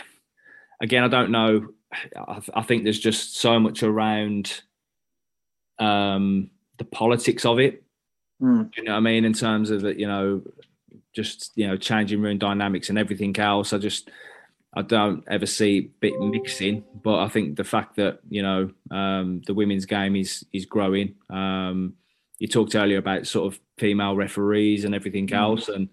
[0.82, 1.70] again, I don't know.
[2.16, 4.62] I, I, think there's just so much around
[5.80, 7.84] um, the politics of it.
[8.42, 8.72] Mm.
[8.78, 9.26] You know what I mean?
[9.26, 10.44] In terms of you know,
[11.16, 13.74] just you know, changing room dynamics and everything else.
[13.74, 14.10] I just
[14.74, 19.42] I don't ever see bit mixing, but I think the fact that you know um,
[19.48, 21.16] the women's game is is growing.
[21.30, 21.94] Um,
[22.38, 25.38] you talked earlier about sort of female referees and everything mm.
[25.38, 25.90] else, and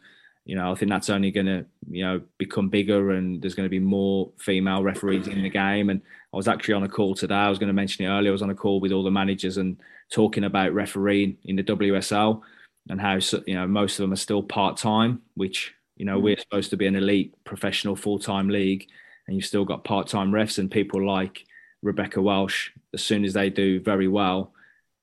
[0.47, 3.66] you know, I think that's only going to, you know, become bigger and there's going
[3.66, 5.90] to be more female referees in the game.
[5.90, 6.01] And
[6.32, 7.35] I was actually on a call today.
[7.35, 8.31] I was going to mention it earlier.
[8.31, 9.77] I was on a call with all the managers and
[10.09, 12.43] talking about refereeing in the WSL.
[12.89, 16.24] and how you know most of them are still part time, which you know hmm.
[16.24, 18.89] we're supposed to be an elite professional full time league,
[19.27, 21.44] and you've still got part time refs and people like
[21.82, 22.73] Rebecca Welch.
[22.94, 24.52] As soon as they do very well,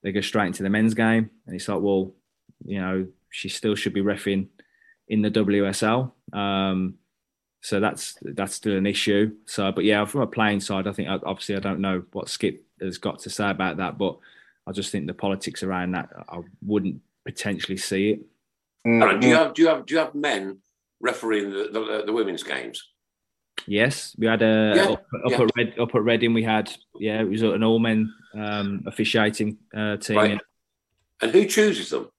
[0.01, 2.13] they go straight into the men's game, and it's like, well,
[2.65, 4.47] you know, she still should be refing
[5.07, 6.11] in the WSL.
[6.31, 6.95] Um,
[7.61, 9.35] so that's that's still an issue.
[9.45, 12.63] So, but yeah, from a playing side, I think obviously I don't know what Skip
[12.81, 14.17] has got to say about that, but
[14.67, 18.19] I just think the politics around that I wouldn't potentially see it.
[18.85, 19.37] Mm, Aaron, do you mm.
[19.37, 20.57] have do you have do you have men
[21.03, 22.89] refereeing the, the, the women's games?
[23.67, 25.41] Yes, we had a Yeah, up, up yeah.
[25.41, 26.33] at Red, up at Reading.
[26.33, 30.17] We had yeah, it was an all men um, officiating uh, team.
[30.17, 30.41] Right.
[31.21, 32.09] And who chooses them?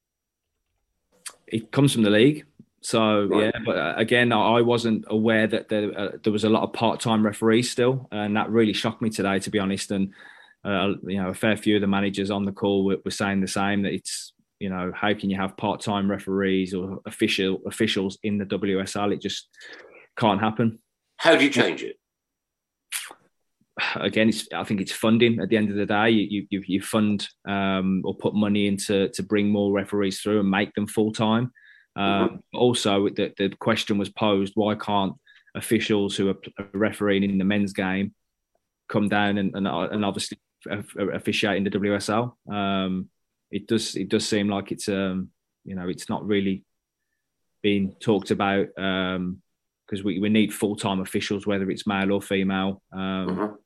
[1.46, 2.46] It comes from the league,
[2.80, 3.52] so Right.
[3.52, 3.60] yeah.
[3.66, 7.00] But uh, again, I wasn't aware that there uh, there was a lot of part
[7.00, 9.90] time referees still, and that really shocked me today, to be honest.
[9.90, 10.14] And
[10.64, 13.40] uh, you know, a fair few of the managers on the call were, were saying
[13.40, 17.60] the same that it's you know how can you have part time referees or official
[17.66, 19.12] officials in the WSL?
[19.12, 19.48] It just
[20.16, 20.78] can't happen.
[21.16, 21.96] How do you change it?
[23.96, 25.40] again, it's I think it's funding.
[25.40, 29.08] At the end of the day, you you, you fund um, or put money into
[29.10, 31.52] to bring more referees through and make them full time.
[31.96, 35.14] Um, Also, the, the question was posed: Why can't
[35.54, 38.14] officials who are refereeing in the men's game
[38.88, 40.38] come down and and, and obviously
[41.12, 42.32] officiate in the WSL?
[42.52, 43.08] Um,
[43.54, 45.30] it does it does seem like it's um,
[45.64, 46.64] you know it's not really
[47.62, 52.82] being talked about because we, we need full time officials, whether it's male or female.
[52.92, 53.56] Um,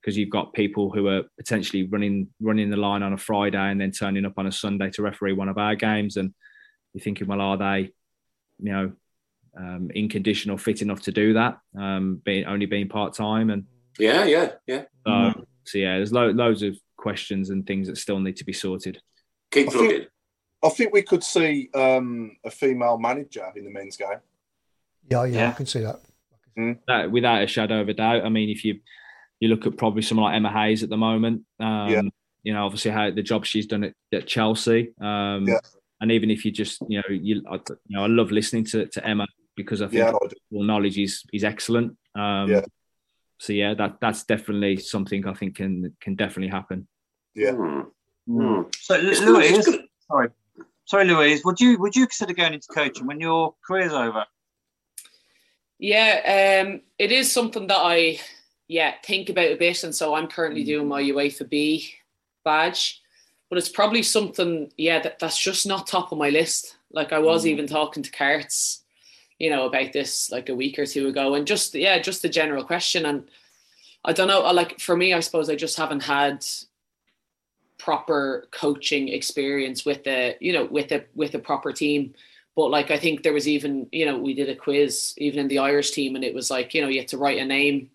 [0.00, 3.78] because you've got people who are potentially running running the line on a Friday and
[3.80, 6.32] then turning up on a Sunday to referee one of our games, and
[6.92, 7.92] you're thinking, well, are they,
[8.58, 8.92] you know,
[9.58, 11.58] um, in condition or fit enough to do that?
[11.78, 13.64] Um, being only being part time, and
[13.98, 14.84] Yeah, yeah, yeah.
[15.06, 18.54] so, so yeah, there's lo- loads of questions and things that still need to be
[18.54, 19.00] sorted.
[19.50, 20.08] Keep I think,
[20.62, 24.20] I think we could see um, a female manager in the men's game.
[25.10, 26.00] Yeah, yeah, I can see that.
[26.86, 28.24] That, without a shadow of a doubt.
[28.24, 28.80] I mean, if you
[29.40, 32.02] you look at probably someone like Emma Hayes at the moment, um, Yeah.
[32.42, 35.60] you know, obviously how the job she's done at, at Chelsea, um, Yeah.
[36.02, 38.86] and even if you just, you know, you, I, you know, I love listening to,
[38.86, 41.96] to Emma because I think Yeah, her I knowledge is is excellent.
[42.14, 42.64] Um, Yeah.
[43.38, 46.86] So yeah, that that's definitely something I think can can definitely happen.
[47.34, 47.84] Yeah.
[48.26, 48.62] Hmm.
[48.78, 49.84] So, It's Lu- good, it's Louise, good.
[50.06, 50.28] sorry,
[50.84, 51.44] sorry, Louise.
[51.44, 54.24] Would you would you consider going into coaching when your career's over?
[55.78, 58.20] Yeah, um, it is something that I
[58.68, 61.92] yeah think about a bit, and so I'm currently doing my UEFA B
[62.44, 63.00] badge,
[63.48, 66.76] but it's probably something yeah that, that's just not top of my list.
[66.92, 68.82] Like I was even talking to Carts,
[69.38, 72.28] you know, about this like a week or two ago, and just yeah, just a
[72.28, 73.28] general question, and
[74.04, 74.40] I don't know.
[74.52, 76.44] Like for me, I suppose I just haven't had
[77.80, 82.14] proper coaching experience with the you know with a with a proper team.
[82.56, 85.48] But like i think there was even you know we did a quiz even in
[85.48, 87.90] the irish team and it was like you know you had to write a name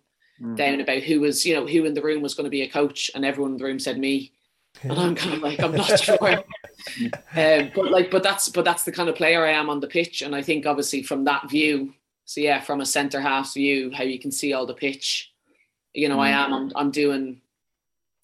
[0.54, 2.68] down about who was you know who in the room was going to be a
[2.68, 4.32] coach and everyone in the room said me.
[4.82, 6.18] And i'm kind of like i'm not sure.
[7.34, 9.86] Um, but like but that's but that's the kind of player i am on the
[9.86, 11.94] pitch and i think obviously from that view
[12.26, 15.32] so yeah from a center half view how you can see all the pitch
[15.94, 17.40] you know i am i'm, I'm doing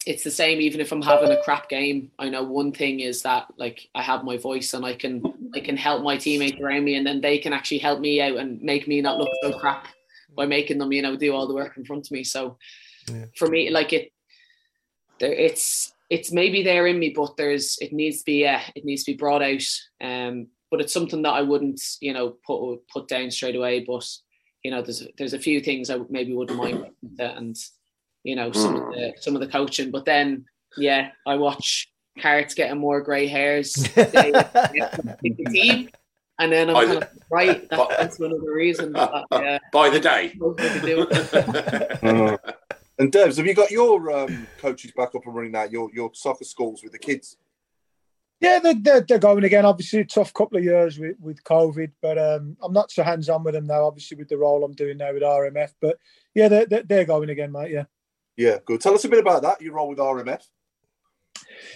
[0.07, 2.11] it's the same even if i'm having a crap game.
[2.19, 5.23] I know one thing is that like i have my voice and i can
[5.55, 8.37] i can help my teammates around me and then they can actually help me out
[8.37, 9.89] and make me not look so crap
[10.37, 12.25] by making them you know do all the work in front of me.
[12.25, 12.59] So
[13.37, 14.13] for me like it
[15.19, 18.85] there it's it's maybe there in me but there's it needs to be yeah it
[18.85, 19.63] needs to be brought out.
[20.01, 23.85] Um but it's something that i wouldn't you know put put down straight away.
[23.87, 24.09] But
[24.63, 26.87] you know there's there's a few things i maybe wouldn't mind
[27.19, 27.57] and
[28.25, 30.45] you know some of the some of the coaching but then
[30.77, 31.89] yeah i watch
[32.21, 35.89] Carts getting more grey hairs they, the team
[36.39, 39.91] and then i'm By kind the- of right that, that's another reason that, yeah By
[39.91, 40.33] the day.
[42.03, 42.37] Uh,
[42.99, 45.65] and Devs, have you got your um, coaches back up and running now?
[45.65, 47.37] Your your soccer schools with the kids?
[48.41, 49.65] Yeah, they're, they're, they're going again.
[49.65, 53.29] Obviously, a tough couple of years with, with COVID, but um, I'm not so hands
[53.29, 55.71] on with them now, obviously, with the role I'm doing now with RMF.
[55.81, 55.97] But
[56.35, 57.71] yeah, they're, they're, they're going again, mate.
[57.71, 57.85] Yeah.
[58.37, 58.81] Yeah, good.
[58.81, 59.61] Tell us a bit about that.
[59.61, 60.43] Your role with RMF.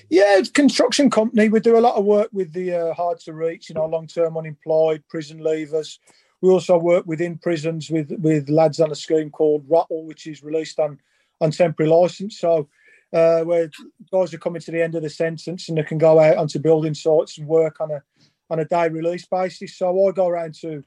[0.09, 1.49] Yeah, construction company.
[1.49, 4.07] We do a lot of work with the uh, hard to reach, you know, long
[4.07, 5.99] term unemployed, prison leavers.
[6.41, 10.43] We also work within prisons with with lads on a scheme called Rattle, which is
[10.43, 10.99] released on
[11.41, 12.39] on temporary license.
[12.39, 12.69] So
[13.13, 13.71] uh, where
[14.13, 16.59] guys are coming to the end of the sentence and they can go out onto
[16.59, 18.03] building sites and work on a
[18.51, 19.77] on a day release basis.
[19.77, 20.85] So I go around to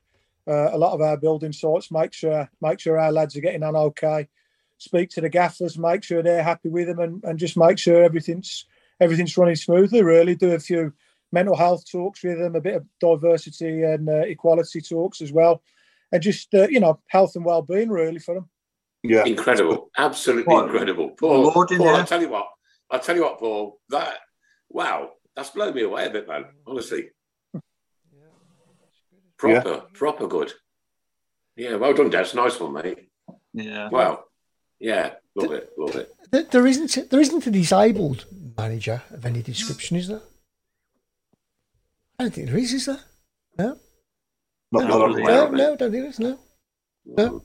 [0.47, 3.63] uh, a lot of our building sites, make sure make sure our lads are getting
[3.63, 4.27] on okay,
[4.79, 8.03] speak to the gaffers, make sure they're happy with them, and, and just make sure
[8.03, 8.65] everything's
[8.99, 10.01] everything's running smoothly.
[10.01, 10.93] Really, do a few
[11.31, 15.61] mental health talks with them, a bit of diversity and uh, equality talks as well,
[16.11, 18.49] and just uh, you know health and well-being really for them.
[19.03, 20.65] Yeah, incredible, absolutely What?
[20.65, 21.09] incredible.
[21.11, 21.87] Paul, Paul.
[21.87, 22.49] I'll tell you what,
[22.89, 23.79] I'll tell you what, Paul.
[23.89, 24.17] That
[24.69, 26.45] wow, that's blown me away a bit, man.
[26.65, 27.09] Honestly,
[27.53, 27.59] Yeah.
[29.37, 30.53] proper, proper good.
[31.55, 32.33] Yeah, well done, Des.
[32.33, 33.09] Nice one, mate.
[33.53, 33.89] Yeah.
[33.89, 34.25] Wow.
[34.79, 36.13] Yeah, love it, love it.
[36.31, 38.25] There, there isn't there isn't a disabled
[38.57, 40.21] manager of any description, is there?
[42.17, 42.99] I don't think there is, is there?
[43.57, 43.77] No.
[44.71, 45.57] Not no, that I'm no, of, mate.
[45.57, 46.39] no, don't think there's no.
[47.05, 47.43] No.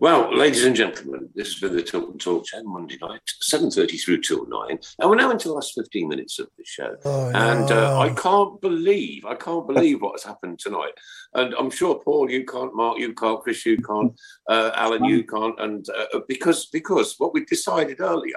[0.00, 3.96] Well, ladies and gentlemen, this has been the Tilton Talk show Monday night, seven thirty
[3.96, 6.96] through till nine, and we're now into the last fifteen minutes of the show.
[7.04, 8.00] Oh, And uh.
[8.00, 10.92] I can't believe, I can't believe what has happened tonight.
[11.34, 14.12] And I'm sure Paul, you can't, Mark, you can't, Chris, you can't,
[14.48, 18.34] uh, Alan, you can't, and uh, because because what we decided earlier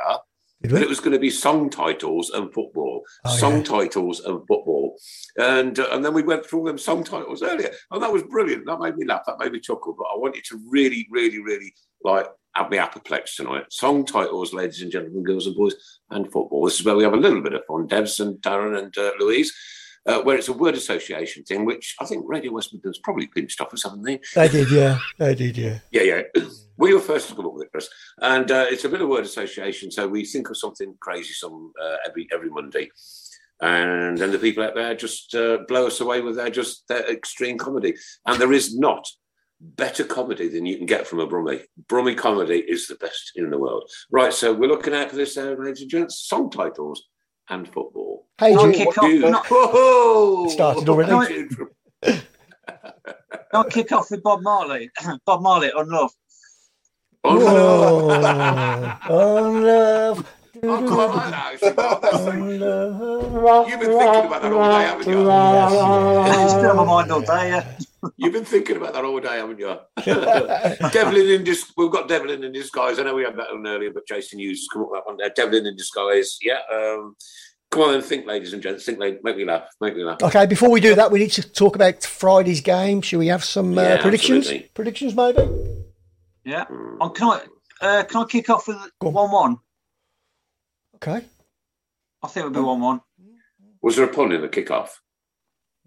[0.61, 0.81] We?
[0.81, 3.63] it was going to be song titles and football, Oh, song yeah.
[3.63, 4.97] titles and football,
[5.38, 8.65] and uh, and then we went through them song titles earlier, and that was brilliant.
[8.65, 9.21] That made me laugh.
[9.27, 9.95] That made me chuckle.
[9.97, 11.73] But I want you to really, really, really
[12.03, 13.65] like have me apoplexed tonight.
[13.69, 15.75] Song titles, ladies and gentlemen, girls and boys,
[16.09, 16.65] and football.
[16.65, 17.88] This is where we have a little bit of fun.
[17.88, 19.53] Devs and Darren and uh, Louise.
[20.07, 23.59] Uh, where it's a word association thing, which I think Radio West Midlands probably pinched
[23.59, 24.21] off us, haven't they?
[24.47, 24.99] Did, yeah.
[25.17, 25.79] They did, yeah.
[25.91, 26.21] Yeah, yeah.
[26.79, 27.89] We were first to come up with it, Chris,
[28.21, 29.89] and uh, it's a bit of word association.
[29.89, 32.91] So we think of something crazy some uh, every every Monday,
[33.59, 37.11] and then the people out there just uh, blow us away with their just their
[37.11, 37.95] extreme comedy.
[38.27, 39.07] And there is not
[39.59, 41.63] better comedy than you can get from a Brummie.
[41.88, 43.89] Brummie comedy is the best in the world.
[44.11, 47.03] Right, so we're looking out for this, uh, ladies and gents, song titles
[47.49, 48.26] and football.
[48.40, 48.74] Hey, I'll Jim.
[48.74, 49.06] kick off.
[49.06, 49.34] Dude.
[49.49, 50.48] Whoa!
[50.49, 51.34] Started already.
[51.34, 51.69] Dude from-
[53.53, 54.90] I'll kick off with Bob Marley.
[55.26, 56.11] Bob Marley on love.
[57.24, 60.34] Oh, Oh, oh, love.
[60.57, 61.53] I quite like that.
[61.53, 62.02] actually, Bob.
[62.02, 63.69] That's Oh, very- love.
[63.69, 65.19] You've been thinking about that all day, haven't you?
[66.44, 67.49] It's been on my mind all day.
[67.49, 67.78] Yeah.
[68.15, 69.77] You've been thinking about that all day, haven't you?
[70.91, 72.99] Devlin in dis- We've got Devlin in disguise.
[72.99, 75.05] I know we had that one earlier, but Jason Hughes has come up with that
[75.07, 75.29] one there.
[75.35, 76.38] Devlin in disguise.
[76.41, 76.59] Yeah.
[76.73, 77.15] Um,
[77.71, 78.85] come on and think, ladies and gents.
[78.85, 78.99] Think.
[78.99, 79.67] Make me laugh.
[79.81, 80.21] Make me laugh.
[80.21, 83.01] Okay, before we do that, we need to talk about Friday's game.
[83.01, 84.45] Should we have some uh, Yeah, predictions?
[84.45, 84.69] absolutely.
[84.73, 85.47] Predictions, maybe?
[86.45, 86.65] Yeah.
[87.01, 87.41] Oh, can I
[87.85, 89.57] uh, can I kick off with Go one one?
[90.95, 91.25] Okay.
[92.23, 93.01] I think it'll be one one.
[93.81, 94.89] Was there a pun in the kickoff?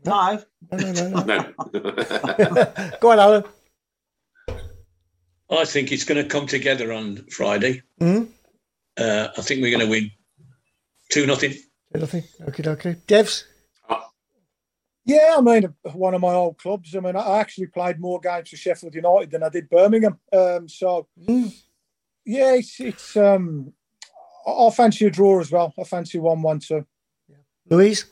[0.05, 0.43] No.
[0.73, 1.25] No, no, no, no.
[1.25, 2.93] No.
[3.01, 3.45] Go on, Alan.
[5.51, 7.83] I think it's going to come together on Friday.
[7.99, 8.25] Hmm?
[8.97, 10.11] Uh, I think we're going to win
[11.11, 11.55] two nothing.
[11.93, 12.23] Nothing.
[12.49, 12.97] Okay, okay.
[13.07, 13.45] Devs?
[15.05, 16.95] Yeah, I mean, one of my old clubs.
[16.95, 20.19] I mean, I actually played more games for Sheffield United than I did Birmingham.
[20.33, 21.53] Um, so, Mm.
[22.25, 23.73] yeah, it's, it's um,
[24.47, 25.75] I- I'll fancy a draw as well.
[25.79, 26.87] I fancy one one two.
[27.69, 28.05] Louise?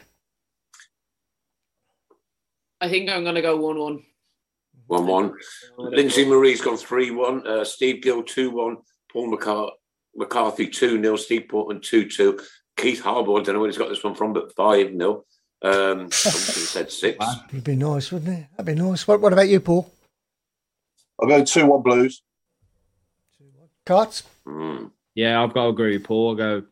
[2.80, 4.02] I think I'm going to go one-one.
[4.86, 5.34] One one.
[5.76, 7.46] Lindsay Marie's gone three one.
[7.46, 8.78] Uh, Steve Gill two one.
[9.12, 9.72] Paul McCar-
[10.16, 12.40] McCarthy two 0 Steve Portman two two.
[12.76, 13.32] Keith Harbour.
[13.32, 15.24] I don't know where he's got this one from, but five 0
[15.62, 17.22] Um, something said six.
[17.50, 18.46] It'd be nice, wouldn't it?
[18.56, 19.06] That'd be nice.
[19.06, 19.92] What, what about you, Paul?
[21.20, 22.22] I'll go 2 1 Blues.
[23.84, 24.22] Carts?
[24.46, 24.90] Mm.
[25.14, 26.30] Yeah, I've got to agree with Paul.
[26.30, 26.62] I'll go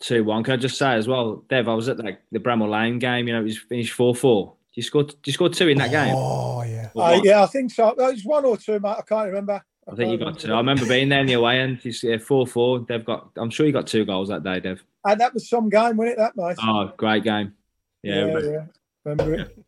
[0.00, 0.44] 2 1.
[0.44, 3.26] Can I just say as well, Dev, I was at like the Bramall Lane game,
[3.26, 4.54] you know, it was finished 4 4.
[4.78, 6.14] You scored, you scored two in that game.
[6.16, 6.90] Oh, yeah.
[6.94, 7.88] Uh, yeah, I think so.
[7.88, 8.94] Uh, was one or two, mate.
[8.96, 9.60] I can't remember.
[9.90, 10.52] I think you got two.
[10.54, 11.80] I remember being there in the away end.
[11.82, 12.78] It's yeah, 4 4.
[12.86, 14.80] Dev got, I'm sure you got two goals that day, Dev.
[15.04, 16.18] And that was some game, wasn't it?
[16.18, 16.58] That mate.
[16.62, 17.54] Oh, great game.
[18.04, 18.26] Yeah.
[18.26, 18.64] yeah, but- yeah.
[19.04, 19.64] Remember it?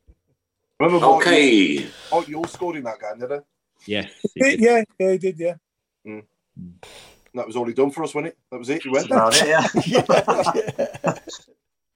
[0.78, 1.86] Remember Mike, Okay.
[2.12, 3.44] oh, you all scored in that game, did it?
[3.86, 4.12] Yes.
[4.36, 5.40] Yeah, yeah, yeah, he did.
[5.40, 5.54] Yeah.
[7.34, 8.38] That was all he done for us, wasn't it?
[8.52, 8.84] That was it.
[8.84, 9.06] He went.
[9.06, 9.48] About it,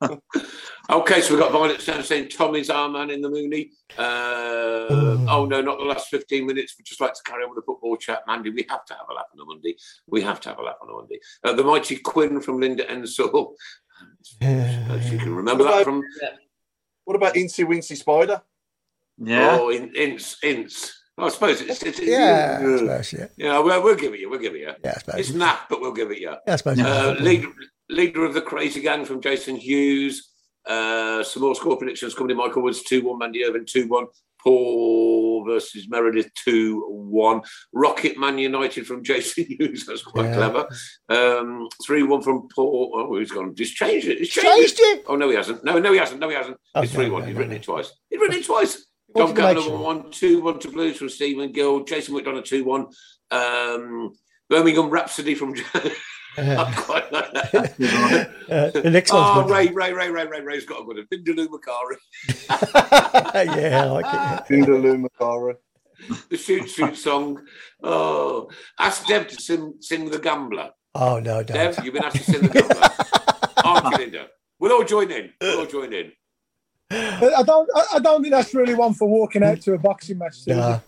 [0.01, 0.11] yeah.
[0.91, 3.71] Okay, so we've got Violet Stone saying Tommy's our man in the Mooney.
[3.97, 6.75] Uh, oh no, not the last 15 minutes.
[6.77, 8.23] We'd just like to carry on with the football chat.
[8.27, 9.77] Mandy, we have to have a laugh on a Monday.
[10.07, 11.21] We have to have a laugh on a Monday.
[11.43, 13.55] Uh, the mighty Quinn from Linda Ensel.
[14.43, 16.03] If you can remember that from
[17.05, 18.43] What about Incy Wincy Spider?
[19.17, 19.59] Yeah.
[19.61, 21.01] oh in Ince Ince.
[21.17, 23.27] I suppose it's, it's Yeah, I uh, suppose, yeah.
[23.37, 23.59] yeah.
[23.61, 24.29] We'll, we'll give it you.
[24.29, 24.73] We'll give it you.
[24.85, 25.21] Yeah, I suppose.
[25.21, 26.35] It's naff, but we'll give it you.
[26.47, 26.81] Yeah, I suppose.
[26.81, 27.49] Uh, leader,
[27.89, 30.34] leader of the crazy gang from Jason Hughes.
[30.67, 32.37] Uh, some more score predictions coming in.
[32.37, 34.07] Michael Woods 2 1, Mandy Irvin 2 1.
[34.43, 37.41] Paul versus Meredith 2 1.
[37.73, 39.87] Rocket Man United from Jason Hughes.
[39.87, 40.35] That's quite Yeah.
[40.35, 40.69] clever.
[41.09, 42.93] Um, 3 1 from Paul.
[42.95, 43.55] Oh, he's gone.
[43.57, 44.19] He's changed it.
[44.19, 45.05] He's changed, Changed it?
[45.07, 45.65] Oh, no, he hasn't.
[45.65, 46.21] No, no, he hasn't.
[46.21, 46.59] No, he hasn't.
[46.75, 47.21] Oh, it's 3 1.
[47.23, 47.57] no, He's no, written no.
[47.57, 47.93] it twice.
[48.11, 48.85] He's written it twice.
[49.17, 51.85] To make Gavin 1 2 1 to Blues from Stephen Gill.
[51.85, 52.87] Jason McDonough 2 1.
[53.31, 54.13] Um,
[54.51, 55.55] Birmingham Rhapsody from
[56.37, 58.31] I quite like that.
[58.45, 59.51] Uh, the next oh, good.
[59.51, 61.07] Ray, Ray, Ray, Ray, Ray, Ray's got a good one.
[61.07, 61.97] Vindaloo Makari.
[63.35, 64.53] yeah, I like it.
[64.53, 65.57] Vindaloo Makara.
[66.29, 67.41] the shoot shoot song.
[67.83, 70.71] Oh, ask Dev to sing, sing the Gambler.
[70.95, 71.57] Oh no, don't.
[71.57, 72.91] Dev, you've been asked to sing the Gambler.
[73.65, 74.27] Aren't you, Linda?
[74.59, 75.33] We'll all join in.
[75.41, 76.13] We'll all join in.
[76.91, 77.71] I don't.
[77.75, 80.35] I, I don't think that's really one for walking out to a boxing match.
[80.35, 80.59] Susie.
[80.59, 80.81] Nah.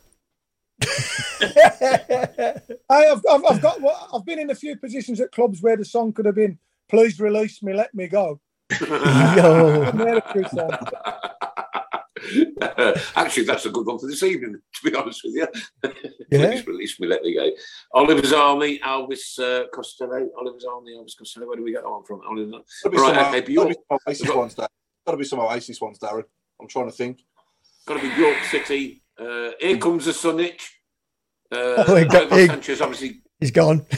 [1.41, 2.53] I,
[2.91, 3.81] I've, I've, I've got.
[3.81, 6.59] well, I've been in a few positions at clubs where the song could have been
[6.89, 8.41] "Please release me, let me go."
[8.81, 9.83] Yo.
[9.87, 10.71] I've never heard a true song.
[13.15, 15.47] Actually, that's a good one for this evening, to be honest with you.
[16.29, 16.49] Yeah.
[16.49, 17.49] Please release me, let me go.
[17.93, 20.29] Oliver's Army, Elvis uh, Costello.
[20.37, 21.47] Oliver's Army, Elvis Costello.
[21.47, 22.21] Where do we get that one from?
[22.29, 22.59] Oliver.
[22.83, 23.69] Gotta be Right, some, okay, gotta Bjork.
[23.69, 24.67] be some Oasis ones, Darren.
[25.07, 26.25] Gotta be some Oasis ones, Darren.
[26.61, 27.21] I'm trying to think.
[27.87, 29.05] Got to be York City.
[29.17, 30.63] Uh, here comes the Sunich.
[31.52, 33.23] Uh, Oh, he got- Ivan he- Sanchez, obviously.
[33.40, 33.86] He's gone.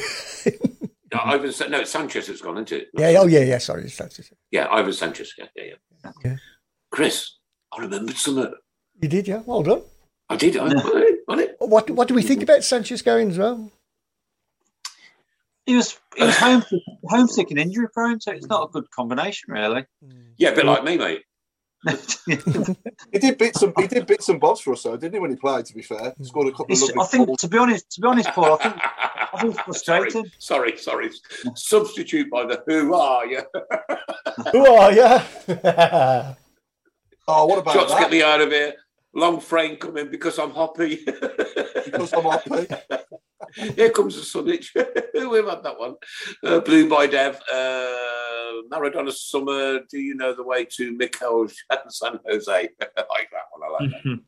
[1.11, 2.89] No, Ivan, no, it's Sanchez that's gone, isn't it?
[2.93, 3.15] yeah.
[3.19, 3.41] Oh yeah.
[3.41, 3.57] Yeah.
[3.57, 3.85] Sorry.
[3.85, 4.31] That's it.
[4.51, 5.33] Yeah, Ivan Sanchez.
[5.39, 5.65] Yeah, yeah,
[6.05, 6.11] yeah.
[6.23, 6.37] Yeah.
[6.91, 7.39] Chris,
[7.73, 8.53] I remembered something.
[9.01, 9.41] You did, yeah.
[9.47, 9.83] Well done.
[10.29, 10.59] I did.
[10.59, 13.73] I, I, I, What What do we think about Sanchez going as well?
[15.65, 19.51] He was he was homesick, homesick and injury prone, so it's not a good combination,
[19.53, 19.87] really.
[20.37, 21.23] yeah, a bit like me, mate.
[23.13, 25.21] He did bits and he did bits and bobs for us, though, didn't he?
[25.21, 27.27] When he played, to be fair, he scored a couple of It's, lovely I think,
[27.29, 27.41] goals.
[27.41, 30.31] to be honest, to be honest, Paul, I think I think it's sorry, frustrating.
[30.39, 31.11] sorry, sorry.
[31.55, 33.43] Substitute by the Who Are You?
[34.53, 36.35] Who are you?
[37.31, 38.01] Oh, what about Shots that?
[38.01, 38.73] get me out of here.
[39.19, 41.05] Long frame coming because I'm hoppy.
[41.05, 42.67] Because I'm happy.
[43.75, 44.69] Here comes the Sunich.
[45.15, 45.97] We've had that one.
[46.45, 47.35] Uh, Blue by Dev.
[47.53, 49.81] Uh, Maradona Summer.
[49.91, 51.49] Do you know the way to Mikel
[51.89, 52.51] San Jose?
[52.53, 53.63] I like that one.
[53.65, 54.21] I like that.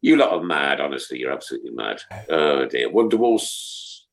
[0.00, 1.20] You lot are mad, honestly.
[1.20, 2.02] You're absolutely mad.
[2.28, 2.90] Oh dear.
[2.90, 4.06] Wonderwall, S-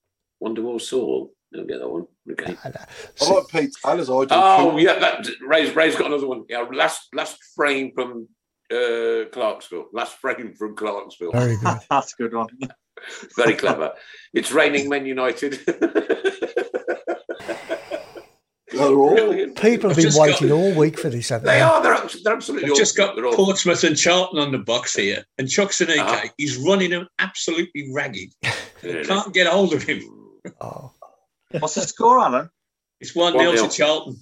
[0.43, 1.31] Wonderwall Saul.
[1.51, 2.05] Don't get that one.
[2.31, 2.55] Okay.
[2.63, 4.37] I like Pete Taylor's idea.
[4.39, 6.43] Oh yeah, that, Ray's Ray's got another one.
[6.49, 8.27] Yeah, last last frame from
[8.73, 9.87] uh, Clarksville.
[9.93, 11.31] Last frame from Clarksville.
[11.31, 11.77] Very good.
[11.89, 12.47] That's a good one.
[13.37, 13.93] Very clever.
[14.33, 15.59] It's raining Men United.
[18.71, 19.55] Brilliant.
[19.61, 21.61] People have I've been just got- waiting all week for this, haven't They they?
[21.61, 21.83] are.
[21.83, 22.71] They're, abs- they're absolutely.
[22.71, 25.99] I've just got they're all- Portsmouth and Charlton on the box here, and Chuks Aneke,
[25.99, 26.27] Uh-huh.
[26.37, 28.33] he's running them absolutely ragged.
[28.83, 29.05] Really?
[29.05, 30.01] Can't get hold of him.
[30.59, 30.91] Oh.
[31.51, 32.49] What's the score, Alan?
[32.99, 33.69] It's 1 0 1-0.
[33.69, 34.17] to Charlton.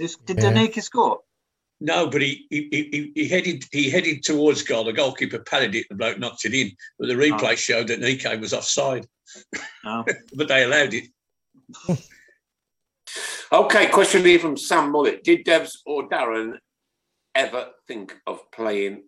[0.00, 0.50] Is- Did Yeah.
[0.52, 1.20] Danica score?
[1.84, 4.84] No, but he, he he he headed he headed towards goal.
[4.84, 6.70] The goalkeeper padded it, the bloke knocked it in.
[6.96, 9.04] But the replay showed that Nico was offside.
[9.84, 10.04] No.
[10.36, 11.08] but they allowed it.
[13.52, 15.22] Okay, question here from Sam Mullet.
[15.22, 16.56] Did Devs or Darren
[17.34, 19.02] ever think of playing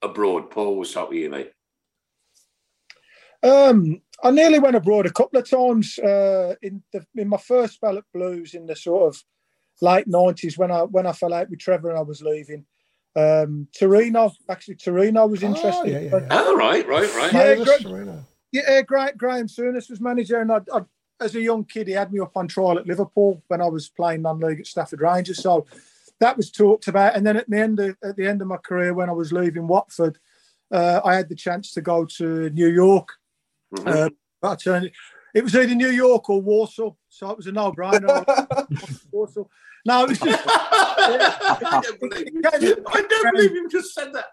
[0.00, 0.50] abroad?
[0.50, 1.50] Paul, we'll start with you, mate.
[3.42, 7.74] Um, I nearly went abroad a couple of times uh, in the in my first
[7.74, 9.20] spell at Blues in the sort of
[9.80, 12.64] late nineties when I when I fell out with Trevor and I was leaving.
[13.16, 15.88] Um, Torino, actually, Torino was Oh, interested.
[15.90, 16.26] yeah, yeah, yeah.
[16.30, 17.32] Oh, right, right, right.
[17.32, 18.08] Yeah, Famous great-
[18.52, 20.82] Yeah, Graham, Graham Souness was manager, and I, I,
[21.20, 23.88] as a young kid, he had me up on trial at Liverpool when I was
[23.88, 25.42] playing non-league at Stafford Rangers.
[25.42, 25.66] So
[26.20, 27.16] that was talked about.
[27.16, 29.32] And then at the end of at the end of my career, when I was
[29.32, 30.18] leaving Watford,
[30.70, 33.08] uh, I had the chance to go to New York.
[33.74, 33.86] Mhm.
[34.06, 34.10] Uh,
[34.40, 34.90] but I turned,
[35.34, 39.06] it was either New York or Warsaw, so it was a no-brainer.
[39.12, 39.44] Warsaw.
[39.86, 42.84] No, it was just I don't believe you.
[42.86, 44.26] I don't believe you just said that.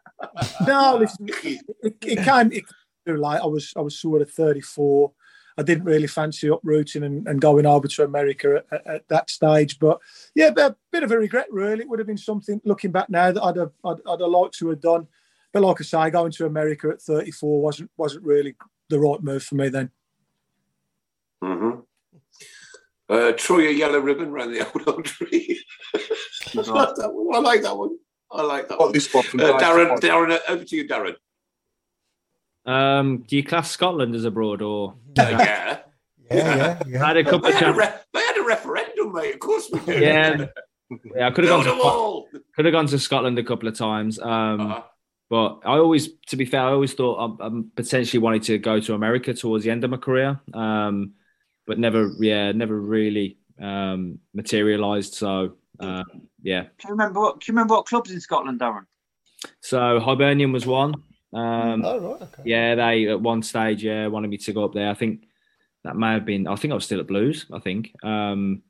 [0.68, 0.98] no.
[0.98, 2.64] Listen, it, it came it
[3.06, 3.40] too late.
[3.42, 5.12] I was I was sort of 34.
[5.58, 9.30] I didn't really fancy uprooting and, and going over to America at, at, at that
[9.30, 9.80] stage.
[9.80, 10.00] But
[10.34, 11.82] yeah, a bit of a regret, really.
[11.82, 14.58] It would have been something looking back now that I'd have, I'd, I'd have liked
[14.60, 15.08] to have done.
[15.54, 18.56] But like I say, going to America at 34 wasn't wasn't really
[18.90, 19.92] the right move for me then.
[21.46, 21.80] Mm-hmm.
[23.08, 25.64] Uh, Troy, a yellow ribbon around the old old tree.
[25.94, 27.36] I like that one.
[27.36, 27.98] I like that one.
[28.32, 28.92] I like that one.
[28.92, 29.62] this one from Uh, Dave.
[29.62, 31.16] Darren, Darren, uh, over to you, Darren.
[32.66, 34.96] Um, do you class Scotland as abroad or?
[35.20, 35.80] Uh, yeah.
[36.32, 37.06] Yeah, yeah, yeah.
[37.06, 39.36] had a couple They of had a, re- they had a referendum, mate.
[39.36, 39.92] Of course we do.
[40.00, 40.48] Yeah,
[41.16, 41.28] yeah.
[41.28, 44.18] I could have Build gone to could have gone to Scotland a couple of times.
[44.20, 44.82] Um, Uh-huh.
[45.30, 48.80] But I always, to be fair, I always thought I, I potentially wanted to go
[48.80, 51.14] to America towards the end of my career, um,
[51.66, 55.14] but never, yeah, never really um, materialised.
[55.16, 56.04] So, uh,
[56.42, 56.64] yeah.
[56.64, 57.40] Do you remember what?
[57.40, 58.86] Do you remember what clubs in Scotland, Darren?
[59.62, 60.94] So Hibernian was one.
[61.34, 62.22] Um, Oh, right.
[62.22, 62.44] Okay.
[62.46, 64.90] yeah, they at one stage, yeah, wanted me to go up there.
[64.90, 65.26] I think
[65.84, 66.48] that may have been.
[66.48, 67.46] I think I was still at Blues.
[67.52, 68.62] I think um,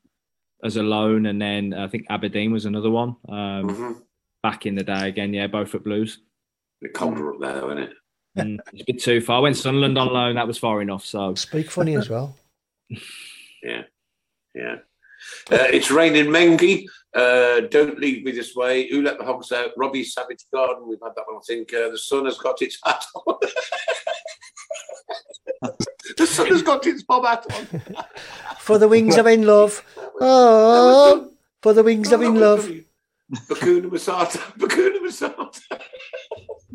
[0.64, 3.16] as a loan, and then I think Aberdeen was another one.
[3.30, 4.02] Um, Mhm.
[4.44, 6.20] Back in the day, again, yeah, both at Blues.
[6.80, 7.94] Bit colder up there, though, isn't it?
[8.38, 9.38] Mm, it's a bit too far.
[9.38, 10.36] I went Sunderland on loan.
[10.36, 11.04] That was far enough.
[11.06, 12.36] So Speak funny as well.
[12.90, 13.84] Yeah.
[14.54, 14.76] Yeah.
[15.52, 16.86] Uh, it's raining Mengi.
[17.14, 18.90] Uh, don't leave me this way.
[18.90, 19.72] Who let the hogs out?
[19.78, 20.88] Robbie Savage Garden.
[20.88, 21.74] We've had that one, I think.
[21.74, 23.36] Uh, the sun has got its hat on.
[26.18, 28.06] the sun has got its bob hat on.
[28.60, 29.84] For the wings of in love.
[30.20, 31.32] Oh,
[31.62, 32.70] for the wings of in love.
[33.32, 34.38] Bacuna Masata.
[34.60, 35.82] Bacuna Masata.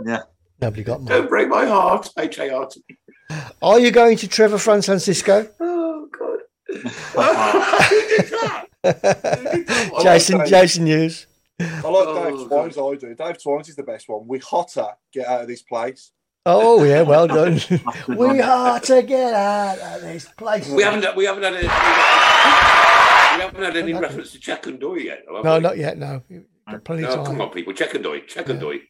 [0.05, 0.23] Yeah.
[0.61, 2.11] Nobody got Don't break my heart.
[2.19, 2.83] H-A-R-T.
[3.63, 5.49] Are you going to Trevor Fran Francisco?
[7.17, 10.03] Oh, God.
[10.03, 11.27] Jason, Jason Hughes.
[11.61, 13.15] I like Oh, Dave Twines, I do.
[13.15, 14.27] Dave Twines is the best one.
[14.27, 16.13] We hotter get out of this place.
[16.47, 17.61] Oh yeah, well done.
[18.09, 20.71] we are to get out of this place.
[20.71, 21.69] We haven't, we haven't had any, we
[23.43, 25.23] haven't had any reference to Check and Doy yet.
[25.35, 25.61] have No, we?
[25.61, 25.99] not yet.
[25.99, 26.23] No,
[26.71, 27.25] Got plenty of Oh, time.
[27.27, 27.75] come on, people.
[27.75, 28.21] Check and Doy.
[28.21, 28.81] Check and Doy.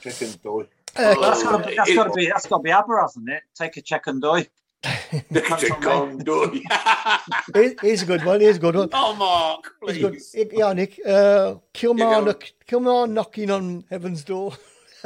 [0.00, 0.62] Chicken doy.
[0.96, 3.00] Uh, that's got to be that's it- got to be that's got to be ABBA,
[3.00, 3.42] hasn't it?
[3.54, 4.40] Take a check and die.
[4.40, 4.61] Check and Doy.
[4.82, 5.32] Here- Here's
[8.02, 8.40] a good one.
[8.40, 8.88] Here's a good one.
[8.92, 10.18] Oh, Mark, a good.
[10.52, 10.98] Yeah, Nick.
[11.06, 12.24] Uh, Kilmar, go.
[12.24, 14.52] knock, Kilmar knocking on heaven's door.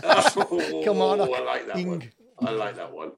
[0.03, 1.31] Oh, Kilmarnock.
[1.35, 1.89] I like that Ing.
[1.89, 2.13] one.
[2.41, 3.13] I like that one.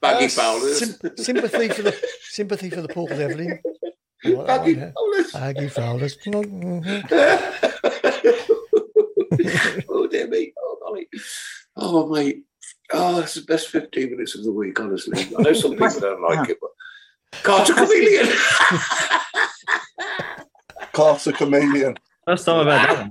[0.00, 0.78] Baggy Uh, Fowlers.
[0.78, 1.94] sym- sympathy for the
[2.30, 3.60] sympathy for the Paul Devlin.
[4.24, 4.90] I like that Baggy yeah.
[4.94, 5.32] Fowlers.
[5.32, 6.16] Baggy Fowlers.
[9.88, 10.52] oh dear me.
[10.58, 11.08] Oh golly.
[11.76, 12.44] Oh mate.
[12.92, 15.20] Oh, it's the best 15 minutes of the week, honestly.
[15.38, 16.70] I know some people don't like it, but
[17.42, 18.28] Carter Chameleon.
[20.92, 21.96] Carter Chameleon.
[22.26, 23.10] First time I've had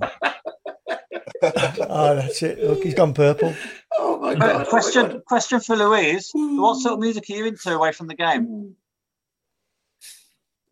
[1.42, 1.86] one.
[1.90, 2.62] oh, that's it.
[2.62, 3.54] Look, he's gone purple.
[3.98, 4.66] Oh my Uh, god.
[4.68, 8.74] question question for Louise: What sort of music are you into away from the game?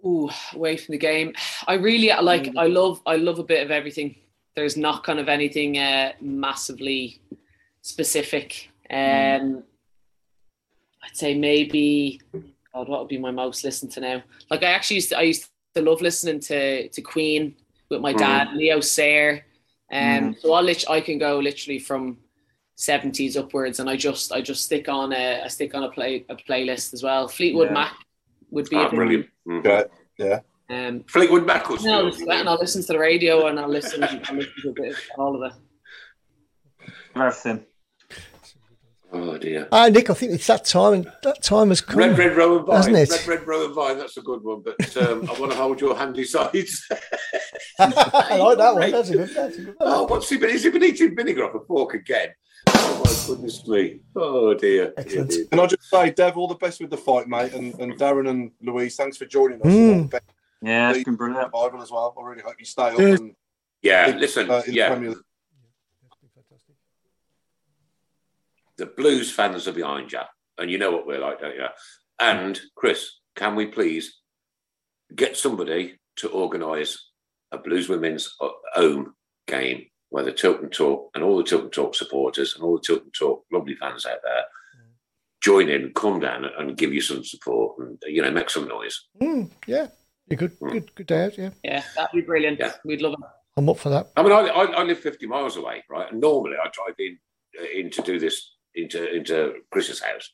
[0.05, 1.33] Ooh, away from the game.
[1.67, 2.55] I really like.
[2.57, 3.01] I love.
[3.07, 4.17] I love a bit of everything.
[4.55, 7.21] There's not kind of anything uh, massively
[7.83, 8.71] specific.
[8.91, 9.63] Um,
[11.05, 12.21] I'd say maybe.
[12.75, 14.23] God, what would be my most listened to now?
[14.51, 15.19] Like I actually used to.
[15.19, 17.57] I used to love listening to to Queen
[17.91, 19.45] with my dad, Leo Sayer.
[19.91, 22.19] Um, so I lit- I can go literally from
[22.77, 26.25] seventies upwards, and I just I just stick on a I stick on a play
[26.29, 27.27] a playlist as well.
[27.29, 27.75] Fleetwood Yeah.
[27.75, 27.95] Mac
[28.51, 29.27] would be Oh, a bit- brilliant.
[29.47, 29.65] Mhm.
[30.19, 30.41] Yeah,
[30.71, 30.87] yeah.
[30.89, 32.29] um, Fleetwood Mac was no, good.
[32.29, 34.99] and I'll listen to the radio and I'll listen, I'll listen to a bit of
[35.19, 36.93] all of it.
[37.17, 37.65] Everything.
[39.11, 39.69] Oh dear.
[39.73, 42.59] Ah, Nick, I think it's that time, and that time has come, Red, red, row
[42.59, 42.77] and vine.
[42.77, 43.11] hasn't it?
[43.11, 43.97] Red, red, row and vine.
[43.99, 44.63] That's a good one.
[44.63, 46.87] But um, I want to hold your handy sides.
[47.79, 48.91] I like that one.
[48.91, 49.31] That's a good.
[49.35, 49.77] That's a good.
[49.81, 50.51] oh, what's he been?
[50.51, 52.29] Has he been eating vinegar off a fork again?
[52.67, 54.01] Oh my goodness me.
[54.15, 54.93] Oh dear.
[54.99, 55.31] Excellent.
[55.31, 55.47] Dear, dear.
[55.47, 58.29] Can I just say, Dev, all the best with the fight, mate, and, and Darren
[58.29, 59.67] and Louise, thanks for joining us.
[59.67, 59.95] Mm.
[59.95, 60.25] All the best
[60.61, 61.51] Yeah, it's Lead been brilliant.
[61.51, 62.15] Bible as well.
[62.19, 63.35] I really hope you stay up and
[63.81, 64.51] Yeah, listen.
[64.51, 65.19] uh, in the yeah, Premier League.
[68.79, 70.21] The Blues fans are behind you,
[70.57, 71.67] and you know what we're like, don't you?
[72.19, 74.21] And Chris, can we please
[75.15, 77.11] get somebody to organise
[77.53, 79.15] a Blues women's uh, home
[79.47, 83.11] game where the Tilton Talk and all the Tilton Talk supporters and all the Tilton
[83.17, 84.45] Talk lovely fans out there
[85.41, 89.07] join in, come down, and give you some support, and you know, make some noise.
[89.21, 89.89] Mm, yeah,
[90.29, 90.59] you're good.
[90.61, 90.95] Good.
[90.95, 91.39] Good day out.
[91.39, 92.59] Yeah, Yeah, that'd be brilliant.
[92.59, 92.73] Yeah.
[92.85, 93.27] We'd love it.
[93.57, 94.11] I'm up for that.
[94.17, 96.11] I mean, I, I, I live 50 miles away, right?
[96.11, 97.19] And normally I drive in,
[97.61, 100.33] uh, in to do this into into Chris's house.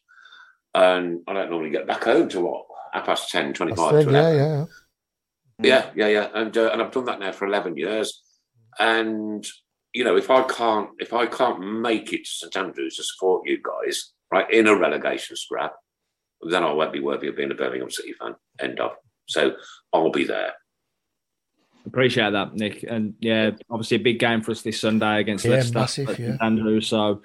[0.75, 2.67] And I don't normally get back home to what?
[2.93, 4.65] Half past 10, 25 That's to it, yeah, yeah.
[5.63, 6.29] Yeah, yeah, yeah.
[6.35, 8.23] And uh, and I've done that now for 11 years.
[8.79, 9.47] And,
[9.93, 13.49] you know, if I can't if I can't make it to St Andrews to support
[13.49, 15.75] you guys, right, in a relegation scrap,
[16.51, 18.35] then I won't be worthy of being a Birmingham City fan.
[18.61, 18.93] End of.
[19.27, 19.55] So
[19.93, 20.53] I'll be there.
[21.87, 22.83] Appreciate that, Nick.
[22.83, 26.31] And yeah, obviously a big game for us this Sunday against Yeah, Leicester massive, yeah.
[26.31, 26.89] St Andrews.
[26.89, 27.23] So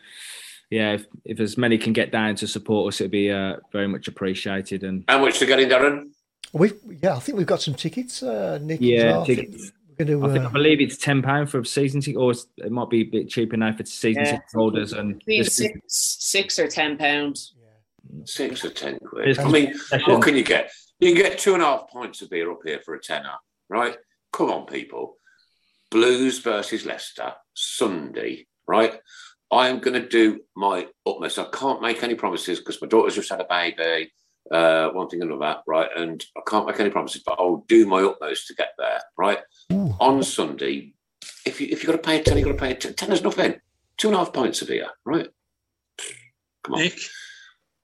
[0.70, 3.88] yeah, if, if as many can get down to support us, it'd be uh, very
[3.88, 4.84] much appreciated.
[4.84, 6.10] And How much to get in, Darren?
[6.54, 6.72] We
[7.02, 8.80] yeah, I think we've got some tickets, uh, Nick.
[8.82, 9.22] yeah, well.
[9.22, 9.72] I think tickets.
[10.00, 12.90] We're I, think, I believe it's ten pound for a season ticket, or it might
[12.90, 14.32] be a bit cheaper now for season Yeah.
[14.32, 14.94] ticket holders.
[14.94, 17.54] And I think this- six, six or ten pounds.
[18.24, 19.38] Six or ten quid.
[19.38, 19.76] I mean,
[20.08, 20.72] what can you get?
[21.00, 23.36] You can get two and a half pints of beer up here for a tenner,
[23.70, 23.98] right?
[24.34, 25.18] Come on, people.
[25.92, 29.00] Blues versus Leicester, Sunday, right?
[29.52, 31.40] I am going to do my utmost.
[31.40, 34.12] I can't make any promises because my daughter's just had a baby,
[34.52, 35.90] uh, one thing and another, right?
[35.96, 39.40] And I can't make any promises, but I'll do my utmost to get there, right?
[40.00, 40.94] On Sunday,
[41.46, 42.94] if you if you've got to pay a ten, you've got to pay a ten.
[42.94, 43.56] Tenner's nothing.
[43.98, 45.28] Two and a half pints of beer, right?
[46.64, 46.94] Come on, Nick,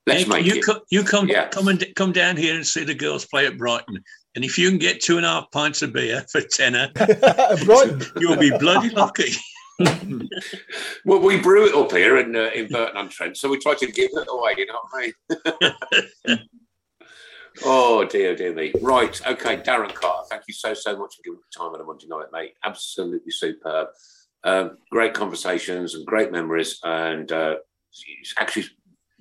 [0.08, 0.64] let's Nick, make you it.
[0.66, 1.48] come, you come, Yeah.
[1.50, 4.04] come and come down here and see the girls play at Brighton.
[4.36, 6.92] And if you can get two and a half pints of beer for tenner,
[7.66, 8.02] Brighton.
[8.20, 9.32] you'll be bloody lucky.
[11.06, 13.76] Well, we brew it up here in uh, in Burton on Trent, so we try
[13.76, 14.56] to give it away.
[14.58, 15.14] You know what
[16.26, 16.40] I mean?
[17.64, 18.74] Oh dear, dear me.
[18.82, 20.28] Right, okay, Darren Carter.
[20.30, 22.54] Thank you so so much for giving me time on a Monday night, mate.
[22.66, 23.88] Absolutely superb.
[24.44, 27.56] Um, great conversations and great memories, and uh,
[28.20, 28.66] it's actually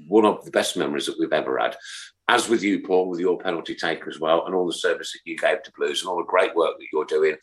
[0.09, 1.77] one of the best memories that we've ever had.
[2.29, 5.31] As with you, Paul, with your penalty take as well, and all the service that
[5.31, 7.37] you gave to Blues, and all the great work that you're doing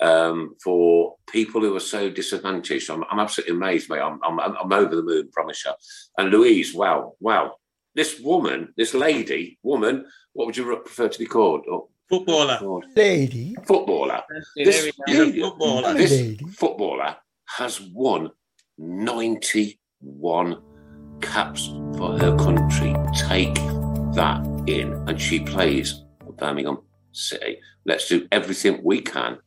[0.00, 2.90] um, for people who are so disadvantaged.
[2.90, 4.00] I'm, I'm absolutely amazed, mate.
[4.00, 5.72] I'm, I'm, I'm over the moon, promise you.
[6.18, 7.54] And Louise, wow, wow.
[7.94, 10.04] This woman, this lady, woman,
[10.34, 11.64] what would you prefer to be called?
[11.70, 12.58] Oh, Footballer.
[12.94, 13.56] Lady.
[13.66, 14.22] Footballer.
[14.54, 15.20] There This, we go.
[15.24, 15.94] lady- Footballer.
[15.94, 16.44] this Lady.
[16.46, 17.16] footballer
[17.56, 18.30] has won
[18.78, 20.62] 91
[21.20, 21.66] caps
[21.96, 22.94] for her country.
[23.28, 23.54] Take
[24.14, 24.92] that in.
[25.08, 26.78] And she plays for Birmingham
[27.12, 27.58] City.
[27.86, 29.38] Let's do everything we can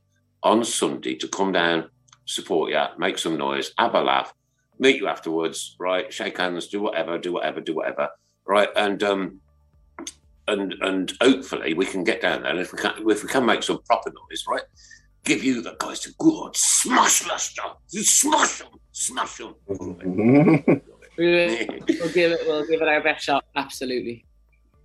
[0.43, 1.89] on Sunday to come down,
[2.25, 4.33] support you, make some noise, have a laugh,
[4.79, 6.11] meet you afterwards, right?
[6.13, 8.09] Shake hands, do whatever, do whatever, do whatever,
[8.47, 8.69] right?
[8.75, 9.41] And um,
[10.47, 12.51] and and hopefully we can get down there.
[12.51, 14.63] And if we can, if we can make some proper noise, right?
[15.25, 19.55] Give you the guys a good smash, Leicester, smash them, smash them.
[19.67, 20.79] We-
[21.19, 22.39] We'll give it.
[22.47, 23.43] We'll give it our best shot.
[23.53, 24.25] Absolutely.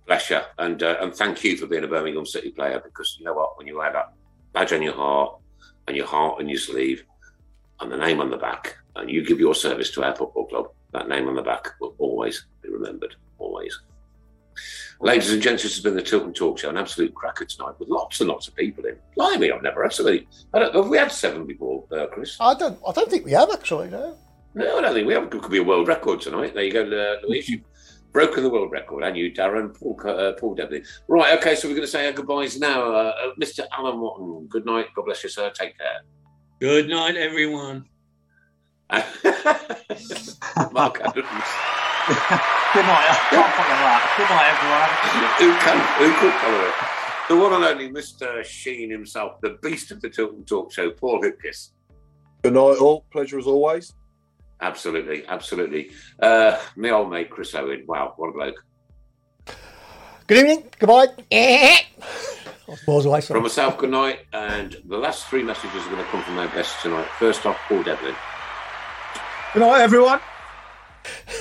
[0.05, 3.23] Bless you, and uh, and thank you for being a Birmingham City player because you
[3.25, 4.11] know what, when you had that
[4.51, 5.37] badge on your heart
[5.87, 7.03] and your heart on your sleeve
[7.79, 10.69] and the name on the back, and you give your service to our football club,
[10.93, 13.77] that name on the back will always be remembered, always.
[15.01, 17.89] Ladies and gents, this has been the Tilton Talk Show, an absolute cracker tonight with
[17.89, 18.95] lots and lots of people in.
[19.17, 20.25] Blimey, I've never had so many.
[20.53, 22.37] I don't, have we had seven before, uh, Chris?
[22.39, 22.79] I don't.
[22.87, 23.89] I don't think we have actually.
[23.89, 24.15] No.
[24.53, 25.23] No, I don't think we have.
[25.23, 26.53] It could be a world record tonight.
[26.53, 27.49] There you go, uh, Louise.
[27.49, 27.63] You've
[28.15, 30.85] broken the world record, and you, Darren, Paul, uh, Paul Devlin.
[31.09, 32.81] Right, okay, so we're going to say our goodbyes now.
[32.81, 33.65] Uh, uh, Mr.
[33.77, 34.87] Alan Watton, good night.
[34.95, 35.49] God bless you, sir.
[35.49, 35.99] Take care.
[36.61, 37.83] Good night, everyone.
[38.89, 39.03] Mark
[41.01, 41.27] Adams.
[42.07, 43.03] Good night.
[43.03, 44.01] I can't follow that.
[44.15, 44.91] Good night, everyone.
[45.41, 45.77] who can?
[45.99, 46.75] Who could follow it?
[47.27, 48.45] The one and only Mr.
[48.45, 51.71] Sheen himself, the beast of the Tilton Talk Show, Paul Hipkiss.
[52.43, 53.05] Good night, all.
[53.11, 53.93] Pleasure as always.
[54.61, 55.91] Absolutely, absolutely.
[56.19, 57.83] Uh, my old mate, Chris Browne.
[57.87, 58.65] Wow, what a bloke.
[60.27, 60.69] Good evening.
[60.79, 61.07] Goodbye.
[61.31, 61.85] I
[62.67, 63.21] was balls away.
[63.21, 64.21] From myself, good night.
[64.33, 67.07] And the last three messages are going to come from our guests tonight.
[67.19, 68.15] First off, Paul Devlin.
[69.53, 70.19] Good night, everyone.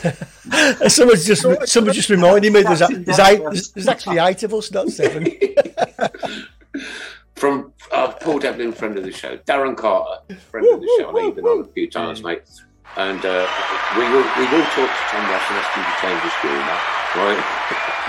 [0.88, 3.40] someone's just somebody just reminded me there's, there's eight.
[3.40, 5.26] There's, there's actually eight of us, not seven.
[7.36, 9.38] From uh, Paul Devlin, friend of the show.
[9.38, 10.20] Darren Carter,
[10.50, 11.08] friend of the show.
[11.08, 12.42] I know you've been on a few times, mate.
[12.96, 13.46] And uh,
[13.96, 16.50] we will we will talk to Tom Ross and ask him to change his school
[16.50, 16.80] now,
[17.16, 18.04] right?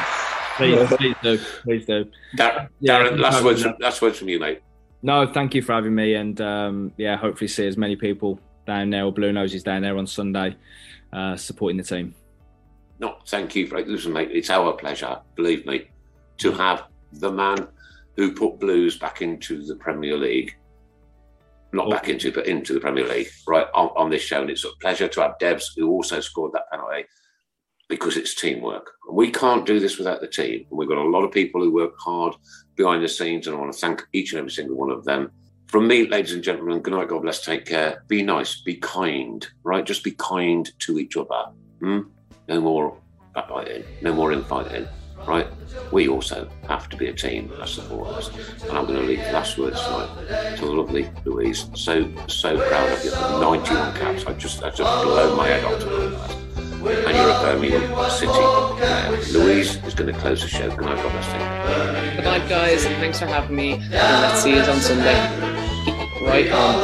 [0.58, 1.40] Please, please do.
[1.64, 2.06] Please do.
[2.36, 4.62] Dar- Yeah, Darren, last no, words, from, last words from you, mate.
[5.02, 8.90] No, thank you for having me, and um, yeah, hopefully see as many people down
[8.90, 10.56] there or Blue Noses down there on Sunday
[11.14, 12.16] uh, supporting the team.
[13.00, 14.30] No, thank you for listen, mate.
[14.32, 15.90] It's our pleasure, believe me,
[16.38, 17.68] to have the man
[18.16, 20.56] who put Blues back into the Premier League.
[21.76, 24.42] Not back into, but into the Premier League, right on, on this show.
[24.42, 27.04] And it's a pleasure to have Debs, who also scored that penalty,
[27.90, 28.92] because it's teamwork.
[29.12, 30.66] We can't do this without the team.
[30.70, 32.34] And we've got a lot of people who work hard
[32.76, 35.32] behind the scenes, and I want to thank each and every single one of them.
[35.68, 38.06] From me, ladies and gentlemen, good night, God bless, take care.
[38.08, 39.86] Be nice, be kind, right?
[39.86, 41.52] Just be kind to each other.
[41.82, 42.02] Hmm?
[42.48, 42.98] No more
[43.34, 44.88] backbiting, no more infighting,
[45.28, 45.48] right?
[45.92, 48.30] We also have to be a team as supporters.
[48.64, 51.70] And I'm going to leave the last words tonight to the lovely Louise.
[51.74, 53.12] So, so proud of you.
[53.12, 54.26] 91 caps.
[54.26, 56.36] I just, I just blow my head off to do that.
[56.86, 59.18] And you're a Birmingham City player.
[59.32, 60.70] Louise is going to close the show.
[60.76, 62.16] Bless, take care.
[62.16, 63.74] Good night, guys, thanks for having me.
[63.74, 65.16] And let's see you on Sunday.
[66.22, 66.76] Right on.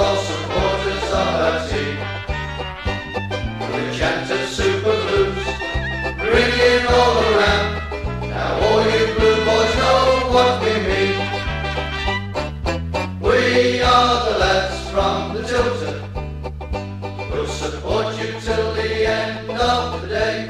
[14.91, 17.31] From the Tilton.
[17.31, 20.49] We'll support you till the end of the day.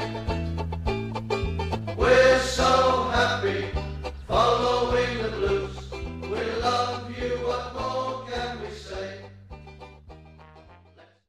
[1.96, 3.68] We're so happy
[4.26, 5.92] following the blues.
[6.22, 7.28] We love you.
[7.46, 9.20] What more can we say?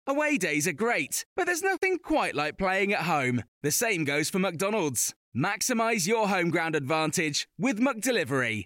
[0.07, 3.43] Away days are great, but there's nothing quite like playing at home.
[3.61, 5.13] The same goes for McDonald's.
[5.37, 8.65] Maximise your home ground advantage with McDelivery.